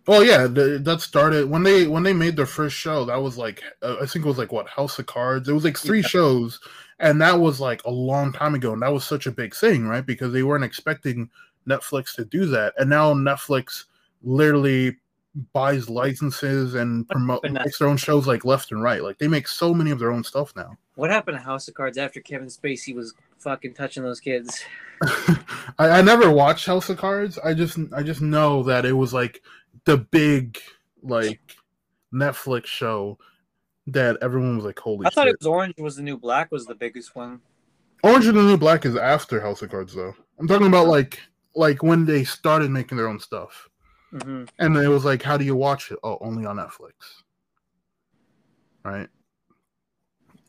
Well, 0.05 0.23
yeah, 0.23 0.47
th- 0.47 0.81
that 0.81 1.01
started 1.01 1.49
when 1.49 1.63
they 1.63 1.87
when 1.87 2.03
they 2.03 2.13
made 2.13 2.35
their 2.35 2.45
first 2.45 2.75
show. 2.75 3.05
That 3.05 3.21
was 3.21 3.37
like 3.37 3.63
uh, 3.81 3.97
I 4.01 4.05
think 4.05 4.25
it 4.25 4.27
was 4.27 4.37
like 4.37 4.51
what 4.51 4.67
House 4.67 4.99
of 4.99 5.05
Cards. 5.05 5.47
It 5.47 5.53
was 5.53 5.63
like 5.63 5.77
three 5.77 6.01
Yeah. 6.01 6.07
shows, 6.07 6.59
and 6.99 7.21
that 7.21 7.39
was 7.39 7.59
like 7.61 7.83
a 7.85 7.91
long 7.91 8.33
time 8.33 8.53
ago. 8.53 8.73
And 8.73 8.81
that 8.81 8.91
was 8.91 9.05
such 9.05 9.27
a 9.27 9.31
big 9.31 9.55
thing, 9.55 9.87
right? 9.87 10.05
Because 10.05 10.33
they 10.33 10.43
weren't 10.43 10.65
expecting 10.65 11.29
Netflix 11.67 12.15
to 12.15 12.25
do 12.25 12.45
that, 12.47 12.73
and 12.77 12.89
now 12.89 13.13
Netflix 13.13 13.85
literally 14.23 14.97
buys 15.51 15.89
licenses 15.89 16.75
and 16.75 17.07
promote 17.09 17.43
makes 17.49 17.79
their 17.79 17.87
own 17.87 17.97
shows 17.97 18.27
like 18.27 18.45
left 18.45 18.71
and 18.71 18.83
right. 18.83 19.01
Like 19.03 19.17
they 19.17 19.27
make 19.27 19.47
so 19.47 19.73
many 19.73 19.89
of 19.91 19.99
their 19.99 20.11
own 20.11 20.23
stuff 20.23 20.53
now. 20.55 20.77
What 20.95 21.09
happened 21.09 21.37
to 21.37 21.43
House 21.43 21.67
of 21.67 21.73
Cards 21.73 21.97
after 21.97 22.19
Kevin 22.19 22.49
Spacey 22.49 22.93
was 22.93 23.15
fucking 23.43 23.73
touching 23.73 24.03
those 24.03 24.19
kids? 24.19 24.63
I, 25.77 25.89
I 25.89 26.01
never 26.01 26.31
watched 26.31 26.65
House 26.65 26.89
of 26.89 26.97
Cards. 26.97 27.37
I 27.43 27.53
just 27.53 27.77
I 27.95 28.03
just 28.03 28.21
know 28.21 28.63
that 28.63 28.85
it 28.85 28.93
was 28.93 29.13
like 29.13 29.41
the 29.85 29.97
big 29.97 30.59
like 31.01 31.41
Netflix 32.13 32.65
show 32.65 33.17
that 33.87 34.17
everyone 34.21 34.55
was 34.55 34.65
like, 34.65 34.79
"Holy 34.79 35.07
I 35.07 35.09
thought 35.09 35.25
shit!" 35.25 35.33
it 35.33 35.39
was 35.39 35.47
Orange 35.47 35.75
was 35.77 35.95
the 35.95 36.03
New 36.03 36.17
Black 36.17 36.51
was 36.51 36.65
the 36.65 36.75
biggest 36.75 37.15
one. 37.15 37.41
Orange 38.03 38.27
and 38.27 38.37
the 38.37 38.43
New 38.43 38.57
Black 38.57 38.85
is 38.85 38.95
after 38.95 39.41
House 39.41 39.61
of 39.61 39.71
Cards, 39.71 39.93
though. 39.93 40.13
I'm 40.39 40.47
talking 40.47 40.67
about 40.67 40.87
like 40.87 41.19
like 41.55 41.83
when 41.83 42.05
they 42.05 42.23
started 42.23 42.71
making 42.71 42.97
their 42.97 43.07
own 43.07 43.19
stuff, 43.19 43.69
hmm 44.11 44.45
and 44.59 44.77
it 44.77 44.87
was 44.87 45.05
like, 45.05 45.21
"How 45.21 45.37
do 45.37 45.45
you 45.45 45.55
watch 45.55 45.91
it?" 45.91 45.99
Oh, 46.03 46.17
only 46.21 46.45
on 46.45 46.57
Netflix, 46.57 46.93
right? 48.83 49.09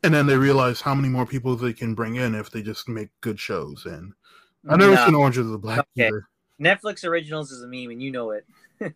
And 0.05 0.13
then 0.13 0.27
they 0.27 0.37
realize 0.37 0.83
how 0.83 0.95
many 0.95 1.09
more 1.09 1.25
people 1.25 1.57
they 1.57 1.73
can 1.73 1.95
bring 1.95 2.17
in 2.17 2.35
if 2.35 2.51
they 2.51 2.63
just 2.63 2.89
make 2.89 3.09
good 3.23 3.41
shows. 3.41 3.87
And 3.87 4.13
I've 4.69 4.79
never 4.79 4.97
Nah. 4.97 5.07
seen 5.07 5.15
Orange 5.15 5.39
is 5.39 5.51
the 5.51 5.59
Black 5.59 5.87
Okay. 5.97 6.09
either. 6.09 6.29
Netflix 6.61 7.05
originals 7.05 7.51
is 7.51 7.63
a 7.63 7.67
meme, 7.67 7.91
and 7.91 8.03
you 8.03 8.11
know 8.13 8.31
it. 8.31 8.47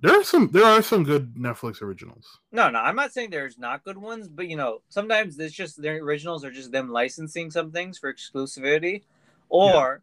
There 0.00 0.18
are 0.18 0.24
some 0.24 0.50
there 0.52 0.64
are 0.64 0.82
some 0.82 1.04
good 1.04 1.34
Netflix 1.34 1.80
originals. 1.80 2.38
No, 2.52 2.70
no, 2.70 2.78
I'm 2.78 2.96
not 2.96 3.12
saying 3.12 3.30
there's 3.30 3.58
not 3.58 3.84
good 3.84 3.98
ones, 3.98 4.28
but 4.28 4.46
you 4.48 4.56
know, 4.56 4.82
sometimes 4.88 5.38
it's 5.38 5.54
just 5.54 5.80
their 5.80 5.96
originals 6.02 6.44
are 6.44 6.50
just 6.50 6.70
them 6.70 6.90
licensing 6.90 7.50
some 7.50 7.70
things 7.72 7.98
for 7.98 8.12
exclusivity, 8.12 9.02
or, 9.48 10.02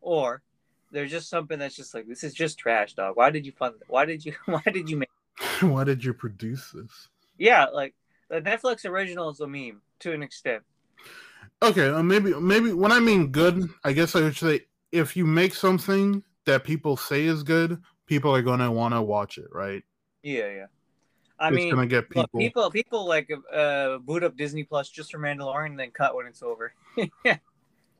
or 0.00 0.42
there's 0.90 1.10
just 1.10 1.28
something 1.28 1.58
that's 1.58 1.76
just 1.76 1.92
like 1.94 2.06
this 2.06 2.24
is 2.24 2.34
just 2.34 2.58
trash, 2.58 2.94
dog. 2.94 3.16
Why 3.16 3.30
did 3.30 3.44
you 3.46 3.52
fund? 3.52 3.74
Why 3.88 4.04
did 4.04 4.24
you? 4.24 4.34
Why 4.46 4.62
did 4.72 4.88
you 4.88 4.96
make? 4.98 5.10
Why 5.60 5.84
did 5.84 6.04
you 6.04 6.14
produce 6.14 6.70
this? 6.70 7.08
Yeah, 7.36 7.66
like 7.66 7.94
the 8.32 8.40
Netflix 8.40 8.86
original 8.86 9.28
is 9.28 9.40
a 9.40 9.46
meme 9.46 9.82
to 10.00 10.12
an 10.12 10.22
extent. 10.22 10.62
Okay, 11.62 11.88
uh, 11.88 12.02
maybe 12.02 12.32
maybe 12.34 12.72
when 12.72 12.90
I 12.90 12.98
mean 12.98 13.28
good, 13.28 13.68
I 13.84 13.92
guess 13.92 14.16
I 14.16 14.22
would 14.22 14.36
say 14.36 14.62
if 14.90 15.16
you 15.16 15.26
make 15.26 15.54
something 15.54 16.24
that 16.46 16.64
people 16.64 16.96
say 16.96 17.24
is 17.24 17.42
good, 17.42 17.80
people 18.06 18.34
are 18.34 18.42
gonna 18.42 18.72
want 18.72 18.94
to 18.94 19.02
watch 19.02 19.36
it, 19.36 19.48
right? 19.52 19.82
Yeah, 20.22 20.48
yeah. 20.48 20.66
I 21.38 21.48
it's 21.48 21.56
mean, 21.56 21.74
gonna 21.74 21.86
get 21.86 22.08
people. 22.08 22.22
look, 22.32 22.40
people, 22.40 22.70
people 22.70 23.06
like 23.06 23.30
uh, 23.52 23.98
boot 23.98 24.24
up 24.24 24.36
Disney 24.36 24.64
Plus 24.64 24.88
just 24.88 25.12
for 25.12 25.18
Mandalorian, 25.18 25.66
and 25.66 25.78
then 25.78 25.90
cut 25.90 26.16
when 26.16 26.26
it's 26.26 26.42
over. 26.42 26.72
yeah. 27.24 27.36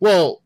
Well, 0.01 0.43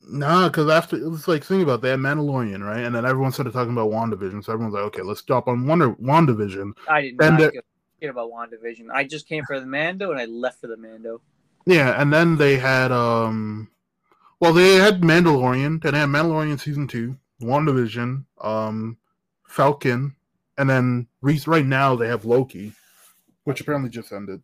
nah, 0.00 0.48
because 0.48 0.68
after 0.68 0.96
it's 0.96 1.28
like 1.28 1.44
think 1.44 1.62
about 1.62 1.82
that 1.82 2.00
Mandalorian, 2.00 2.66
right? 2.66 2.80
And 2.80 2.92
then 2.92 3.06
everyone 3.06 3.30
started 3.30 3.52
talking 3.52 3.72
about 3.72 3.92
WandaVision, 3.92 4.42
so 4.44 4.52
everyone's 4.52 4.74
like, 4.74 4.82
okay, 4.86 5.02
let's 5.02 5.22
drop 5.22 5.46
on 5.46 5.68
Wonder 5.68 5.90
WandaVision. 5.94 6.72
I 6.88 7.02
did 7.02 7.16
not. 7.18 7.38
the- 7.38 7.50
give 7.52 7.62
a 7.62 7.77
shit 8.00 8.10
about 8.10 8.30
WandaVision. 8.30 8.90
I 8.92 9.04
just 9.04 9.28
came 9.28 9.44
for 9.44 9.60
the 9.60 9.66
Mando, 9.66 10.10
and 10.10 10.20
I 10.20 10.26
left 10.26 10.60
for 10.60 10.66
the 10.66 10.76
Mando. 10.76 11.20
Yeah, 11.66 12.00
and 12.00 12.12
then 12.12 12.36
they 12.36 12.56
had 12.56 12.92
um, 12.92 13.68
well, 14.40 14.52
they 14.52 14.76
had 14.76 15.00
Mandalorian, 15.00 15.82
then 15.82 15.92
they 15.92 16.00
had 16.00 16.08
Mandalorian 16.08 16.60
season 16.60 16.86
two, 16.86 17.16
WandaVision, 17.42 18.24
um, 18.40 18.96
Falcon, 19.46 20.14
and 20.56 20.70
then 20.70 21.08
right 21.22 21.66
now 21.66 21.96
they 21.96 22.08
have 22.08 22.24
Loki, 22.24 22.72
which 23.44 23.60
apparently 23.60 23.90
just 23.90 24.12
ended. 24.12 24.42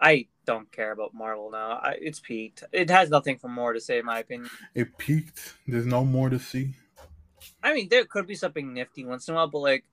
I 0.00 0.26
don't 0.44 0.70
care 0.70 0.92
about 0.92 1.14
Marvel 1.14 1.50
now. 1.50 1.80
I, 1.82 1.96
it's 1.98 2.20
peaked. 2.20 2.64
It 2.70 2.90
has 2.90 3.08
nothing 3.08 3.38
for 3.38 3.48
more 3.48 3.72
to 3.72 3.80
say, 3.80 3.98
in 3.98 4.04
my 4.04 4.18
opinion. 4.18 4.50
It 4.74 4.98
peaked. 4.98 5.54
There's 5.66 5.86
no 5.86 6.04
more 6.04 6.28
to 6.28 6.38
see. 6.38 6.74
I 7.62 7.72
mean, 7.72 7.88
there 7.88 8.04
could 8.04 8.26
be 8.26 8.34
something 8.34 8.74
nifty 8.74 9.06
once 9.06 9.28
in 9.28 9.34
a 9.34 9.36
while, 9.36 9.48
but 9.48 9.60
like, 9.60 9.84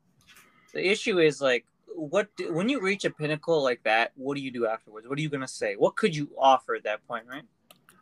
the 0.74 0.86
issue 0.86 1.20
is 1.20 1.40
like, 1.40 1.66
what 1.96 2.30
when 2.50 2.70
you 2.70 2.82
reach 2.82 3.06
a 3.06 3.10
pinnacle 3.10 3.64
like 3.64 3.84
that, 3.84 4.12
what 4.16 4.36
do 4.36 4.42
you 4.42 4.52
do 4.52 4.68
afterwards? 4.68 5.08
What 5.08 5.18
are 5.18 5.22
you 5.22 5.30
gonna 5.30 5.48
say? 5.48 5.76
What 5.76 5.96
could 5.96 6.16
you 6.16 6.30
offer 6.38 6.76
at 6.76 6.84
that 6.84 7.06
point, 7.08 7.26
right? 7.28 7.44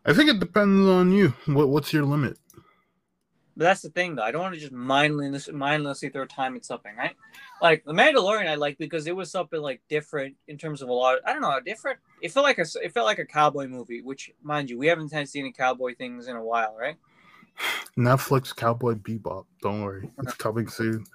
I 0.05 0.13
think 0.13 0.29
it 0.29 0.39
depends 0.39 0.87
on 0.87 1.11
you. 1.11 1.33
What 1.45 1.69
what's 1.69 1.93
your 1.93 2.03
limit? 2.03 2.37
But 3.59 3.65
that's 3.65 3.81
the 3.81 3.89
thing, 3.89 4.15
though. 4.15 4.23
I 4.23 4.31
don't 4.31 4.41
want 4.41 4.53
to 4.53 4.59
just 4.59 4.71
mindless, 4.71 5.51
mindlessly 5.51 6.07
throw 6.07 6.23
time 6.23 6.55
at 6.55 6.63
something, 6.63 6.95
right? 6.95 7.13
Like 7.61 7.83
the 7.83 7.91
Mandalorian, 7.91 8.47
I 8.47 8.55
like 8.55 8.77
because 8.77 9.05
it 9.05 9.13
was 9.13 9.29
something 9.29 9.59
like 9.59 9.81
different 9.89 10.37
in 10.47 10.57
terms 10.57 10.81
of 10.81 10.87
a 10.87 10.93
lot. 10.93 11.17
Of, 11.17 11.23
I 11.25 11.33
don't 11.33 11.41
know, 11.41 11.59
different. 11.59 11.99
It 12.21 12.31
felt 12.31 12.45
like 12.45 12.57
a, 12.57 12.65
it 12.81 12.93
felt 12.93 13.05
like 13.05 13.19
a 13.19 13.25
cowboy 13.25 13.67
movie, 13.67 14.01
which, 14.01 14.31
mind 14.41 14.69
you, 14.69 14.77
we 14.77 14.87
haven't 14.87 15.11
had 15.11 15.27
seen 15.27 15.43
any 15.43 15.51
cowboy 15.51 15.93
things 15.93 16.29
in 16.29 16.37
a 16.37 16.41
while, 16.41 16.73
right? 16.79 16.95
Netflix 17.97 18.55
Cowboy 18.55 18.93
Bebop. 18.93 19.43
Don't 19.61 19.83
worry, 19.83 20.09
it's 20.19 20.35
coming 20.35 20.69
soon. 20.69 21.05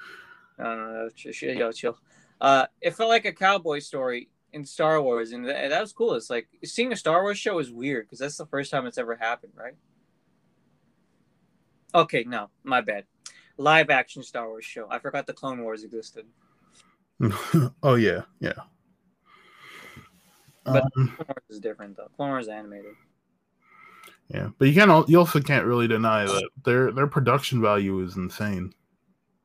I 0.58 0.64
don't 0.64 1.16
chill, 1.16 1.32
chill, 1.32 1.54
yo, 1.54 1.72
chill. 1.72 1.96
Uh, 2.40 2.66
it 2.80 2.94
felt 2.94 3.08
like 3.08 3.24
a 3.24 3.32
cowboy 3.32 3.78
story 3.78 4.28
in 4.52 4.64
Star 4.64 5.00
Wars, 5.02 5.32
and 5.32 5.46
that, 5.46 5.68
that 5.70 5.80
was 5.80 5.92
cool. 5.92 6.14
It's 6.14 6.30
like 6.30 6.48
seeing 6.64 6.92
a 6.92 6.96
Star 6.96 7.22
Wars 7.22 7.38
show 7.38 7.58
is 7.58 7.70
weird 7.70 8.06
because 8.06 8.18
that's 8.18 8.36
the 8.36 8.46
first 8.46 8.70
time 8.70 8.86
it's 8.86 8.98
ever 8.98 9.16
happened, 9.16 9.52
right? 9.56 9.74
Okay, 11.94 12.24
no, 12.24 12.50
my 12.64 12.80
bad. 12.80 13.04
Live 13.56 13.88
action 13.90 14.22
Star 14.22 14.48
Wars 14.48 14.64
show. 14.64 14.86
I 14.90 14.98
forgot 14.98 15.26
the 15.26 15.32
Clone 15.32 15.62
Wars 15.62 15.84
existed. 15.84 16.26
oh 17.82 17.94
yeah, 17.94 18.22
yeah. 18.40 18.52
But- 20.64 20.82
Um, 20.96 21.08
Clone 21.16 21.26
Wars 21.28 21.44
is 21.50 21.60
different 21.60 21.96
though. 21.96 22.08
Clone 22.16 22.30
Wars 22.30 22.46
is 22.46 22.48
animated. 22.48 22.94
yeah, 24.28 24.48
but 24.58 24.66
you 24.68 24.74
can't. 24.74 25.08
You 25.08 25.18
also 25.18 25.40
can't 25.40 25.66
really 25.66 25.86
deny 25.86 26.24
that 26.24 26.48
their 26.64 26.90
their 26.90 27.06
production 27.06 27.60
value 27.62 28.00
is 28.00 28.16
insane. 28.16 28.72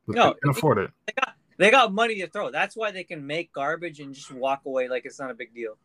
But 0.06 0.16
No, 0.16 0.24
they 0.32 0.38
can 0.40 0.50
afford 0.50 0.78
it. 0.78 0.90
They 1.06 1.12
got 1.12 1.34
they 1.60 1.70
got 1.70 1.92
money 1.92 2.18
to 2.20 2.26
throw. 2.26 2.50
That's 2.50 2.74
why 2.74 2.90
they 2.90 3.04
can 3.04 3.26
make 3.26 3.52
garbage 3.52 4.00
and 4.00 4.14
just 4.14 4.32
walk 4.32 4.62
away 4.64 4.88
like 4.88 5.04
it's 5.04 5.20
not 5.20 5.30
a 5.30 5.34
big 5.34 5.54
deal. 5.54 5.76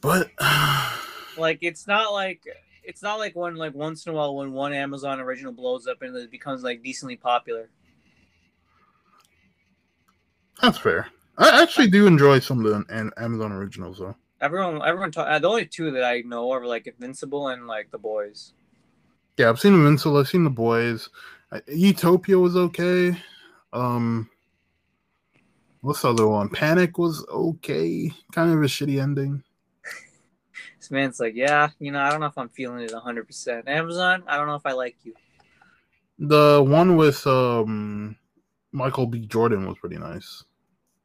But 0.00 0.30
Like 1.38 1.58
it's 1.62 1.86
not 1.86 2.12
like 2.12 2.42
it's 2.82 3.02
not 3.02 3.18
like 3.18 3.34
when 3.34 3.56
like 3.56 3.74
once 3.74 4.06
in 4.06 4.12
a 4.12 4.16
while 4.16 4.36
when 4.36 4.52
one 4.52 4.72
Amazon 4.72 5.20
original 5.20 5.52
blows 5.52 5.86
up 5.86 6.02
and 6.02 6.14
it 6.16 6.30
becomes 6.30 6.62
like 6.62 6.82
decently 6.82 7.16
popular. 7.16 7.68
that's 10.62 10.78
fair. 10.78 11.08
I 11.38 11.62
actually 11.62 11.88
do 11.88 12.06
enjoy 12.06 12.38
some 12.38 12.64
of 12.64 12.86
the 12.86 13.12
Amazon 13.18 13.52
originals 13.52 13.98
though. 13.98 14.16
Everyone, 14.40 14.80
everyone. 14.86 15.12
Talk, 15.12 15.28
uh, 15.28 15.38
the 15.38 15.48
only 15.48 15.66
two 15.66 15.90
that 15.92 16.04
I 16.04 16.20
know 16.20 16.50
are 16.50 16.66
like 16.66 16.86
Invincible 16.86 17.48
and 17.48 17.66
like 17.66 17.90
The 17.90 17.98
Boys. 17.98 18.52
Yeah, 19.36 19.48
I've 19.50 19.60
seen 19.60 19.74
Invincible. 19.74 20.18
I've 20.18 20.28
seen 20.28 20.44
The 20.44 20.50
Boys. 20.50 21.08
Utopia 21.68 22.38
was 22.38 22.56
okay. 22.56 23.16
Um, 23.72 24.30
What's 25.86 26.02
the 26.02 26.10
other 26.10 26.26
one? 26.26 26.48
Panic 26.48 26.98
was 26.98 27.24
okay, 27.28 28.10
kind 28.32 28.52
of 28.52 28.60
a 28.60 28.66
shitty 28.66 29.00
ending. 29.00 29.44
This 30.80 30.90
man's 30.90 31.20
like, 31.20 31.36
yeah, 31.36 31.68
you 31.78 31.92
know, 31.92 32.00
I 32.00 32.10
don't 32.10 32.18
know 32.18 32.26
if 32.26 32.36
I'm 32.36 32.48
feeling 32.48 32.80
it 32.80 32.90
100%. 32.90 33.68
Amazon, 33.68 34.24
I 34.26 34.36
don't 34.36 34.48
know 34.48 34.56
if 34.56 34.66
I 34.66 34.72
like 34.72 34.96
you. 35.04 35.14
The 36.18 36.64
one 36.66 36.96
with 36.96 37.24
um 37.28 38.16
Michael 38.72 39.06
B. 39.06 39.26
Jordan 39.26 39.64
was 39.64 39.78
pretty 39.78 39.96
nice. 39.96 40.42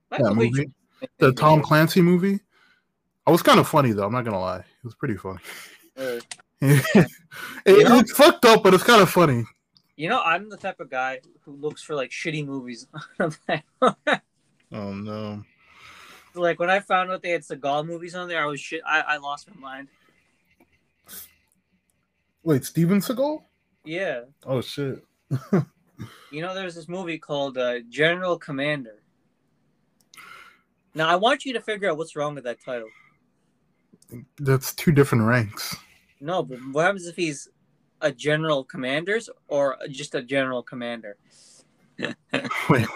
Michael 0.09 0.29
that 0.29 0.33
movie, 0.33 0.71
the 1.19 1.31
Tom 1.31 1.61
Clancy 1.61 2.01
movie. 2.01 2.39
I 3.27 3.31
was 3.31 3.43
kind 3.43 3.59
of 3.59 3.67
funny 3.67 3.91
though. 3.91 4.07
I'm 4.07 4.13
not 4.13 4.25
gonna 4.25 4.39
lie, 4.39 4.61
it 4.61 4.83
was 4.83 4.95
pretty 4.95 5.15
funny. 5.15 5.39
Uh, 5.95 6.19
it, 6.61 7.07
You 7.67 7.83
know? 7.83 7.99
It's 7.99 8.13
fucked 8.13 8.45
up, 8.45 8.63
but 8.63 8.73
it's 8.73 8.83
kind 8.83 9.03
of 9.03 9.11
funny. 9.11 9.43
You 10.01 10.09
know, 10.09 10.19
I'm 10.19 10.49
the 10.49 10.57
type 10.57 10.79
of 10.79 10.89
guy 10.89 11.19
who 11.41 11.51
looks 11.51 11.83
for 11.83 11.93
like 11.93 12.09
shitty 12.09 12.43
movies. 12.43 12.87
Oh 14.73 14.93
no. 14.93 15.43
like 16.33 16.57
when 16.57 16.69
I 16.69 16.79
found 16.79 17.11
out 17.11 17.21
they 17.21 17.31
had 17.31 17.41
Seagal 17.41 17.85
movies 17.85 18.15
on 18.15 18.27
there, 18.29 18.41
I 18.41 18.45
was 18.45 18.59
shit. 18.59 18.81
I, 18.83 19.01
I 19.01 19.17
lost 19.17 19.49
my 19.53 19.59
mind. 19.59 19.89
Wait, 22.41 22.63
Steven 22.63 22.99
Seagal? 22.99 23.43
Yeah, 23.83 24.21
Oh 24.43 24.61
shit. 24.61 25.03
you 26.31 26.41
know, 26.41 26.55
there's 26.55 26.73
this 26.73 26.87
movie 26.87 27.19
called 27.19 27.59
uh, 27.59 27.81
General 27.89 28.39
Commander. 28.39 29.03
Now 30.95 31.09
I 31.09 31.15
want 31.17 31.45
you 31.45 31.53
to 31.53 31.61
figure 31.61 31.91
out 31.91 31.97
what's 31.97 32.15
wrong 32.15 32.33
with 32.33 32.45
that 32.45 32.63
title. 32.65 32.89
That's 34.39 34.73
two 34.73 34.93
different 34.93 35.25
ranks. 35.25 35.75
No, 36.19 36.41
but 36.41 36.57
what 36.71 36.85
happens 36.85 37.05
if 37.05 37.17
he's 37.17 37.49
a 38.01 38.11
general 38.11 38.63
commanders 38.63 39.29
or 39.47 39.77
just 39.89 40.15
a 40.15 40.21
general 40.21 40.63
commander? 40.63 41.17
Wait. 42.69 42.87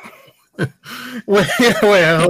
wait, 1.28 1.48
wait, 1.60 1.84
wait. 1.84 2.30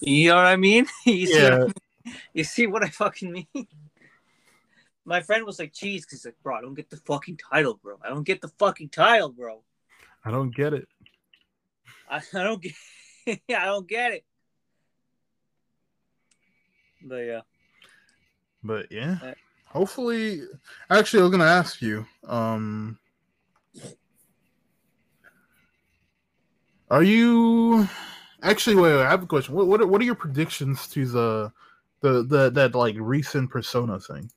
You 0.00 0.28
know 0.28 0.36
what 0.36 0.46
I 0.46 0.56
mean? 0.56 0.86
you, 1.06 1.26
see 1.26 1.42
what 1.42 1.52
I 1.52 1.56
Yeah. 1.56 1.64
mean? 1.64 2.14
you 2.32 2.44
see 2.44 2.66
what 2.66 2.84
I 2.84 2.88
fucking 2.88 3.32
mean? 3.32 3.66
My 5.04 5.20
friend 5.22 5.44
was 5.46 5.58
like, 5.58 5.72
"Cheese," 5.72 6.04
because 6.04 6.20
he's 6.20 6.26
like, 6.26 6.36
"Bro, 6.42 6.56
I 6.56 6.60
don't 6.60 6.74
get 6.74 6.90
the 6.90 6.98
fucking 6.98 7.38
title, 7.50 7.78
bro. 7.82 7.98
I 8.04 8.08
don't 8.10 8.24
get 8.24 8.40
the 8.40 8.48
fucking 8.58 8.90
title, 8.90 9.30
bro. 9.30 9.62
I 10.24 10.30
don't 10.30 10.54
get 10.54 10.74
it. 10.74 10.86
I, 12.08 12.16
I 12.34 12.42
don't 12.44 12.62
get, 12.62 12.74
I 13.48 13.64
don't 13.64 13.88
get 13.88 14.12
it." 14.12 14.24
But 17.02 17.16
yeah, 17.24 17.40
But 18.62 18.92
yeah. 18.92 19.18
Uh, 19.22 19.32
Hopefully 19.70 20.42
actually 20.90 21.20
I 21.20 21.22
was 21.24 21.32
gonna 21.32 21.44
ask 21.44 21.82
you, 21.82 22.06
um 22.26 22.98
Are 26.90 27.02
you 27.02 27.86
actually 28.42 28.76
wait, 28.76 28.94
wait 28.94 29.02
I 29.04 29.10
have 29.10 29.22
a 29.22 29.26
question. 29.26 29.54
What 29.54 29.66
what 29.66 29.80
are, 29.80 29.86
what 29.86 30.00
are 30.00 30.04
your 30.04 30.14
predictions 30.14 30.88
to 30.88 31.06
the 31.06 31.52
the 32.00 32.22
the 32.22 32.50
that 32.50 32.74
like 32.74 32.96
recent 32.98 33.50
persona 33.50 34.00
thing? 34.00 34.30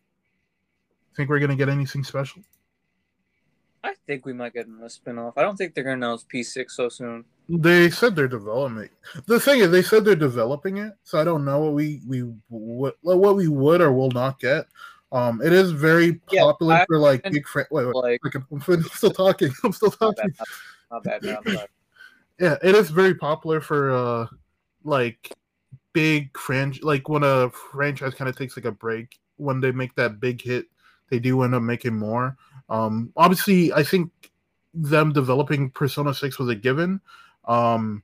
Think 1.16 1.30
we're 1.30 1.40
gonna 1.40 1.56
get 1.56 1.70
anything 1.70 2.04
special? 2.04 2.42
I 3.84 3.94
think 4.06 4.26
we 4.26 4.34
might 4.34 4.54
get 4.54 4.68
a 4.68 4.90
spin-off. 4.90 5.38
I 5.38 5.42
don't 5.42 5.56
think 5.56 5.74
they're 5.74 5.84
gonna 5.84 5.96
announce 5.96 6.24
P6 6.24 6.72
so 6.72 6.90
soon. 6.90 7.26
They 7.50 7.90
said 7.90 8.16
they're 8.16 8.28
developing. 8.28 8.90
The 9.26 9.40
thing 9.40 9.62
is, 9.62 9.72
they 9.72 9.82
said 9.82 10.06
they're 10.06 10.16
developing 10.16 10.78
it, 10.78 10.94
so 11.04 11.20
I 11.20 11.24
don't 11.24 11.44
know 11.44 11.60
what 11.60 11.74
we 11.74 12.02
we 12.08 12.20
what 12.50 12.98
what 13.02 13.36
we 13.36 13.48
would 13.48 13.82
or 13.82 13.92
will 13.92 14.12
not 14.12 14.40
get. 14.40 14.68
Um, 15.12 15.42
it 15.42 15.52
is 15.52 15.72
very 15.72 16.14
popular 16.14 16.76
I- 16.76 16.86
for 16.86 16.98
like 16.98 17.24
big. 17.24 17.48
Fran- 17.48 17.66
wait, 17.72 17.86
wait, 17.86 17.96
Like, 17.96 18.22
wait, 18.24 18.80
I'm 18.80 18.84
still 18.94 19.12
talking. 19.12 19.52
I'm 19.64 19.74
still 19.74 19.92
talking. 19.92 20.34
not 20.92 21.04
bad, 21.04 21.24
not 21.24 21.44
bad. 21.44 21.68
Yeah, 22.40 22.56
it 22.64 22.76
is 22.76 22.90
very 22.90 23.14
popular 23.14 23.62
for 23.62 23.92
uh 23.92 24.28
like 24.84 25.32
big 25.94 26.36
franchise. 26.38 26.84
Like 26.84 27.10
when 27.10 27.24
a 27.24 27.50
franchise 27.50 28.14
kind 28.14 28.30
of 28.30 28.38
takes 28.38 28.56
like 28.56 28.66
a 28.66 28.72
break, 28.72 29.20
when 29.38 29.60
they 29.60 29.72
make 29.72 29.94
that 29.96 30.20
big 30.20 30.42
hit, 30.42 30.66
they 31.10 31.20
do 31.20 31.42
end 31.44 31.56
up 31.56 31.62
making 31.62 31.98
more. 31.98 32.38
Um, 32.70 33.12
obviously, 33.18 33.74
I 33.74 33.84
think 33.84 34.10
them 34.74 35.12
developing 35.12 35.70
Persona 35.72 36.14
Six 36.14 36.40
was 36.40 36.50
a 36.50 36.56
given. 36.56 37.02
Um, 37.46 38.02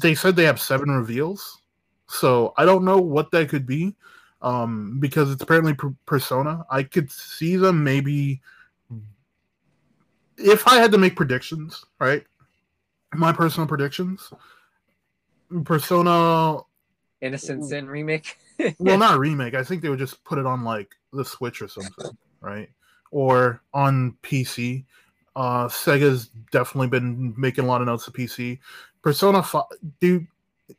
they 0.00 0.14
said 0.14 0.36
they 0.36 0.44
have 0.44 0.60
seven 0.60 0.90
reveals, 0.90 1.62
so 2.08 2.52
I 2.58 2.64
don't 2.66 2.84
know 2.84 2.98
what 2.98 3.30
that 3.30 3.48
could 3.48 3.66
be. 3.66 3.96
Um, 4.42 4.98
because 5.00 5.30
it's 5.30 5.42
apparently 5.42 5.74
per- 5.74 5.94
Persona. 6.04 6.64
I 6.70 6.82
could 6.82 7.10
see 7.10 7.56
them 7.56 7.82
maybe. 7.82 8.40
If 10.36 10.66
I 10.66 10.76
had 10.76 10.90
to 10.92 10.98
make 10.98 11.14
predictions, 11.14 11.84
right? 12.00 12.24
My 13.14 13.32
personal 13.32 13.68
predictions. 13.68 14.32
Persona 15.64 16.58
Innocent 17.20 17.64
Sin 17.64 17.86
remake. 17.86 18.36
well 18.78 18.98
not 18.98 19.18
remake 19.18 19.54
i 19.54 19.62
think 19.62 19.82
they 19.82 19.88
would 19.88 19.98
just 19.98 20.22
put 20.24 20.38
it 20.38 20.46
on 20.46 20.64
like 20.64 20.94
the 21.12 21.24
switch 21.24 21.62
or 21.62 21.68
something 21.68 22.10
right 22.40 22.68
or 23.10 23.62
on 23.72 24.16
pc 24.22 24.84
uh 25.36 25.66
sega's 25.68 26.28
definitely 26.50 26.88
been 26.88 27.34
making 27.36 27.64
a 27.64 27.66
lot 27.66 27.80
of 27.80 27.86
notes 27.86 28.04
to 28.04 28.10
pc 28.10 28.58
persona 29.02 29.42
5 29.42 29.64
dude 30.00 30.26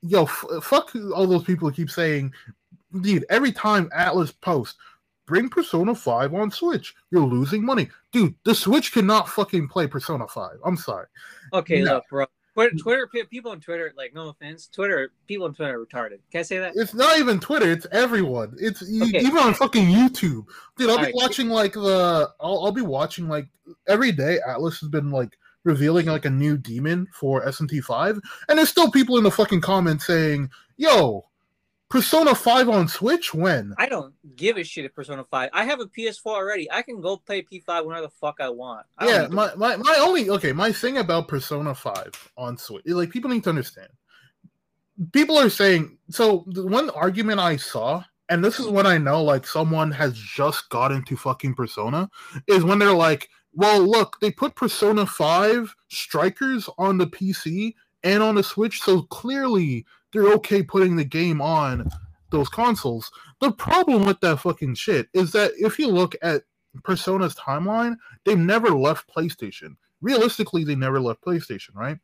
yo 0.02 0.24
f- 0.24 0.46
fuck 0.62 0.92
all 1.16 1.28
those 1.28 1.44
people 1.44 1.68
who 1.68 1.76
keep 1.76 1.90
saying 1.90 2.32
dude 3.02 3.26
every 3.30 3.52
time 3.52 3.90
Atlus 3.98 4.34
posts 4.42 4.78
bring 5.26 5.48
persona 5.50 5.96
5 5.96 6.34
on 6.34 6.52
switch 6.52 6.94
you're 7.12 7.26
losing 7.26 7.64
money 7.66 7.90
dude 8.12 8.36
the 8.44 8.54
switch 8.54 8.92
cannot 8.92 9.28
fucking 9.30 9.68
play 9.68 9.88
persona 9.88 10.28
5 10.28 10.58
i'm 10.66 10.78
sorry 10.78 11.08
Okay, 11.54 11.82
No. 11.82 11.96
look, 11.96 12.04
bro. 12.10 12.26
Twitter, 12.56 12.76
Twitter, 12.78 13.26
people 13.28 13.52
on 13.52 13.60
Twitter, 13.60 13.94
like, 13.98 14.14
no 14.14 14.30
offense, 14.30 14.68
Twitter, 14.68 15.12
people 15.28 15.48
on 15.48 15.56
Twitter 15.56 15.80
are 15.82 15.86
retarded. 15.86 16.20
Can 16.32 16.40
I 16.40 16.42
say 16.44 16.60
that? 16.60 16.74
It's 16.76 16.94
not 16.94 17.18
even 17.18 17.40
Twitter. 17.40 17.72
It's 17.72 17.88
everyone. 17.92 18.56
It's 18.60 18.84
Okay. 18.84 19.20
even 19.22 19.38
on 19.40 19.54
fucking 19.56 19.86
YouTube, 19.88 20.46
dude. 20.78 20.90
I'll 20.90 20.98
be 20.98 21.06
Alright. 21.06 21.16
watching 21.16 21.50
like 21.50 21.74
the. 21.74 22.30
I'll, 22.40 22.66
I'll 22.66 22.72
be 22.72 22.82
watching 22.84 23.28
like 23.28 23.48
every 23.88 24.12
day. 24.12 24.38
Atlus 24.48 24.80
has 24.82 24.90
been 24.90 25.10
like 25.10 25.36
revealing 25.64 26.06
like 26.06 26.26
a 26.26 26.30
new 26.30 26.56
demon 26.58 27.08
for 27.12 27.44
SMT 27.44 27.84
five, 27.84 28.20
and 28.50 28.58
there's 28.60 28.70
still 28.70 28.92
people 28.92 29.18
in 29.18 29.24
the 29.24 29.32
fucking 29.32 29.62
comments 29.62 30.06
saying, 30.06 30.48
"Yo, 30.78 31.26
Persona 31.94 32.34
five 32.34 32.70
on 32.70 32.88
Switch 32.88 33.36
when?" 33.36 33.76
I 33.78 33.86
don't 33.86 34.16
give 34.36 34.58
a 34.58 34.64
shit 34.64 34.84
if 34.84 34.96
Persona 34.96 35.24
5. 35.24 35.52
I 35.54 35.64
have 35.64 35.80
a 35.80 35.86
PS4 35.86 36.26
already. 36.26 36.72
I 36.72 36.82
can 36.82 37.00
go 37.00 37.18
play 37.18 37.44
P5 37.44 37.86
whenever 37.86 38.08
the 38.08 38.10
fuck 38.10 38.38
I 38.40 38.50
want. 38.50 38.88
I 38.98 39.08
Yeah, 39.08 39.28
my, 39.28 39.54
my 39.54 39.76
my 39.76 39.96
only 40.00 40.28
okay. 40.32 40.54
My 40.54 40.72
thing 40.72 40.98
about 40.98 41.28
Persona 41.28 41.76
five 41.76 42.12
on 42.36 42.58
Switch, 42.58 42.82
like 42.88 43.12
people 43.12 43.30
need 43.30 43.44
to 43.44 43.52
understand. 43.52 43.90
People 45.12 45.38
are 45.38 45.52
saying 45.52 46.00
so. 46.10 46.46
The 46.48 46.66
one 46.66 46.90
argument 46.90 47.40
I 47.40 47.58
saw, 47.58 48.04
and 48.28 48.44
this 48.44 48.60
is 48.60 48.66
when 48.66 48.88
I 48.88 48.98
know 48.98 49.24
like 49.24 49.46
someone 49.46 49.92
has 49.92 50.18
just 50.18 50.70
got 50.70 50.92
into 50.92 51.16
fucking 51.16 51.54
Persona, 51.54 52.10
is 52.48 52.64
when 52.64 52.80
they're 52.80 52.92
like, 52.92 53.30
"Well, 53.54 53.88
look, 53.88 54.20
they 54.20 54.32
put 54.32 54.56
Persona 54.56 55.06
five 55.06 55.72
Strikers 55.90 56.68
on 56.80 56.98
the 56.98 57.06
PC 57.06 57.76
and 58.04 58.24
on 58.24 58.34
the 58.34 58.44
Switch, 58.44 58.82
so 58.82 59.04
clearly 59.04 59.86
they're 60.14 60.34
okay 60.34 60.64
putting 60.64 60.96
the 60.96 61.04
game 61.04 61.42
on 61.42 61.90
those 62.30 62.50
consoles." 62.50 63.12
The 63.42 63.52
problem 63.52 64.06
with 64.06 64.20
that 64.22 64.40
fucking 64.40 64.76
shit 64.76 65.10
is 65.14 65.32
that 65.34 65.52
if 65.58 65.78
you 65.78 65.88
look 65.88 66.16
at 66.22 66.44
Persona's 66.84 67.36
timeline, 67.36 67.98
they've 68.26 68.38
never 68.38 68.70
left 68.70 69.10
PlayStation. 69.14 69.76
Realistically, 70.02 70.64
they 70.64 70.76
never 70.76 71.00
left 71.00 71.24
PlayStation, 71.24 71.76
right? 71.76 71.98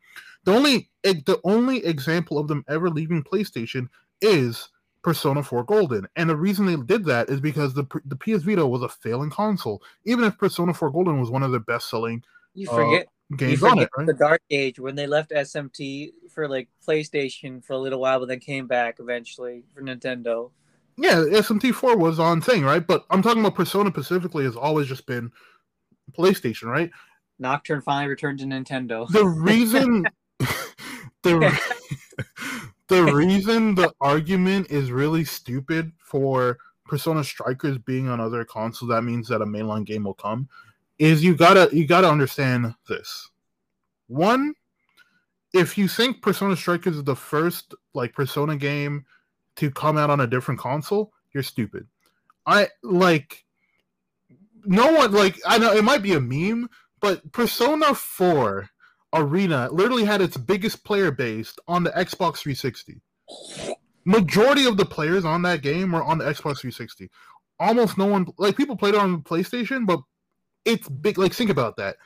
The 0.44 0.54
only 0.54 0.90
the 1.04 1.40
only 1.44 1.86
example 1.86 2.38
of 2.38 2.48
them 2.48 2.64
ever 2.68 2.90
leaving 2.90 3.24
PlayStation 3.24 3.88
is 4.22 4.70
Persona 5.02 5.44
4 5.44 5.64
Golden, 5.64 6.08
and 6.16 6.30
the 6.30 6.36
reason 6.36 6.66
they 6.66 6.76
did 6.76 7.06
that 7.06 7.30
is 7.30 7.42
because 7.42 7.74
the 7.74 7.86
the 8.06 8.16
PS 8.16 8.44
Vita 8.44 8.66
was 8.66 8.84
a 8.84 8.90
failing 8.90 9.30
console. 9.30 9.82
Even 10.06 10.26
if 10.26 10.38
Persona 10.38 10.74
4 10.74 10.92
Golden 10.92 11.20
was 11.20 11.30
one 11.30 11.44
of 11.44 11.52
the 11.52 11.60
best 11.60 11.90
selling 11.90 12.24
you 12.54 12.70
uh, 12.70 12.76
forget, 12.76 13.02
you 13.02 13.19
games 13.38 13.64
on 13.64 13.80
it, 13.80 13.90
right? 13.98 14.08
the 14.08 14.14
dark 14.14 14.42
age 14.50 14.80
when 14.80 14.96
they 14.96 15.08
left 15.08 15.32
SMT 15.32 16.12
for 16.30 16.48
like 16.48 16.68
PlayStation 16.86 17.64
for 17.64 17.74
a 17.74 17.78
little 17.78 18.00
while, 18.00 18.20
but 18.20 18.28
then 18.28 18.40
came 18.40 18.68
back 18.68 18.98
eventually 19.00 19.64
for 19.74 19.82
Nintendo. 19.82 20.52
Yeah, 20.98 21.16
SMT4 21.16 21.98
was 21.98 22.20
on 22.20 22.42
thing, 22.42 22.64
right? 22.64 22.86
But 22.86 23.06
I'm 23.10 23.22
talking 23.22 23.40
about 23.42 23.56
Persona 23.56 23.90
specifically 23.90 24.44
has 24.44 24.56
always 24.56 24.88
just 24.88 25.06
been 25.06 25.32
PlayStation, 26.18 26.66
right? 26.66 26.92
Nocturne 27.40 27.82
finally 27.82 28.10
returned 28.10 28.40
to 28.40 28.46
Nintendo. 28.46 29.08
the 29.10 29.26
reason 29.26 30.06
the 31.24 31.60
the 32.88 33.04
reason 33.14 33.76
the 33.76 33.94
argument 34.02 34.70
is 34.70 34.92
really 34.92 35.24
stupid 35.24 35.92
for 36.00 36.58
Persona 36.86 37.24
Strikers 37.24 37.78
being 37.78 38.10
on 38.10 38.20
other 38.20 38.44
consoles 38.44 38.90
that 38.90 39.04
means 39.04 39.28
that 39.30 39.42
a 39.42 39.46
mainline 39.46 39.86
game 39.86 40.04
will 40.04 40.16
come 40.16 40.50
is 41.00 41.24
you 41.24 41.36
gotta 41.36 41.70
you 41.76 41.88
gotta 41.88 42.10
understand 42.10 42.76
this. 42.88 43.30
One, 44.08 44.54
if 45.54 45.78
you 45.78 45.88
think 45.88 46.22
Persona 46.22 46.56
Strikers 46.56 46.98
is 46.98 47.04
the 47.04 47.16
first 47.16 47.74
like 47.94 48.14
Persona 48.14 48.58
game 48.58 49.06
to 49.56 49.72
come 49.72 49.98
out 49.98 50.10
on 50.10 50.20
a 50.20 50.28
different 50.28 50.60
console, 50.60 51.14
you're 51.34 51.44
stupid. 51.44 51.88
I 52.46 52.68
like 52.84 53.46
no 54.66 54.92
one 54.92 55.12
like 55.14 55.40
I 55.46 55.58
know 55.58 55.74
it 55.74 55.84
might 55.84 56.04
be 56.04 56.14
a 56.14 56.20
meme, 56.20 56.70
but 57.00 57.32
Persona 57.32 57.96
4 57.96 58.70
Arena 59.14 59.70
literally 59.72 60.06
had 60.06 60.22
its 60.22 60.38
biggest 60.38 60.84
player 60.84 61.12
base 61.12 61.56
on 61.68 61.84
the 61.84 61.92
Xbox 61.92 62.38
360. 62.38 63.02
Majority 64.06 64.66
of 64.66 64.78
the 64.78 64.86
players 64.86 65.26
on 65.26 65.42
that 65.44 65.62
game 65.62 65.92
were 65.92 66.04
on 66.04 66.18
the 66.18 66.26
Xbox 66.26 66.60
360. 66.60 67.10
Almost 67.60 67.98
no 67.98 68.06
one 68.06 68.28
like 68.38 68.56
people 68.56 68.76
played 68.76 68.94
it 68.96 69.00
on 69.00 69.22
PlayStation, 69.22 69.86
but 69.86 70.00
it's 70.74 70.90
big. 70.90 71.18
Like 71.18 71.34
think 71.34 71.50
about 71.50 71.78
that. 71.78 71.98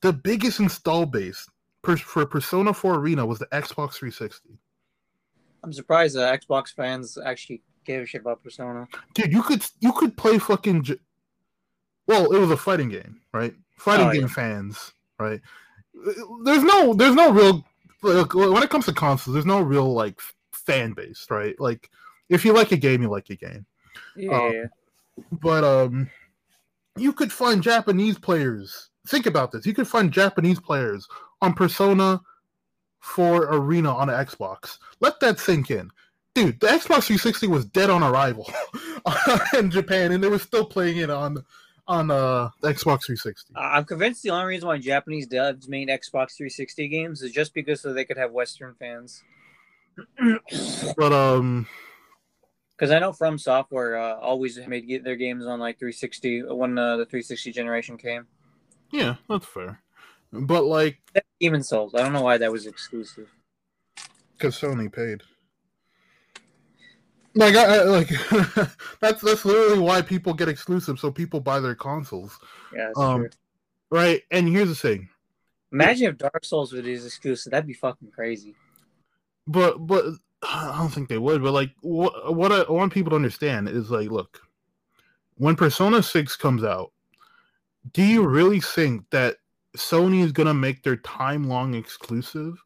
The 0.00 0.12
biggest 0.12 0.60
install 0.60 1.06
base 1.06 1.48
per, 1.82 1.96
for 1.96 2.26
Persona 2.26 2.74
4 2.74 2.96
Arena 2.96 3.24
was 3.24 3.38
the 3.38 3.46
Xbox 3.46 3.94
360. 3.94 4.58
I'm 5.62 5.72
surprised 5.72 6.16
that 6.16 6.40
Xbox 6.40 6.74
fans 6.74 7.16
actually 7.24 7.62
gave 7.84 8.02
a 8.02 8.06
shit 8.06 8.20
about 8.22 8.42
Persona. 8.42 8.88
Dude, 9.14 9.32
you 9.32 9.42
could 9.42 9.64
you 9.80 9.92
could 9.92 10.16
play 10.16 10.38
fucking. 10.38 10.82
J- 10.82 10.98
well, 12.06 12.32
it 12.32 12.38
was 12.38 12.50
a 12.50 12.56
fighting 12.56 12.88
game, 12.88 13.20
right? 13.32 13.54
Fighting 13.76 14.08
Oh, 14.08 14.12
game 14.12 14.22
yeah. 14.22 14.26
fans, 14.28 14.92
right? 15.18 15.40
There's 16.44 16.64
no 16.64 16.94
there's 16.94 17.14
no 17.14 17.32
real 17.32 17.64
like, 18.02 18.34
when 18.34 18.62
it 18.62 18.70
comes 18.70 18.86
to 18.86 18.92
consoles. 18.92 19.34
There's 19.34 19.46
no 19.46 19.60
real 19.60 19.92
like 19.92 20.20
fan 20.52 20.92
base, 20.94 21.26
right? 21.30 21.58
Like 21.60 21.90
if 22.28 22.44
you 22.44 22.52
like 22.52 22.72
a 22.72 22.76
game, 22.76 23.02
you 23.02 23.08
like 23.08 23.30
a 23.30 23.36
game. 23.36 23.66
Yeah. 24.16 24.64
But 25.30 25.62
um, 25.62 26.10
you 26.96 27.12
could 27.12 27.32
find 27.32 27.62
Japanese 27.62 28.18
players. 28.18 28.90
Think 29.08 29.26
about 29.26 29.52
this. 29.52 29.66
You 29.66 29.74
could 29.74 29.88
find 29.88 30.12
Japanese 30.12 30.60
players 30.60 31.06
on 31.40 31.54
Persona 31.54 32.20
4 33.00 33.54
Arena 33.54 33.94
on 33.94 34.08
the 34.08 34.12
Xbox. 34.14 34.78
Let 35.00 35.18
that 35.20 35.40
sink 35.40 35.70
in. 35.70 35.90
Dude, 36.34 36.60
the 36.60 36.68
Xbox 36.68 37.04
360 37.04 37.46
was 37.48 37.66
dead 37.66 37.90
on 37.90 38.02
arrival 38.02 38.50
in 39.58 39.70
Japan, 39.70 40.12
and 40.12 40.22
they 40.24 40.28
were 40.28 40.38
still 40.38 40.64
playing 40.64 40.98
it 40.98 41.10
on 41.10 41.44
on 41.88 42.10
uh, 42.12 42.48
the 42.60 42.68
Xbox 42.68 43.04
360. 43.06 43.52
I- 43.56 43.76
I'm 43.76 43.84
convinced 43.84 44.22
the 44.22 44.30
only 44.30 44.46
reason 44.46 44.68
why 44.68 44.78
Japanese 44.78 45.26
devs 45.26 45.68
made 45.68 45.88
Xbox 45.88 46.36
360 46.36 46.88
games 46.88 47.22
is 47.22 47.32
just 47.32 47.52
because 47.52 47.80
so 47.80 47.92
they 47.92 48.04
could 48.04 48.16
have 48.16 48.30
Western 48.30 48.74
fans. 48.78 49.22
But 50.96 51.12
um, 51.12 51.66
Because 52.76 52.90
I 52.90 52.98
know 52.98 53.12
From 53.12 53.38
Software 53.38 53.96
uh, 53.96 54.16
always 54.18 54.58
made 54.66 54.88
get 54.88 55.04
their 55.04 55.16
games 55.16 55.46
on 55.46 55.60
like 55.60 55.78
360 55.78 56.42
when 56.44 56.76
uh, 56.78 56.96
the 56.96 57.04
360 57.06 57.52
generation 57.52 57.96
came. 57.96 58.26
yeah, 58.90 59.16
that's 59.28 59.46
fair. 59.46 59.80
But 60.32 60.64
like, 60.64 61.00
Demon's 61.40 61.68
Souls. 61.68 61.94
I 61.94 61.98
don't 62.02 62.12
know 62.12 62.22
why 62.22 62.38
that 62.38 62.50
was 62.50 62.66
exclusive. 62.66 63.28
because 64.38 64.58
Sony 64.58 64.90
paid. 64.92 65.22
Like, 67.34 67.54
I, 67.54 67.76
I 67.78 67.82
like 67.84 68.08
that's 69.00 69.22
that's 69.22 69.44
literally 69.44 69.78
why 69.78 70.02
people 70.02 70.34
get 70.34 70.48
exclusive, 70.48 70.98
so 70.98 71.10
people 71.10 71.40
buy 71.40 71.60
their 71.60 71.74
consoles. 71.74 72.38
Yeah, 72.74 72.86
that's 72.86 72.98
Um, 72.98 73.20
true. 73.20 73.30
Right, 73.90 74.22
and 74.30 74.48
here's 74.48 74.68
the 74.70 74.74
thing, 74.74 75.08
Imagine 75.70 76.08
if 76.08 76.18
Dark 76.18 76.44
Souls 76.44 76.72
was 76.72 76.86
exclusive. 77.06 77.50
That'd 77.50 77.66
be 77.66 77.74
fucking 77.74 78.10
crazy. 78.10 78.54
but 79.46 79.78
but 79.86 80.04
I 80.42 80.76
don't 80.78 80.90
think 80.90 81.08
they 81.08 81.18
would. 81.18 81.42
But 81.42 81.52
like, 81.52 81.70
what 81.80 82.34
what 82.34 82.52
I 82.52 82.70
want 82.70 82.92
people 82.92 83.10
to 83.10 83.16
understand 83.16 83.68
is 83.68 83.90
like, 83.90 84.10
look, 84.10 84.40
when 85.36 85.56
Persona 85.56 86.02
Six 86.02 86.36
comes 86.36 86.64
out, 86.64 86.92
do 87.92 88.02
you 88.02 88.26
really 88.26 88.60
think 88.60 89.08
that 89.10 89.36
Sony 89.76 90.22
is 90.22 90.32
gonna 90.32 90.54
make 90.54 90.82
their 90.82 90.96
time 90.96 91.44
long 91.44 91.74
exclusive 91.74 92.62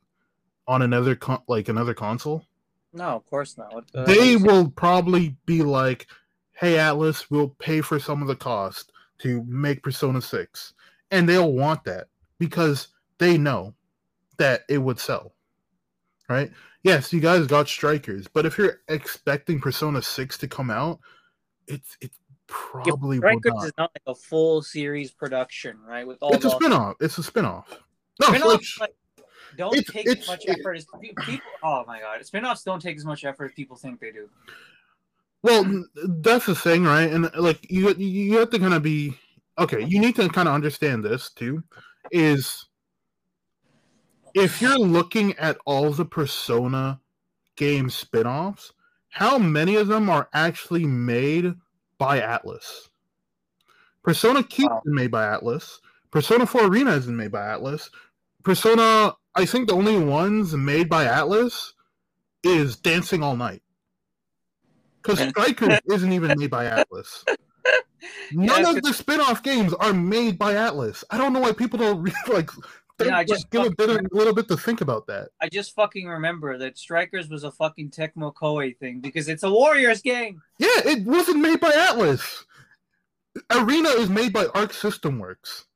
on 0.67 0.83
another 0.83 1.15
con- 1.15 1.43
like 1.49 1.69
another 1.69 1.95
console? 1.95 2.47
No, 2.93 3.09
of 3.09 3.27
course 3.27 3.59
not. 3.59 3.91
The- 3.93 4.05
they 4.05 4.37
will 4.37 4.71
probably 4.71 5.37
be 5.45 5.63
like, 5.63 6.07
"Hey, 6.53 6.75
Atlus, 6.75 7.27
we'll 7.31 7.51
pay 7.51 7.83
for 7.83 8.01
some 8.01 8.23
of 8.23 8.29
the 8.29 8.37
cost 8.37 8.93
to 9.19 9.45
make 9.45 9.83
Persona 9.83 10.23
Six, 10.23 10.73
and 11.11 11.29
they'll 11.29 11.53
want 11.53 11.85
that 11.85 12.09
because 12.39 12.89
they 13.19 13.37
know 13.39 13.75
that 14.39 14.65
it 14.69 14.79
would 14.79 14.99
sell, 14.99 15.35
right? 16.29 16.51
Yes, 16.83 17.13
you 17.13 17.21
guys 17.21 17.47
got 17.47 17.69
strikers, 17.69 18.27
but 18.29 18.47
if 18.47 18.57
you're 18.59 18.81
expecting 18.89 19.61
Persona 19.61 20.01
Six 20.03 20.39
to 20.39 20.49
come 20.49 20.71
out, 20.71 21.01
it's 21.67 21.97
it's 22.01 22.19
Yeah, 22.31 22.37
probably 22.47 23.19
will 23.19 23.29
Strikers 23.29 23.53
not. 23.55 23.65
is 23.67 23.73
not 23.79 23.91
like 23.95 24.03
a 24.07 24.15
full 24.15 24.63
series 24.63 25.11
production, 25.11 25.79
right? 25.87 26.07
With 26.07 26.19
all 26.23 26.33
It's 26.35 26.45
a 26.45 26.51
spinoff. 26.51 26.95
It's 27.01 27.19
a 27.19 27.23
spinoff. 27.23 27.65
No, 28.21 28.29
like, 28.29 28.95
don't 29.57 29.75
it's- 29.77 29.93
take 29.93 30.07
it's- 30.07 30.23
as 30.23 30.29
much 30.29 30.45
effort 30.49 30.75
as 30.77 30.87
people. 31.01 31.41
Oh 31.63 31.85
my 31.87 32.01
god, 32.01 32.25
spin-offs 32.25 32.63
don't 32.63 32.81
take 32.81 32.97
as 32.97 33.05
much 33.05 33.25
effort 33.25 33.47
as 33.47 33.53
people 33.53 33.77
think 33.77 34.01
they 34.01 34.11
do. 34.13 34.29
Well, 35.43 35.85
that's 35.95 36.47
the 36.47 36.55
thing, 36.55 36.85
right? 36.85 37.11
And 37.11 37.31
like 37.37 37.71
you, 37.71 37.93
you 37.95 38.39
have 38.39 38.51
to 38.51 38.59
kind 38.59 38.75
of 38.75 38.83
be 38.83 39.17
okay. 39.59 39.83
You 39.85 40.01
need 40.01 40.17
to 40.17 40.29
kind 40.29 40.49
of 40.49 40.55
understand 40.55 41.05
this 41.05 41.31
too. 41.31 41.63
Is 42.11 42.67
if 44.37 44.61
you're 44.61 44.79
looking 44.79 45.33
at 45.39 45.57
all 45.65 45.91
the 45.93 46.05
Persona 46.05 47.01
game 47.57 47.89
spin-offs, 47.89 48.73
how 49.09 49.39
many 49.39 49.77
of 49.77 49.89
them 49.89 50.11
are 50.11 50.29
actually 50.35 50.85
made 50.87 51.55
by 51.99 52.21
Atlus? 52.21 52.89
Persona 54.03 54.43
Q 54.43 54.67
Wow. 54.69 54.83
is 54.85 54.93
made 54.93 55.11
by 55.11 55.25
Atlus. 55.25 55.79
Persona 56.11 56.47
4 56.47 56.67
Arena 56.67 56.93
isn't 56.93 57.17
made 57.17 57.33
by 57.33 57.41
Atlus. 57.41 57.89
Persona, 58.45 59.15
I 59.35 59.47
think 59.47 59.69
the 59.69 59.75
only 59.75 59.99
ones 59.99 60.55
made 60.55 60.89
by 60.89 61.07
Atlus 61.07 61.73
is 62.45 62.77
Dancing 62.77 63.23
All 63.23 63.37
Night. 63.37 63.63
Because 65.03 65.19
Yeah. 65.19 65.31
Strikers 65.31 65.81
isn't 65.91 66.13
even 66.13 66.39
made 66.39 66.51
by 66.51 66.67
Atlus. 66.67 67.25
None 68.33 68.63
Yeah, 68.63 68.71
of 68.77 68.83
the 68.83 68.93
spin-off 68.93 69.43
games 69.43 69.73
are 69.75 69.93
made 69.93 70.39
by 70.39 70.55
Atlus. 70.55 71.03
I 71.11 71.19
don't 71.19 71.33
know 71.33 71.41
why 71.41 71.53
people 71.53 71.79
don't 71.79 72.03
re- 72.29 72.47
think, 72.99 73.13
I 73.13 73.25
just 73.25 73.51
give 73.51 73.65
a 73.67 73.71
bit, 73.71 73.89
fucking- 73.91 74.07
a 74.13 74.15
little 74.17 74.35
bit 74.35 74.49
to 74.49 74.57
think 74.57 74.81
about 74.81 75.07
that. 75.09 75.29
I 75.41 75.49
just 75.49 75.75
fucking 75.75 76.07
remember 76.07 76.57
that 76.59 76.79
Strikers 76.79 77.29
was 77.29 77.45
a 77.45 77.51
fucking 77.51 77.91
Tecmo 77.91 78.33
Koei 78.35 78.77
thing 78.77 79.01
because 79.01 79.29
it's 79.29 79.43
a 79.43 79.51
Warriors 79.51 80.03
game. 80.03 80.43
Yeah, 80.59 80.69
it 80.85 81.05
wasn't 81.05 81.41
made 81.41 81.61
by 81.61 81.71
Atlus. 81.73 82.45
Arena 83.51 83.91
is 83.91 84.09
made 84.09 84.33
by 84.33 84.47
Arc 84.55 84.73
System 84.73 85.19
Works. 85.19 85.67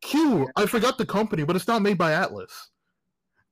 Q, 0.00 0.48
I 0.56 0.66
forgot 0.66 0.98
the 0.98 1.06
company, 1.06 1.44
but 1.44 1.56
it's 1.56 1.68
not 1.68 1.82
made 1.82 1.98
by 1.98 2.12
Atlus. 2.12 2.50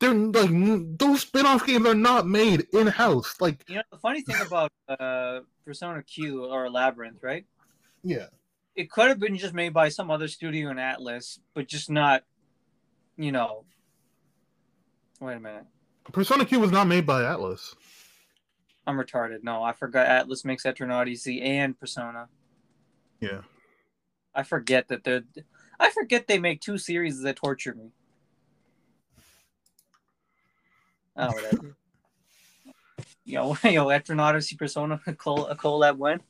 They're 0.01 0.13
like 0.13 0.51
those 0.99 1.23
spin-off 1.23 1.65
games 1.67 1.87
are 1.87 1.95
not 1.95 2.27
made 2.27 2.67
in-house. 2.73 3.37
Like, 3.41 3.65
You 3.69 3.77
know 3.77 3.83
the 3.93 3.99
funny 3.99 4.23
thing 4.23 4.37
about 4.45 4.73
uh, 4.89 5.41
Persona 5.65 6.03
Q 6.03 6.45
or 6.45 6.69
Labyrinth, 6.69 7.23
right? 7.23 7.47
yeah, 8.03 8.27
It 8.75 8.91
could 8.91 9.09
have 9.09 9.19
been 9.21 9.37
just 9.39 9.55
made 9.55 9.73
by 9.73 9.89
some 9.89 10.11
other 10.11 10.29
studio 10.29 10.71
in 10.71 10.77
Atlus, 10.79 11.39
but 11.55 11.69
just 11.69 11.89
not, 11.91 12.25
you 13.17 13.33
know. 13.33 13.65
Wait 15.21 15.37
a 15.37 15.41
minute. 15.41 15.65
Persona 16.13 16.45
Q 16.45 16.61
was 16.61 16.71
not 16.71 16.87
made 16.87 17.07
by 17.07 17.23
Atlus. 17.23 17.75
I'm 18.87 18.97
retarded. 18.97 19.43
No, 19.43 19.63
I 19.63 19.73
forgot 19.73 20.07
Atlus 20.07 20.45
makes 20.45 20.65
Etrian 20.65 20.93
Odyssey 20.93 21.41
and 21.41 21.79
Persona. 21.79 22.29
Yeah. 23.21 23.41
I 24.35 24.43
forget 24.43 24.89
that 24.89 25.05
they're. 25.05 25.23
I 25.81 25.91
forget 25.91 26.27
they 26.27 26.39
make 26.39 26.61
two 26.61 26.79
series 26.79 27.21
that 27.23 27.37
torture 27.37 27.75
me. 27.75 27.91
Oh, 31.17 31.27
whatever. 31.33 31.77
yo, 33.25 33.57
yo, 33.65 33.91
Odyssey 33.91 34.57
Persona 34.57 35.01
a 35.07 35.13
collab 35.13 35.97
when? 35.97 36.21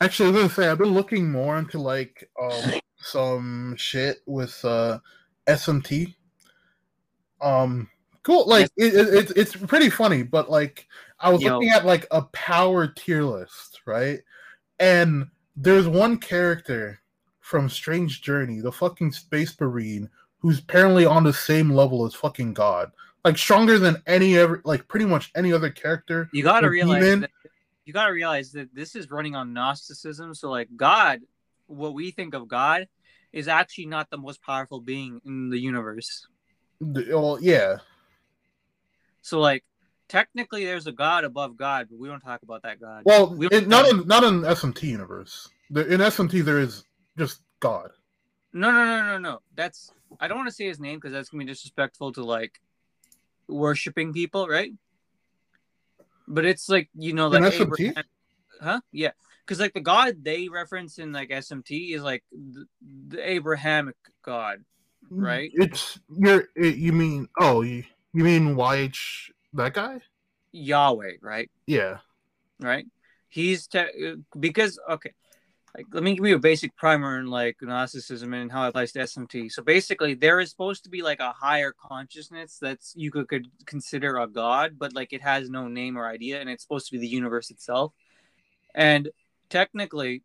Actually, 0.00 0.28
I 0.28 0.32
was 0.32 0.40
gonna 0.42 0.54
say 0.54 0.68
I've 0.68 0.78
been 0.78 0.94
looking 0.94 1.30
more 1.30 1.58
into 1.58 1.78
like 1.78 2.30
um 2.40 2.72
some 2.98 3.74
shit 3.76 4.18
with 4.26 4.64
uh 4.64 5.00
SMT. 5.46 6.14
Um, 7.40 7.88
cool. 8.22 8.46
Like 8.46 8.70
it, 8.76 8.94
it, 8.94 9.14
it's 9.14 9.30
it's 9.32 9.56
pretty 9.56 9.90
funny, 9.90 10.22
but 10.22 10.50
like 10.50 10.86
I 11.20 11.30
was 11.30 11.42
Yo. 11.42 11.54
looking 11.54 11.70
at 11.70 11.84
like 11.84 12.06
a 12.10 12.22
power 12.22 12.86
tier 12.86 13.22
list, 13.22 13.80
right? 13.86 14.20
And 14.78 15.28
there's 15.56 15.88
one 15.88 16.18
character 16.18 17.00
from 17.40 17.68
Strange 17.68 18.22
Journey, 18.22 18.60
the 18.60 18.70
fucking 18.70 19.12
space 19.12 19.58
marine, 19.60 20.08
who's 20.38 20.60
apparently 20.60 21.04
on 21.04 21.24
the 21.24 21.32
same 21.32 21.70
level 21.70 22.04
as 22.04 22.14
fucking 22.14 22.54
God, 22.54 22.92
like 23.24 23.38
stronger 23.38 23.78
than 23.78 24.02
any 24.06 24.36
ever, 24.36 24.60
like 24.64 24.86
pretty 24.86 25.06
much 25.06 25.30
any 25.34 25.52
other 25.52 25.70
character. 25.70 26.28
You 26.32 26.42
gotta 26.42 26.68
realize 26.68 27.20
that, 27.20 27.30
you 27.84 27.92
gotta 27.92 28.12
realize 28.12 28.52
that 28.52 28.74
this 28.74 28.94
is 28.94 29.10
running 29.10 29.34
on 29.34 29.52
Gnosticism. 29.52 30.34
So 30.34 30.50
like 30.50 30.68
God, 30.76 31.20
what 31.66 31.94
we 31.94 32.10
think 32.10 32.34
of 32.34 32.46
God, 32.46 32.86
is 33.32 33.48
actually 33.48 33.86
not 33.86 34.10
the 34.10 34.18
most 34.18 34.42
powerful 34.42 34.80
being 34.80 35.20
in 35.24 35.50
the 35.50 35.58
universe. 35.58 36.26
Well, 36.80 37.38
yeah, 37.40 37.78
So 39.22 39.40
like 39.40 39.64
technically 40.08 40.64
there's 40.64 40.86
a 40.86 40.92
God 40.92 41.24
above 41.24 41.56
God, 41.56 41.88
but 41.90 41.98
we 41.98 42.08
don't 42.08 42.20
talk 42.20 42.42
about 42.42 42.62
that 42.62 42.80
God. 42.80 43.02
Well, 43.04 43.34
We- 43.34 43.48
it, 43.48 43.68
not 43.68 43.86
in 43.86 44.06
not 44.06 44.24
in 44.24 44.42
SMT 44.42 44.84
universe. 44.84 45.48
In 45.70 46.00
SMT, 46.00 46.44
there 46.44 46.58
is 46.58 46.84
just 47.16 47.42
God. 47.60 47.90
No, 48.52 48.70
no, 48.70 48.84
no, 48.84 49.06
no, 49.06 49.18
no. 49.18 49.42
That's 49.54 49.92
I 50.20 50.28
don't 50.28 50.38
want 50.38 50.48
to 50.48 50.54
say 50.54 50.66
his 50.66 50.80
name 50.80 50.96
because 50.96 51.12
that's 51.12 51.28
gonna 51.28 51.44
be 51.44 51.50
disrespectful 51.50 52.12
to 52.12 52.24
like 52.24 52.60
worshiping 53.48 54.12
people, 54.12 54.48
right? 54.48 54.72
But 56.26 56.44
it's 56.44 56.68
like 56.68 56.88
you 56.94 57.12
know, 57.12 57.28
like 57.28 57.42
SMT? 57.42 57.60
Abraham- 57.60 58.04
huh? 58.62 58.80
Yeah, 58.92 59.12
because 59.44 59.60
like 59.60 59.74
the 59.74 59.80
God 59.80 60.24
they 60.24 60.48
reference 60.48 60.98
in 60.98 61.12
like 61.12 61.30
SMT 61.30 61.94
is 61.94 62.02
like 62.02 62.24
the, 62.32 62.66
the 63.08 63.30
Abrahamic 63.30 63.96
God, 64.22 64.64
right? 65.10 65.50
It's 65.54 65.98
you're 66.16 66.48
it, 66.56 66.76
you 66.76 66.92
mean 66.92 67.28
oh 67.38 67.62
you, 67.62 67.84
you 68.12 68.24
mean 68.24 68.54
YH 68.56 69.30
that 69.54 69.74
guy? 69.74 70.00
Yahweh, 70.52 71.14
right? 71.20 71.50
Yeah. 71.66 71.98
Right. 72.60 72.86
He's 73.28 73.66
te- 73.66 73.78
uh, 73.78 74.16
because 74.38 74.78
okay. 74.90 75.12
Like, 75.76 75.86
let 75.92 76.02
me 76.02 76.16
give 76.16 76.26
you 76.26 76.34
a 76.34 76.40
basic 76.40 76.74
primer 76.76 77.20
in 77.20 77.26
like 77.26 77.58
Gnosticism 77.60 78.32
and 78.32 78.50
how 78.50 78.64
it 78.64 78.68
applies 78.70 78.90
to 78.92 79.00
SMT. 79.00 79.52
So 79.52 79.62
basically, 79.62 80.14
there 80.14 80.40
is 80.40 80.50
supposed 80.50 80.82
to 80.84 80.90
be 80.90 81.02
like 81.02 81.20
a 81.20 81.30
higher 81.30 81.72
consciousness 81.72 82.58
that's 82.60 82.94
you 82.96 83.10
could, 83.10 83.28
could 83.28 83.46
consider 83.66 84.16
a 84.16 84.26
god, 84.26 84.78
but 84.78 84.94
like 84.94 85.12
it 85.12 85.22
has 85.22 85.50
no 85.50 85.68
name 85.68 85.96
or 85.96 86.08
idea, 86.08 86.40
and 86.40 86.48
it's 86.48 86.62
supposed 86.62 86.86
to 86.86 86.92
be 86.92 86.98
the 86.98 87.06
universe 87.06 87.50
itself. 87.50 87.92
And 88.74 89.10
technically, 89.50 90.22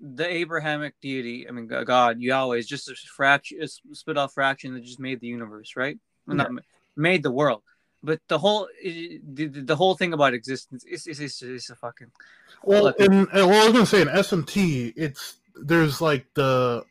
the 0.00 0.26
Abrahamic 0.26 0.94
deity, 1.00 1.48
I 1.48 1.52
mean 1.52 1.66
God, 1.66 2.20
Yahweh, 2.20 2.58
is 2.58 2.66
just 2.66 2.88
a 2.88 2.94
fraction, 3.14 3.62
a 3.62 3.68
split 3.94 4.18
off 4.18 4.34
fraction 4.34 4.74
that 4.74 4.84
just 4.84 5.00
made 5.00 5.20
the 5.20 5.26
universe, 5.26 5.74
right? 5.76 5.98
Well, 6.26 6.36
Not 6.36 6.50
made 6.96 7.22
the 7.22 7.30
world, 7.30 7.62
but 8.02 8.20
the 8.28 8.38
whole 8.38 8.68
the, 8.82 9.46
the 9.46 9.76
whole 9.76 9.94
thing 9.94 10.12
about 10.12 10.34
existence 10.34 10.84
is 10.84 11.06
is, 11.06 11.20
is, 11.20 11.42
is 11.42 11.70
a 11.70 11.74
fucking. 11.74 12.10
Well, 12.62 12.88
in, 12.88 13.12
and 13.12 13.28
well, 13.32 13.62
I 13.62 13.64
was 13.64 13.72
gonna 13.72 13.86
say 13.86 14.02
in 14.02 14.08
SMT, 14.08 14.94
it's 14.96 15.36
there's 15.54 16.00
like 16.00 16.26
the 16.34 16.84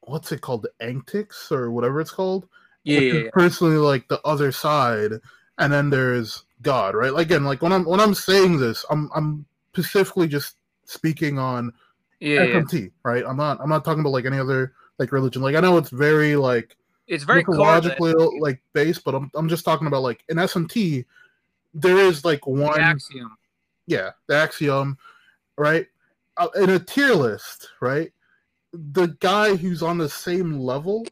what's 0.00 0.32
it 0.32 0.40
called, 0.40 0.62
the 0.62 0.84
Antics 0.84 1.50
or 1.50 1.70
whatever 1.70 2.00
it's 2.00 2.10
called. 2.10 2.48
Yeah, 2.84 3.00
yeah, 3.00 3.12
yeah. 3.12 3.30
personally 3.32 3.76
like 3.76 4.08
the 4.08 4.20
other 4.22 4.52
side, 4.52 5.12
and 5.58 5.72
then 5.72 5.90
there's 5.90 6.44
God, 6.62 6.94
right? 6.94 7.12
Like 7.12 7.26
again, 7.26 7.44
like 7.44 7.62
when 7.62 7.72
I'm 7.72 7.84
when 7.84 8.00
I'm 8.00 8.14
saying 8.14 8.58
this, 8.58 8.84
I'm 8.90 9.10
I'm 9.14 9.46
specifically 9.72 10.28
just 10.28 10.56
speaking 10.84 11.38
on 11.38 11.72
yeah, 12.20 12.44
yeah. 12.44 12.60
SMT, 12.60 12.92
right? 13.02 13.24
I'm 13.26 13.36
not 13.36 13.60
I'm 13.60 13.68
not 13.68 13.84
talking 13.84 14.00
about 14.00 14.12
like 14.12 14.26
any 14.26 14.38
other 14.38 14.74
like 14.98 15.12
religion. 15.12 15.42
Like 15.42 15.56
I 15.56 15.60
know 15.60 15.76
it's 15.78 15.90
very 15.90 16.36
like 16.36 16.76
It's 17.08 17.24
very 17.24 17.42
the 17.42 17.50
mythologically 17.50 18.14
like 18.38 18.62
based, 18.72 19.04
but 19.04 19.14
I'm 19.14 19.30
I'm 19.34 19.48
just 19.48 19.64
talking 19.64 19.86
about 19.86 20.02
like 20.02 20.22
in 20.28 20.36
SMT, 20.36 21.04
there 21.74 21.96
is 21.96 22.24
like 22.24 22.46
one 22.46 22.80
axiom. 22.80 23.36
yeah, 23.86 24.10
the 24.28 24.36
axiom, 24.36 24.98
right? 25.58 25.86
Uh, 26.36 26.48
in 26.56 26.70
a 26.70 26.78
tier 26.78 27.14
list, 27.14 27.68
right? 27.80 28.12
The 28.72 29.08
guy 29.20 29.56
who's 29.56 29.82
on 29.82 29.98
the 29.98 30.08
same 30.08 30.58
level 30.58 31.06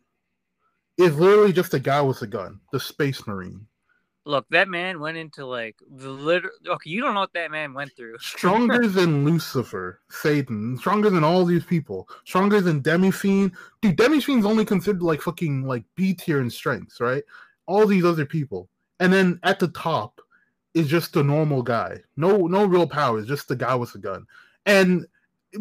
is 0.97 1.17
literally 1.17 1.53
just 1.53 1.75
a 1.75 1.79
guy 1.79 2.01
with 2.01 2.23
a 2.23 2.27
gun, 2.27 2.61
the 2.73 2.81
space 2.81 3.27
marine. 3.27 3.67
Look, 4.29 4.47
that 4.51 4.69
man 4.69 5.01
went 5.01 5.17
into 5.17 5.47
like 5.47 5.77
the 5.91 6.11
literal. 6.11 6.53
Okay, 6.69 6.91
you 6.91 7.01
don't 7.01 7.15
know 7.15 7.21
what 7.21 7.33
that 7.33 7.51
man 7.51 7.73
went 7.73 7.97
through. 7.97 8.19
Stronger 8.21 8.87
than 8.87 9.25
Lucifer, 9.25 10.03
Satan, 10.11 10.77
stronger 10.77 11.09
than 11.09 11.25
all 11.25 11.47
these 11.47 11.65
people, 11.65 12.07
stronger 12.27 12.61
than 12.61 12.81
Demi-Fiend. 12.81 13.53
Dude, 13.81 13.97
Demi-Fiend's 13.97 14.45
only 14.45 14.67
considered 14.67 15.01
like 15.01 15.23
fucking 15.23 15.63
like 15.63 15.85
B 15.95 16.13
tier 16.13 16.43
in 16.43 16.51
strengths, 16.51 17.01
right? 17.01 17.23
All 17.65 17.87
these 17.87 18.05
other 18.05 18.27
people. 18.27 18.69
And 19.01 19.11
then 19.11 19.41
at 19.45 19.61
the 19.61 19.69
top 19.69 20.21
is 20.75 20.89
just 20.89 21.17
a 21.17 21.23
normal 21.23 21.63
guy. 21.63 21.97
No 22.19 22.47
no 22.49 22.67
real 22.67 22.87
powers, 22.87 23.27
just 23.27 23.49
the 23.49 23.57
guy 23.57 23.75
with 23.77 23.95
a 23.95 23.99
gun. 23.99 24.27
And 24.67 25.07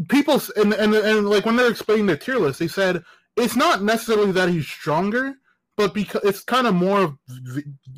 people 0.10 0.42
and, 0.58 0.74
and 0.74 0.94
and 0.94 1.30
like 1.30 1.46
when 1.46 1.56
they're 1.56 1.72
explaining 1.72 2.08
their 2.08 2.18
tier 2.18 2.38
list, 2.38 2.60
they 2.60 2.68
said 2.68 3.02
it's 3.38 3.56
not 3.56 3.82
necessarily 3.82 4.34
that 4.34 4.50
he's 4.50 4.68
stronger, 4.68 5.36
but 5.78 5.94
because 5.94 6.22
it's 6.24 6.44
kind 6.44 6.68
of 6.68 6.76
more 6.76 7.00
of 7.02 7.18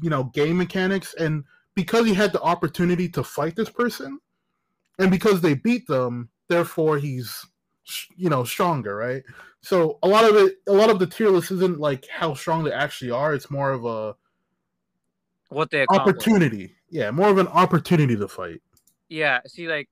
you 0.01 0.09
know 0.09 0.25
game 0.25 0.57
mechanics 0.57 1.15
and 1.15 1.43
because 1.73 2.05
he 2.05 2.13
had 2.13 2.31
the 2.33 2.41
opportunity 2.41 3.09
to 3.09 3.23
fight 3.23 3.55
this 3.55 3.69
person 3.69 4.19
and 4.99 5.09
because 5.09 5.41
they 5.41 5.55
beat 5.55 5.87
them 5.87 6.29
therefore 6.49 6.97
he's 6.97 7.45
you 8.15 8.29
know 8.29 8.43
stronger 8.43 8.95
right? 8.95 9.23
So 9.61 9.97
a 10.03 10.07
lot 10.07 10.29
of 10.29 10.35
it 10.35 10.57
a 10.67 10.73
lot 10.73 10.89
of 10.89 10.99
the 10.99 11.07
tier 11.07 11.29
list 11.29 11.51
isn't 11.51 11.79
like 11.79 12.05
how 12.07 12.33
strong 12.33 12.63
they 12.63 12.71
actually 12.71 13.11
are 13.11 13.33
it's 13.33 13.49
more 13.49 13.71
of 13.71 13.85
a 13.85 14.15
What 15.49 15.71
they 15.71 15.85
opportunity. 15.89 16.75
Yeah 16.89 17.11
more 17.11 17.29
of 17.29 17.37
an 17.37 17.47
opportunity 17.47 18.15
to 18.15 18.27
fight. 18.27 18.61
Yeah, 19.09 19.39
see, 19.47 19.67
like 19.67 19.89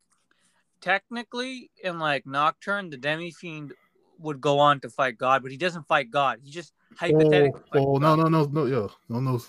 technically 0.81 1.71
in 1.83 1.99
like 1.99 2.25
Nocturne, 2.25 2.89
the 2.89 2.97
Demi 2.97 3.31
Fiend 3.31 3.73
would 4.19 4.39
go 4.39 4.59
on 4.59 4.79
to 4.81 4.89
fight 4.89 5.17
God, 5.17 5.41
but 5.41 5.51
he 5.51 5.57
doesn't 5.57 5.87
fight 5.87 6.11
God. 6.11 6.39
He 6.43 6.51
just 6.51 6.71
hypothetically. 6.97 7.61
oh, 7.73 7.95
oh 7.95 7.97
no 7.97 8.15
no 8.15 8.23
no 8.27 8.45
no 8.45 8.65
yeah 8.65 8.87
no 9.09 9.19
no 9.19 9.39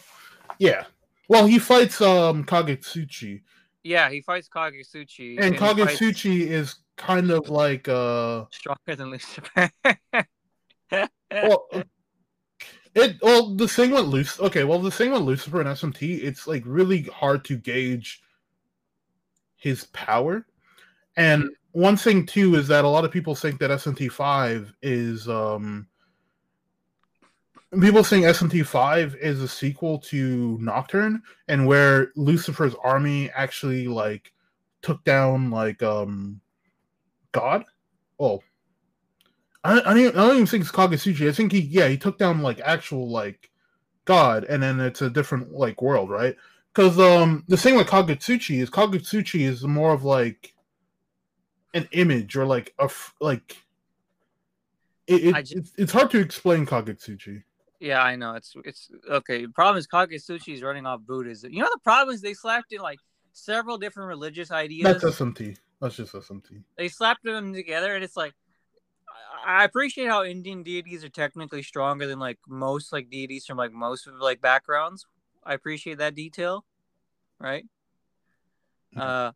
yeah 0.59 0.85
well 1.29 1.47
he 1.47 1.59
fights 1.59 2.01
um 2.01 2.45
Kagutsuchi 2.45 3.43
Yeah, 3.83 4.11
he 4.11 4.21
fights 4.21 4.49
Kagutsuchi. 4.49 5.41
and 5.41 5.57
fights 5.59 5.79
Kagutsuchi 5.81 6.41
is 6.47 6.77
kind 6.97 7.31
of 7.31 7.49
like 7.49 7.89
uh 7.89 8.45
stronger 8.51 8.97
than 8.97 9.11
Lucifer. 9.11 9.71
well, 11.31 11.67
it 12.95 13.17
well 13.23 13.55
the 13.55 13.69
thing 13.69 13.93
with 13.93 14.07
Lucifer. 14.07 14.43
Okay, 14.45 14.65
well 14.65 14.81
the 14.81 14.91
thing 14.91 15.13
with 15.13 15.23
Lucifer 15.23 15.61
and 15.61 15.69
SMT, 15.69 16.23
it's 16.23 16.47
like 16.47 16.63
really 16.67 17.03
hard 17.03 17.45
to 17.47 17.57
gauge 17.57 18.23
his 19.57 19.85
power. 19.87 20.47
And 21.17 21.51
one 21.73 21.97
thing 21.97 22.27
too 22.27 22.55
is 22.57 22.69
that 22.69 22.85
a 22.85 22.89
lot 22.89 23.05
of 23.05 23.11
people 23.13 23.35
think 23.35 23.59
that 23.61 23.71
SMT 23.71 24.11
five 24.11 24.73
is 24.83 25.29
um 25.29 25.87
people 27.81 28.03
think 28.03 28.25
SMT 28.25 28.65
five 28.67 29.15
is 29.17 29.43
a 29.43 29.49
sequel 29.49 29.99
to 29.99 30.59
Nocturne, 30.61 31.23
and 31.49 31.67
where 31.67 32.13
Lucifer's 32.17 32.75
army 32.83 33.31
actually 33.31 33.89
like 33.89 34.33
took 34.83 35.03
down 35.05 35.51
like 35.51 35.83
um 35.83 36.41
God. 37.33 37.65
Oh, 38.21 38.43
I, 39.65 39.73
I, 39.81 39.83
don't, 39.83 39.99
even- 39.99 40.19
I 40.19 40.27
don't 40.27 40.35
even 40.37 40.47
think 40.47 40.63
it's 40.63 40.73
Kagutsuchi. 40.73 41.29
I 41.29 41.33
think 41.33 41.53
he, 41.53 41.61
yeah, 41.61 41.89
he 41.89 41.97
took 41.97 42.19
down 42.19 42.41
like 42.43 42.61
actual 42.61 43.09
like 43.11 43.51
God, 44.05 44.45
and 44.45 44.63
then 44.63 44.81
it's 44.81 45.03
a 45.03 45.11
different 45.11 45.53
like 45.53 45.83
world, 45.83 46.11
right? 46.11 46.37
Because 46.73 46.99
um, 46.99 47.45
the 47.49 47.57
thing 47.57 47.75
with 47.77 47.87
Kagutsuchi 47.89 48.61
is 48.61 48.71
Kagutsuchi 48.71 49.41
is 49.47 49.65
more 49.65 49.93
of 49.93 50.05
like 50.05 50.55
an 51.75 51.89
image 51.93 52.35
or 52.37 52.47
like 52.47 52.73
a 52.81 52.85
f- 52.85 53.15
like 53.21 53.57
it, 55.07 55.25
it, 55.27 55.35
I 55.35 55.43
ju- 55.43 55.59
it's, 55.59 55.73
it's 55.77 55.93
hard 55.93 56.11
to 56.13 56.19
explain 56.19 56.67
Kagutsuchi. 56.67 57.43
Yeah, 57.81 58.03
I 58.03 58.17
know. 58.17 58.35
It's 58.35 58.55
it's 58.65 58.91
okay. 59.09 59.47
The 59.47 59.53
problem 59.53 59.77
is 59.79 59.87
Kagutsuchi 59.87 60.55
is 60.55 60.63
running 60.63 60.85
off 60.87 61.01
Buddhism. 61.01 61.53
You 61.53 61.63
know 61.63 61.69
the 61.73 61.81
problem 61.81 62.15
is 62.15 62.21
they 62.21 62.35
slapped 62.35 62.73
in 62.73 62.81
like 62.81 62.99
several 63.33 63.79
different 63.79 64.09
religious 64.09 64.51
ideas. 64.51 65.01
That's 65.01 65.21
SMT. 65.21 65.57
That's 65.81 65.97
just 65.97 66.13
SMT. 66.13 66.63
they 66.77 66.89
slapped 66.89 67.23
them 67.23 67.53
together 67.55 67.95
and 67.95 68.03
it's 68.03 68.17
like 68.17 68.35
I 69.47 69.65
appreciate 69.65 70.09
how 70.09 70.25
Indian 70.25 70.63
deities 70.63 71.05
are 71.05 71.09
technically 71.09 71.63
stronger 71.63 72.07
than 72.07 72.19
like 72.19 72.39
most 72.49 72.93
like 72.93 73.11
deities 73.11 73.47
from 73.47 73.57
like 73.57 73.73
most 73.73 74.07
of 74.07 74.15
like 74.17 74.41
backgrounds. 74.41 75.07
I 75.45 75.55
appreciate 75.55 75.99
that 75.99 76.15
detail, 76.15 76.65
right? 77.39 77.65
Mhm. 78.97 79.01
Uh 79.01 79.33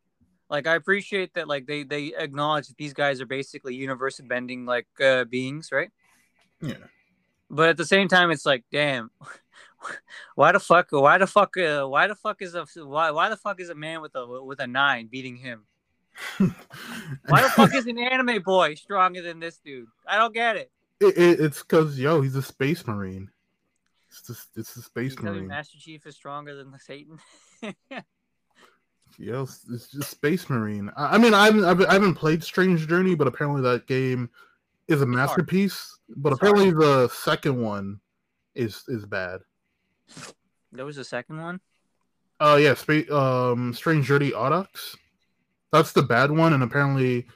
like 0.50 0.66
I 0.66 0.74
appreciate 0.74 1.34
that 1.34 1.48
like 1.48 1.66
they 1.66 1.84
they 1.84 2.12
acknowledge 2.14 2.68
that 2.68 2.76
these 2.76 2.92
guys 2.92 3.20
are 3.20 3.26
basically 3.26 3.74
universe 3.74 4.20
bending 4.20 4.66
like 4.66 4.88
uh 5.00 5.24
beings, 5.24 5.70
right? 5.70 5.90
Yeah. 6.60 6.74
But 7.52 7.68
at 7.68 7.76
the 7.76 7.84
same 7.84 8.08
time 8.08 8.30
it's 8.30 8.46
like 8.46 8.64
damn 8.72 9.10
why 10.34 10.52
the 10.52 10.60
fuck 10.60 10.88
why 10.90 11.18
the 11.18 11.26
fuck 11.26 11.56
uh, 11.58 11.84
why 11.86 12.06
the 12.08 12.14
fuck 12.16 12.40
is 12.40 12.54
a 12.54 12.64
why 12.84 13.10
why 13.10 13.28
the 13.28 13.36
fuck 13.36 13.60
is 13.60 13.68
a 13.68 13.74
man 13.74 14.00
with 14.00 14.14
a 14.16 14.42
with 14.42 14.58
a 14.60 14.66
9 14.66 15.08
beating 15.08 15.36
him? 15.36 15.64
Why 16.38 17.42
the 17.42 17.48
fuck 17.48 17.74
is 17.74 17.86
an 17.86 17.98
anime 17.98 18.42
boy 18.42 18.74
stronger 18.74 19.22
than 19.22 19.40
this 19.40 19.56
dude? 19.64 19.88
I 20.06 20.18
don't 20.18 20.34
get 20.34 20.56
it. 20.56 20.70
It, 21.00 21.16
it, 21.16 21.40
it's 21.40 21.62
because 21.62 21.98
yo, 21.98 22.20
he's 22.20 22.36
a 22.36 22.42
space 22.42 22.86
marine. 22.86 23.30
It's 24.10 24.20
just 24.26 24.48
it's 24.54 24.74
the 24.74 24.82
space 24.82 25.16
You 25.16 25.22
marine. 25.22 25.46
Master 25.46 25.78
Chief 25.78 26.06
is 26.06 26.14
stronger 26.14 26.54
than 26.54 26.70
the 26.70 26.78
Satan? 26.78 27.18
Yo, 29.18 29.42
it's, 29.42 29.90
just 29.90 30.10
space 30.10 30.50
marine. 30.50 30.90
I, 30.96 31.14
I 31.14 31.18
mean, 31.18 31.32
I 31.32 31.46
haven't, 31.46 31.64
I've- 31.64 31.86
I 31.86 31.94
haven't 31.94 32.14
played 32.14 32.44
Strange 32.44 32.86
Journey, 32.88 33.14
but 33.14 33.26
apparently 33.26 33.62
that 33.62 33.86
game 33.86 34.28
is 34.92 35.02
a 35.02 35.06
masterpiece. 35.06 35.98
But 36.16 36.32
It's 36.32 36.38
apparently 36.40 36.70
the 36.72 37.08
second 37.08 37.60
one 37.60 38.00
is 38.54 38.84
is 38.88 39.04
bad. 39.06 39.40
there 40.72 40.84
was 40.84 40.98
a 40.98 41.04
second 41.04 41.40
one. 41.40 41.60
Oh 42.40 42.56
yeah, 42.56 42.74
spa- 42.74 43.10
um, 43.14 43.72
Strange 43.74 44.06
Journey 44.06 44.30
Audax. 44.32 44.96
That's 45.70 45.92
the 45.92 46.02
bad 46.02 46.30
one, 46.30 46.52
and 46.52 46.62
apparently, 46.62 47.26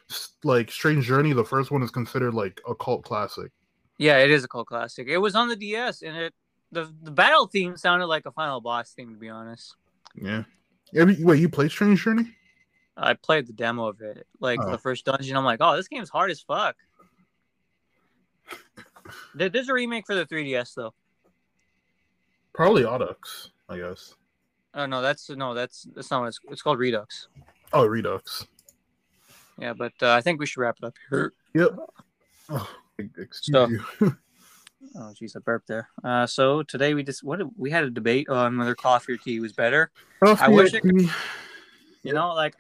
like 0.45 0.71
Strange 0.71 1.07
Journey, 1.07 1.33
the 1.33 1.45
first 1.45 1.71
one 1.71 1.83
is 1.83 1.91
considered 1.91 2.35
like 2.35 2.61
a 2.69 2.75
cult 2.75 3.03
classic. 3.05 3.51
Yeah, 3.99 4.19
it 4.19 4.31
is 4.31 4.45
a 4.45 4.49
cult 4.49 4.67
classic. 4.67 5.09
It 5.09 5.17
was 5.19 5.35
on 5.35 5.49
the 5.49 5.57
DS, 5.57 6.03
and 6.03 6.17
it 6.17 6.35
the 6.73 6.93
the 7.03 7.11
battle 7.11 7.47
theme 7.47 7.77
sounded 7.77 8.07
like 8.07 8.27
a 8.27 8.33
final 8.33 8.61
boss 8.61 8.93
theme. 8.93 9.15
To 9.15 9.19
be 9.19 9.29
honest, 9.31 9.75
Yeah. 10.15 10.45
Have 10.95 11.19
you- 11.19 11.27
wait, 11.27 11.41
you 11.41 11.49
played 11.49 11.71
Strange 11.71 12.03
Journey? 12.05 12.37
I 12.99 13.15
played 13.15 13.47
the 13.47 13.53
demo 13.53 13.87
of 13.89 14.01
it, 14.01 14.27
like 14.41 14.59
Oh. 14.63 14.71
the 14.71 14.79
first 14.79 15.05
dungeon. 15.05 15.37
I'm 15.37 15.45
like, 15.45 15.59
oh, 15.61 15.77
this 15.77 15.89
game's 15.89 16.09
hard 16.09 16.31
as 16.31 16.41
fuck. 16.41 16.77
There- 19.35 19.49
There's 19.49 19.69
a 19.69 19.75
remake 19.75 20.07
for 20.07 20.15
the 20.15 20.27
3DS 20.27 20.75
though. 20.75 20.95
Probably 22.53 22.83
Audax, 22.83 23.51
I 23.69 23.77
guess. 23.79 24.15
Oh 24.75 24.87
no, 24.87 25.01
that's 25.03 25.29
no, 25.31 25.55
that's 25.55 25.87
that's 25.95 26.11
not 26.11 26.21
what 26.21 26.29
it's, 26.29 26.41
it's 26.51 26.63
called 26.63 26.79
Redux. 26.79 27.29
Oh, 27.73 27.87
Redux. 27.87 28.47
Yeah, 29.59 29.73
but 29.73 29.93
uh, 30.03 30.13
I 30.13 30.21
think 30.21 30.39
we 30.41 30.47
should 30.47 30.61
wrap 30.61 30.77
it 30.83 30.87
up 30.87 30.95
here. 31.11 31.33
Yep. 31.55 31.77
Oh, 32.51 32.71
excuse 32.99 33.41
So- 33.53 33.69
you. 33.69 34.17
Oh, 34.99 35.13
geez, 35.13 35.35
I 35.37 35.41
burped 35.41 35.67
there. 35.67 35.89
Uh, 36.05 36.27
so 36.27 36.63
today 36.63 36.95
we 36.95 37.03
just 37.03 37.23
what 37.25 37.41
we 37.59 37.71
had 37.71 37.85
a 37.85 37.91
debate 37.91 38.29
on 38.31 38.57
whether 38.57 38.75
coffee 38.75 39.13
or 39.15 39.17
tea 39.19 39.41
was 39.41 39.53
better. 39.53 39.91
Coffee 40.25 40.45
I 40.45 40.49
wish 40.49 40.73
it 40.73 40.81
could-? 40.83 41.11
You 42.03 42.13
know, 42.15 42.33
like, 42.35 42.55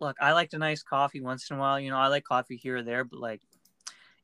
look, 0.00 0.16
I 0.20 0.32
liked 0.32 0.52
a 0.54 0.58
nice 0.58 0.82
coffee 0.82 1.20
once 1.22 1.48
in 1.50 1.56
a 1.56 1.60
while. 1.60 1.78
You 1.80 1.90
know, 1.90 1.96
I 1.96 2.08
like 2.08 2.24
coffee 2.24 2.56
here 2.56 2.78
or 2.78 2.82
there, 2.82 3.04
but 3.04 3.20
like, 3.20 3.40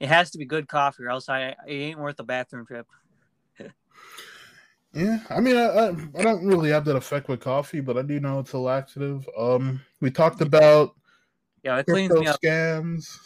it 0.00 0.08
has 0.08 0.30
to 0.30 0.38
be 0.38 0.44
good 0.44 0.68
coffee, 0.68 1.04
or 1.04 1.10
else 1.10 1.28
I 1.28 1.56
it 1.66 1.72
ain't 1.72 1.98
worth 1.98 2.16
the 2.16 2.24
bathroom 2.24 2.66
trip. 2.66 2.86
Yeah, 4.94 5.18
I 5.28 5.40
mean, 5.40 5.54
I, 5.54 5.66
I 5.66 5.88
I 6.16 6.22
don't 6.22 6.46
really 6.46 6.70
have 6.70 6.86
that 6.86 6.96
effect 6.96 7.28
with 7.28 7.40
coffee, 7.40 7.80
but 7.80 7.98
I 7.98 8.02
do 8.02 8.18
know 8.20 8.38
it's 8.38 8.54
a 8.54 8.58
laxative. 8.58 9.28
Um, 9.36 9.82
we 10.00 10.10
talked 10.10 10.40
about 10.40 10.96
Yeah, 11.62 11.76
it 11.76 11.86
cleans 11.86 12.10
me 12.14 12.26
up. 12.26 12.40
scams. 12.40 13.18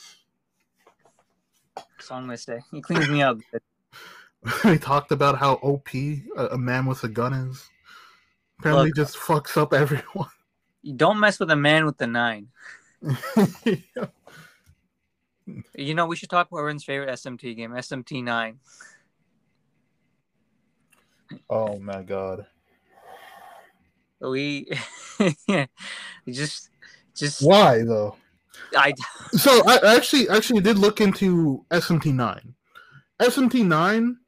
So 2.00 2.16
I'm. 2.16 2.28
It 2.28 2.82
cleans 2.82 3.08
me 3.08 3.22
up. 3.22 3.38
we 4.64 4.76
talked 4.76 5.12
about 5.12 5.38
how 5.38 5.54
OP 5.62 5.94
a, 5.94 6.46
a 6.50 6.58
man 6.58 6.84
with 6.84 7.04
a 7.04 7.08
gun 7.08 7.32
is. 7.32 7.64
Apparently, 8.58 8.88
Look. 8.88 8.96
just 8.96 9.16
fucks 9.16 9.56
up 9.56 9.72
everyone. 9.72 10.30
You 10.82 10.94
don't 10.94 11.20
mess 11.20 11.38
with 11.38 11.50
a 11.52 11.56
man 11.56 11.86
with 11.86 11.96
the 11.96 12.08
nine. 12.08 12.48
You 15.74 15.94
know, 15.94 16.06
we 16.06 16.16
should 16.16 16.30
talk 16.30 16.48
about 16.48 16.58
everyone's 16.58 16.84
favorite 16.84 17.10
SMT 17.10 17.56
game, 17.56 17.72
SMT 17.72 18.22
nine. 18.22 18.58
oh 21.50 21.78
my 21.78 22.02
god! 22.02 22.46
We 26.24 26.32
just 26.32 26.70
just 27.14 27.42
Why 27.42 27.82
though? 27.82 28.16
I 28.76 28.94
So 29.32 29.62
I 29.66 29.78
I 29.78 29.96
actually 29.96 30.28
actually 30.28 30.60
did 30.60 30.78
look 30.78 31.00
into 31.00 31.64
SMT 31.70 32.14
nine. 32.14 32.54
SMT 33.20 33.66
nine. 33.66 34.18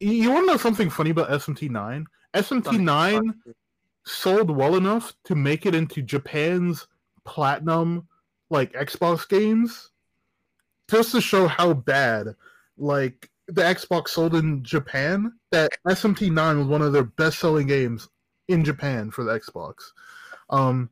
You 0.00 0.30
want 0.30 0.46
to 0.46 0.52
know 0.52 0.56
something 0.56 0.90
funny 0.90 1.10
about 1.10 1.30
SMT 1.30 1.70
nine? 1.70 2.06
SMT 2.34 2.78
nine 2.78 3.34
sold 4.06 4.50
well 4.50 4.76
enough 4.76 5.14
to 5.24 5.34
make 5.34 5.66
it 5.66 5.74
into 5.74 6.02
Japan's 6.02 6.86
platinum 7.24 8.08
like 8.50 8.72
Xbox 8.72 9.28
games. 9.28 9.90
Just 10.90 11.12
to 11.12 11.20
show 11.20 11.48
how 11.48 11.72
bad 11.72 12.34
like 12.76 13.30
the 13.48 13.62
Xbox 13.62 14.08
sold 14.08 14.34
in 14.34 14.62
Japan, 14.62 15.32
that 15.50 15.72
SMT 15.86 16.30
nine 16.30 16.58
was 16.58 16.66
one 16.66 16.82
of 16.82 16.92
their 16.92 17.04
best 17.04 17.38
selling 17.38 17.66
games 17.66 18.08
in 18.48 18.64
Japan 18.64 19.10
for 19.10 19.24
the 19.24 19.38
Xbox. 19.38 19.92
Um 20.50 20.90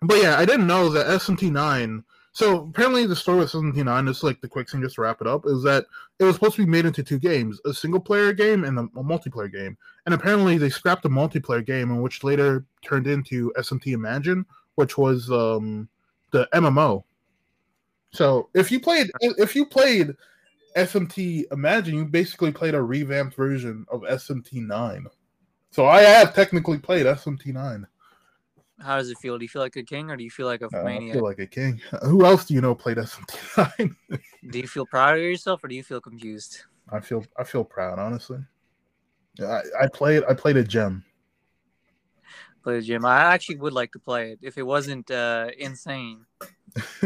but 0.00 0.20
yeah, 0.20 0.36
I 0.36 0.44
didn't 0.44 0.66
know 0.66 0.88
that 0.88 1.06
SMT 1.06 1.52
nine 1.52 2.04
so 2.34 2.62
apparently 2.62 3.06
the 3.06 3.14
story 3.14 3.40
with 3.40 3.52
SMT 3.52 3.84
nine, 3.84 4.06
just 4.06 4.22
like 4.22 4.40
the 4.40 4.48
quick 4.48 4.68
thing 4.68 4.80
just 4.80 4.94
to 4.94 5.02
wrap 5.02 5.20
it 5.20 5.26
up, 5.26 5.44
is 5.46 5.62
that 5.64 5.84
it 6.18 6.24
was 6.24 6.34
supposed 6.34 6.56
to 6.56 6.64
be 6.64 6.70
made 6.70 6.86
into 6.86 7.02
two 7.02 7.18
games, 7.18 7.60
a 7.66 7.74
single 7.74 8.00
player 8.00 8.32
game 8.32 8.64
and 8.64 8.78
a, 8.78 8.82
a 8.82 9.04
multiplayer 9.04 9.52
game. 9.52 9.76
And 10.06 10.14
apparently 10.14 10.56
they 10.56 10.70
scrapped 10.70 11.02
the 11.02 11.10
multiplayer 11.10 11.64
game, 11.64 11.90
and 11.90 12.02
which 12.02 12.24
later 12.24 12.64
turned 12.82 13.06
into 13.06 13.52
SMT 13.58 13.88
Imagine, 13.88 14.46
which 14.74 14.96
was 14.98 15.30
um, 15.30 15.88
the 16.30 16.48
MMO. 16.54 17.04
So 18.12 18.50
if 18.54 18.70
you 18.70 18.80
played 18.80 19.10
if 19.20 19.56
you 19.56 19.66
played 19.66 20.14
SMT 20.76 21.44
Imagine, 21.52 21.96
you 21.96 22.04
basically 22.04 22.52
played 22.52 22.74
a 22.74 22.82
revamped 22.82 23.34
version 23.34 23.86
of 23.90 24.02
SMT 24.02 24.54
nine. 24.66 25.06
So 25.70 25.86
I 25.86 26.02
have 26.02 26.34
technically 26.34 26.78
played 26.78 27.06
SMT 27.06 27.46
nine. 27.46 27.86
How 28.78 28.96
does 28.96 29.10
it 29.10 29.18
feel? 29.18 29.38
Do 29.38 29.44
you 29.44 29.48
feel 29.48 29.62
like 29.62 29.76
a 29.76 29.82
king 29.82 30.10
or 30.10 30.16
do 30.16 30.24
you 30.24 30.30
feel 30.30 30.46
like 30.46 30.60
a 30.60 30.66
Uh, 30.66 30.84
I 30.84 30.98
feel 31.12 31.22
like 31.22 31.38
a 31.38 31.46
king. 31.46 31.80
Who 32.02 32.26
else 32.26 32.44
do 32.44 32.54
you 32.54 32.60
know 32.60 32.74
played 32.74 32.98
SMT 32.98 33.78
nine? 33.78 33.96
Do 34.50 34.58
you 34.58 34.66
feel 34.66 34.84
proud 34.86 35.14
of 35.14 35.22
yourself 35.22 35.62
or 35.62 35.68
do 35.68 35.76
you 35.76 35.84
feel 35.84 36.00
confused? 36.00 36.64
I 36.90 36.98
feel 36.98 37.24
I 37.38 37.44
feel 37.44 37.62
proud, 37.62 38.00
honestly. 38.00 38.40
I, 39.40 39.60
I 39.80 39.86
played 39.86 40.24
I 40.28 40.34
played 40.34 40.56
a 40.56 40.64
gem. 40.64 41.04
Play 42.62 42.76
the 42.76 42.82
gym. 42.82 43.04
I 43.04 43.20
actually 43.34 43.56
would 43.56 43.72
like 43.72 43.92
to 43.92 43.98
play 43.98 44.32
it 44.32 44.38
if 44.42 44.56
it 44.56 44.62
wasn't 44.62 45.10
uh, 45.10 45.48
insane. 45.58 46.24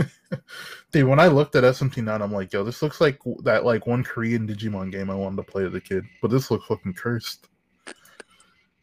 Dude, 0.92 1.08
when 1.08 1.18
I 1.18 1.28
looked 1.28 1.56
at 1.56 1.64
SMT9, 1.64 2.20
I'm 2.20 2.32
like, 2.32 2.52
yo, 2.52 2.62
this 2.62 2.82
looks 2.82 3.00
like 3.00 3.18
that 3.42 3.64
like 3.64 3.86
one 3.86 4.04
Korean 4.04 4.46
Digimon 4.46 4.92
game 4.92 5.10
I 5.10 5.14
wanted 5.14 5.36
to 5.36 5.42
play 5.42 5.64
as 5.64 5.74
a 5.74 5.80
kid, 5.80 6.04
but 6.20 6.30
this 6.30 6.50
looks 6.50 6.66
fucking 6.66 6.94
cursed. 6.94 7.48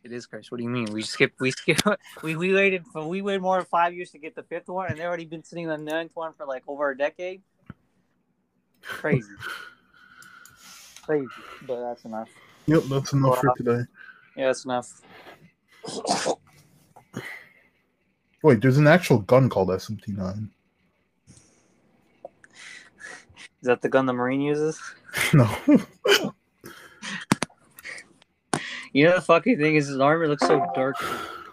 It 0.03 0.11
is 0.11 0.25
cursed. 0.25 0.51
What 0.51 0.57
do 0.57 0.63
you 0.63 0.69
mean? 0.69 0.91
We 0.91 1.01
skipped. 1.01 1.39
We 1.39 1.51
skipped. 1.51 1.83
We 2.23 2.35
we 2.35 2.53
waited 2.53 2.85
for 2.91 3.07
we 3.07 3.21
waited 3.21 3.41
more 3.41 3.57
than 3.57 3.65
five 3.65 3.93
years 3.93 4.11
to 4.11 4.17
get 4.17 4.35
the 4.35 4.43
fifth 4.43 4.67
one, 4.67 4.89
and 4.89 4.97
they've 4.97 5.05
already 5.05 5.25
been 5.25 5.43
sitting 5.43 5.69
on 5.69 5.85
the 5.85 5.91
ninth 5.91 6.11
one 6.13 6.33
for 6.33 6.45
like 6.45 6.63
over 6.67 6.89
a 6.89 6.97
decade. 6.97 7.41
Crazy. 8.81 9.27
Crazy. 11.03 11.27
But 11.65 11.81
that's 11.81 12.03
enough. 12.05 12.29
Yep, 12.65 12.83
that's 12.83 13.13
enough 13.13 13.39
for 13.39 13.53
today. 13.57 13.83
Yeah, 14.35 14.47
that's 14.47 14.65
enough. 14.65 15.01
Wait, 18.43 18.61
there's 18.61 18.77
an 18.77 18.87
actual 18.87 19.19
gun 19.19 19.49
called 19.49 19.69
SMT9. 19.69 20.49
Is 23.63 23.67
that 23.67 23.81
the 23.81 23.87
gun 23.87 24.05
the 24.05 24.13
Marine 24.13 24.41
uses? 24.41 24.79
no. 25.33 25.49
You 28.91 29.05
know 29.05 29.15
the 29.15 29.21
fucking 29.21 29.57
thing 29.57 29.75
is 29.75 29.87
his 29.87 29.99
armor 29.99 30.27
looks 30.27 30.45
so 30.45 30.63
dark. 30.75 30.95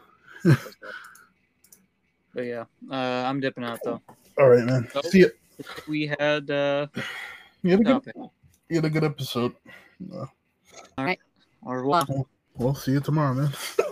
but 0.44 0.58
yeah, 2.36 2.64
uh, 2.90 2.94
I'm 2.94 3.40
dipping 3.40 3.64
out 3.64 3.78
though. 3.82 4.02
All 4.38 4.48
right, 4.48 4.64
man. 4.64 4.88
Nope. 4.94 5.06
See 5.06 5.20
ya. 5.20 5.28
We 5.88 6.06
had 6.18 6.50
uh, 6.50 6.88
You 7.62 7.70
had 7.70 7.80
a 7.80 7.84
good, 7.84 8.12
you 8.68 8.76
had 8.76 8.84
a 8.84 8.90
good 8.90 9.04
episode. 9.04 9.54
Uh, 10.12 10.26
All 10.98 11.04
right. 11.04 11.20
Au 11.64 11.72
revoir. 11.72 12.04
we'll 12.56 12.74
see 12.74 12.92
you 12.92 13.00
tomorrow, 13.00 13.34
man. 13.34 13.52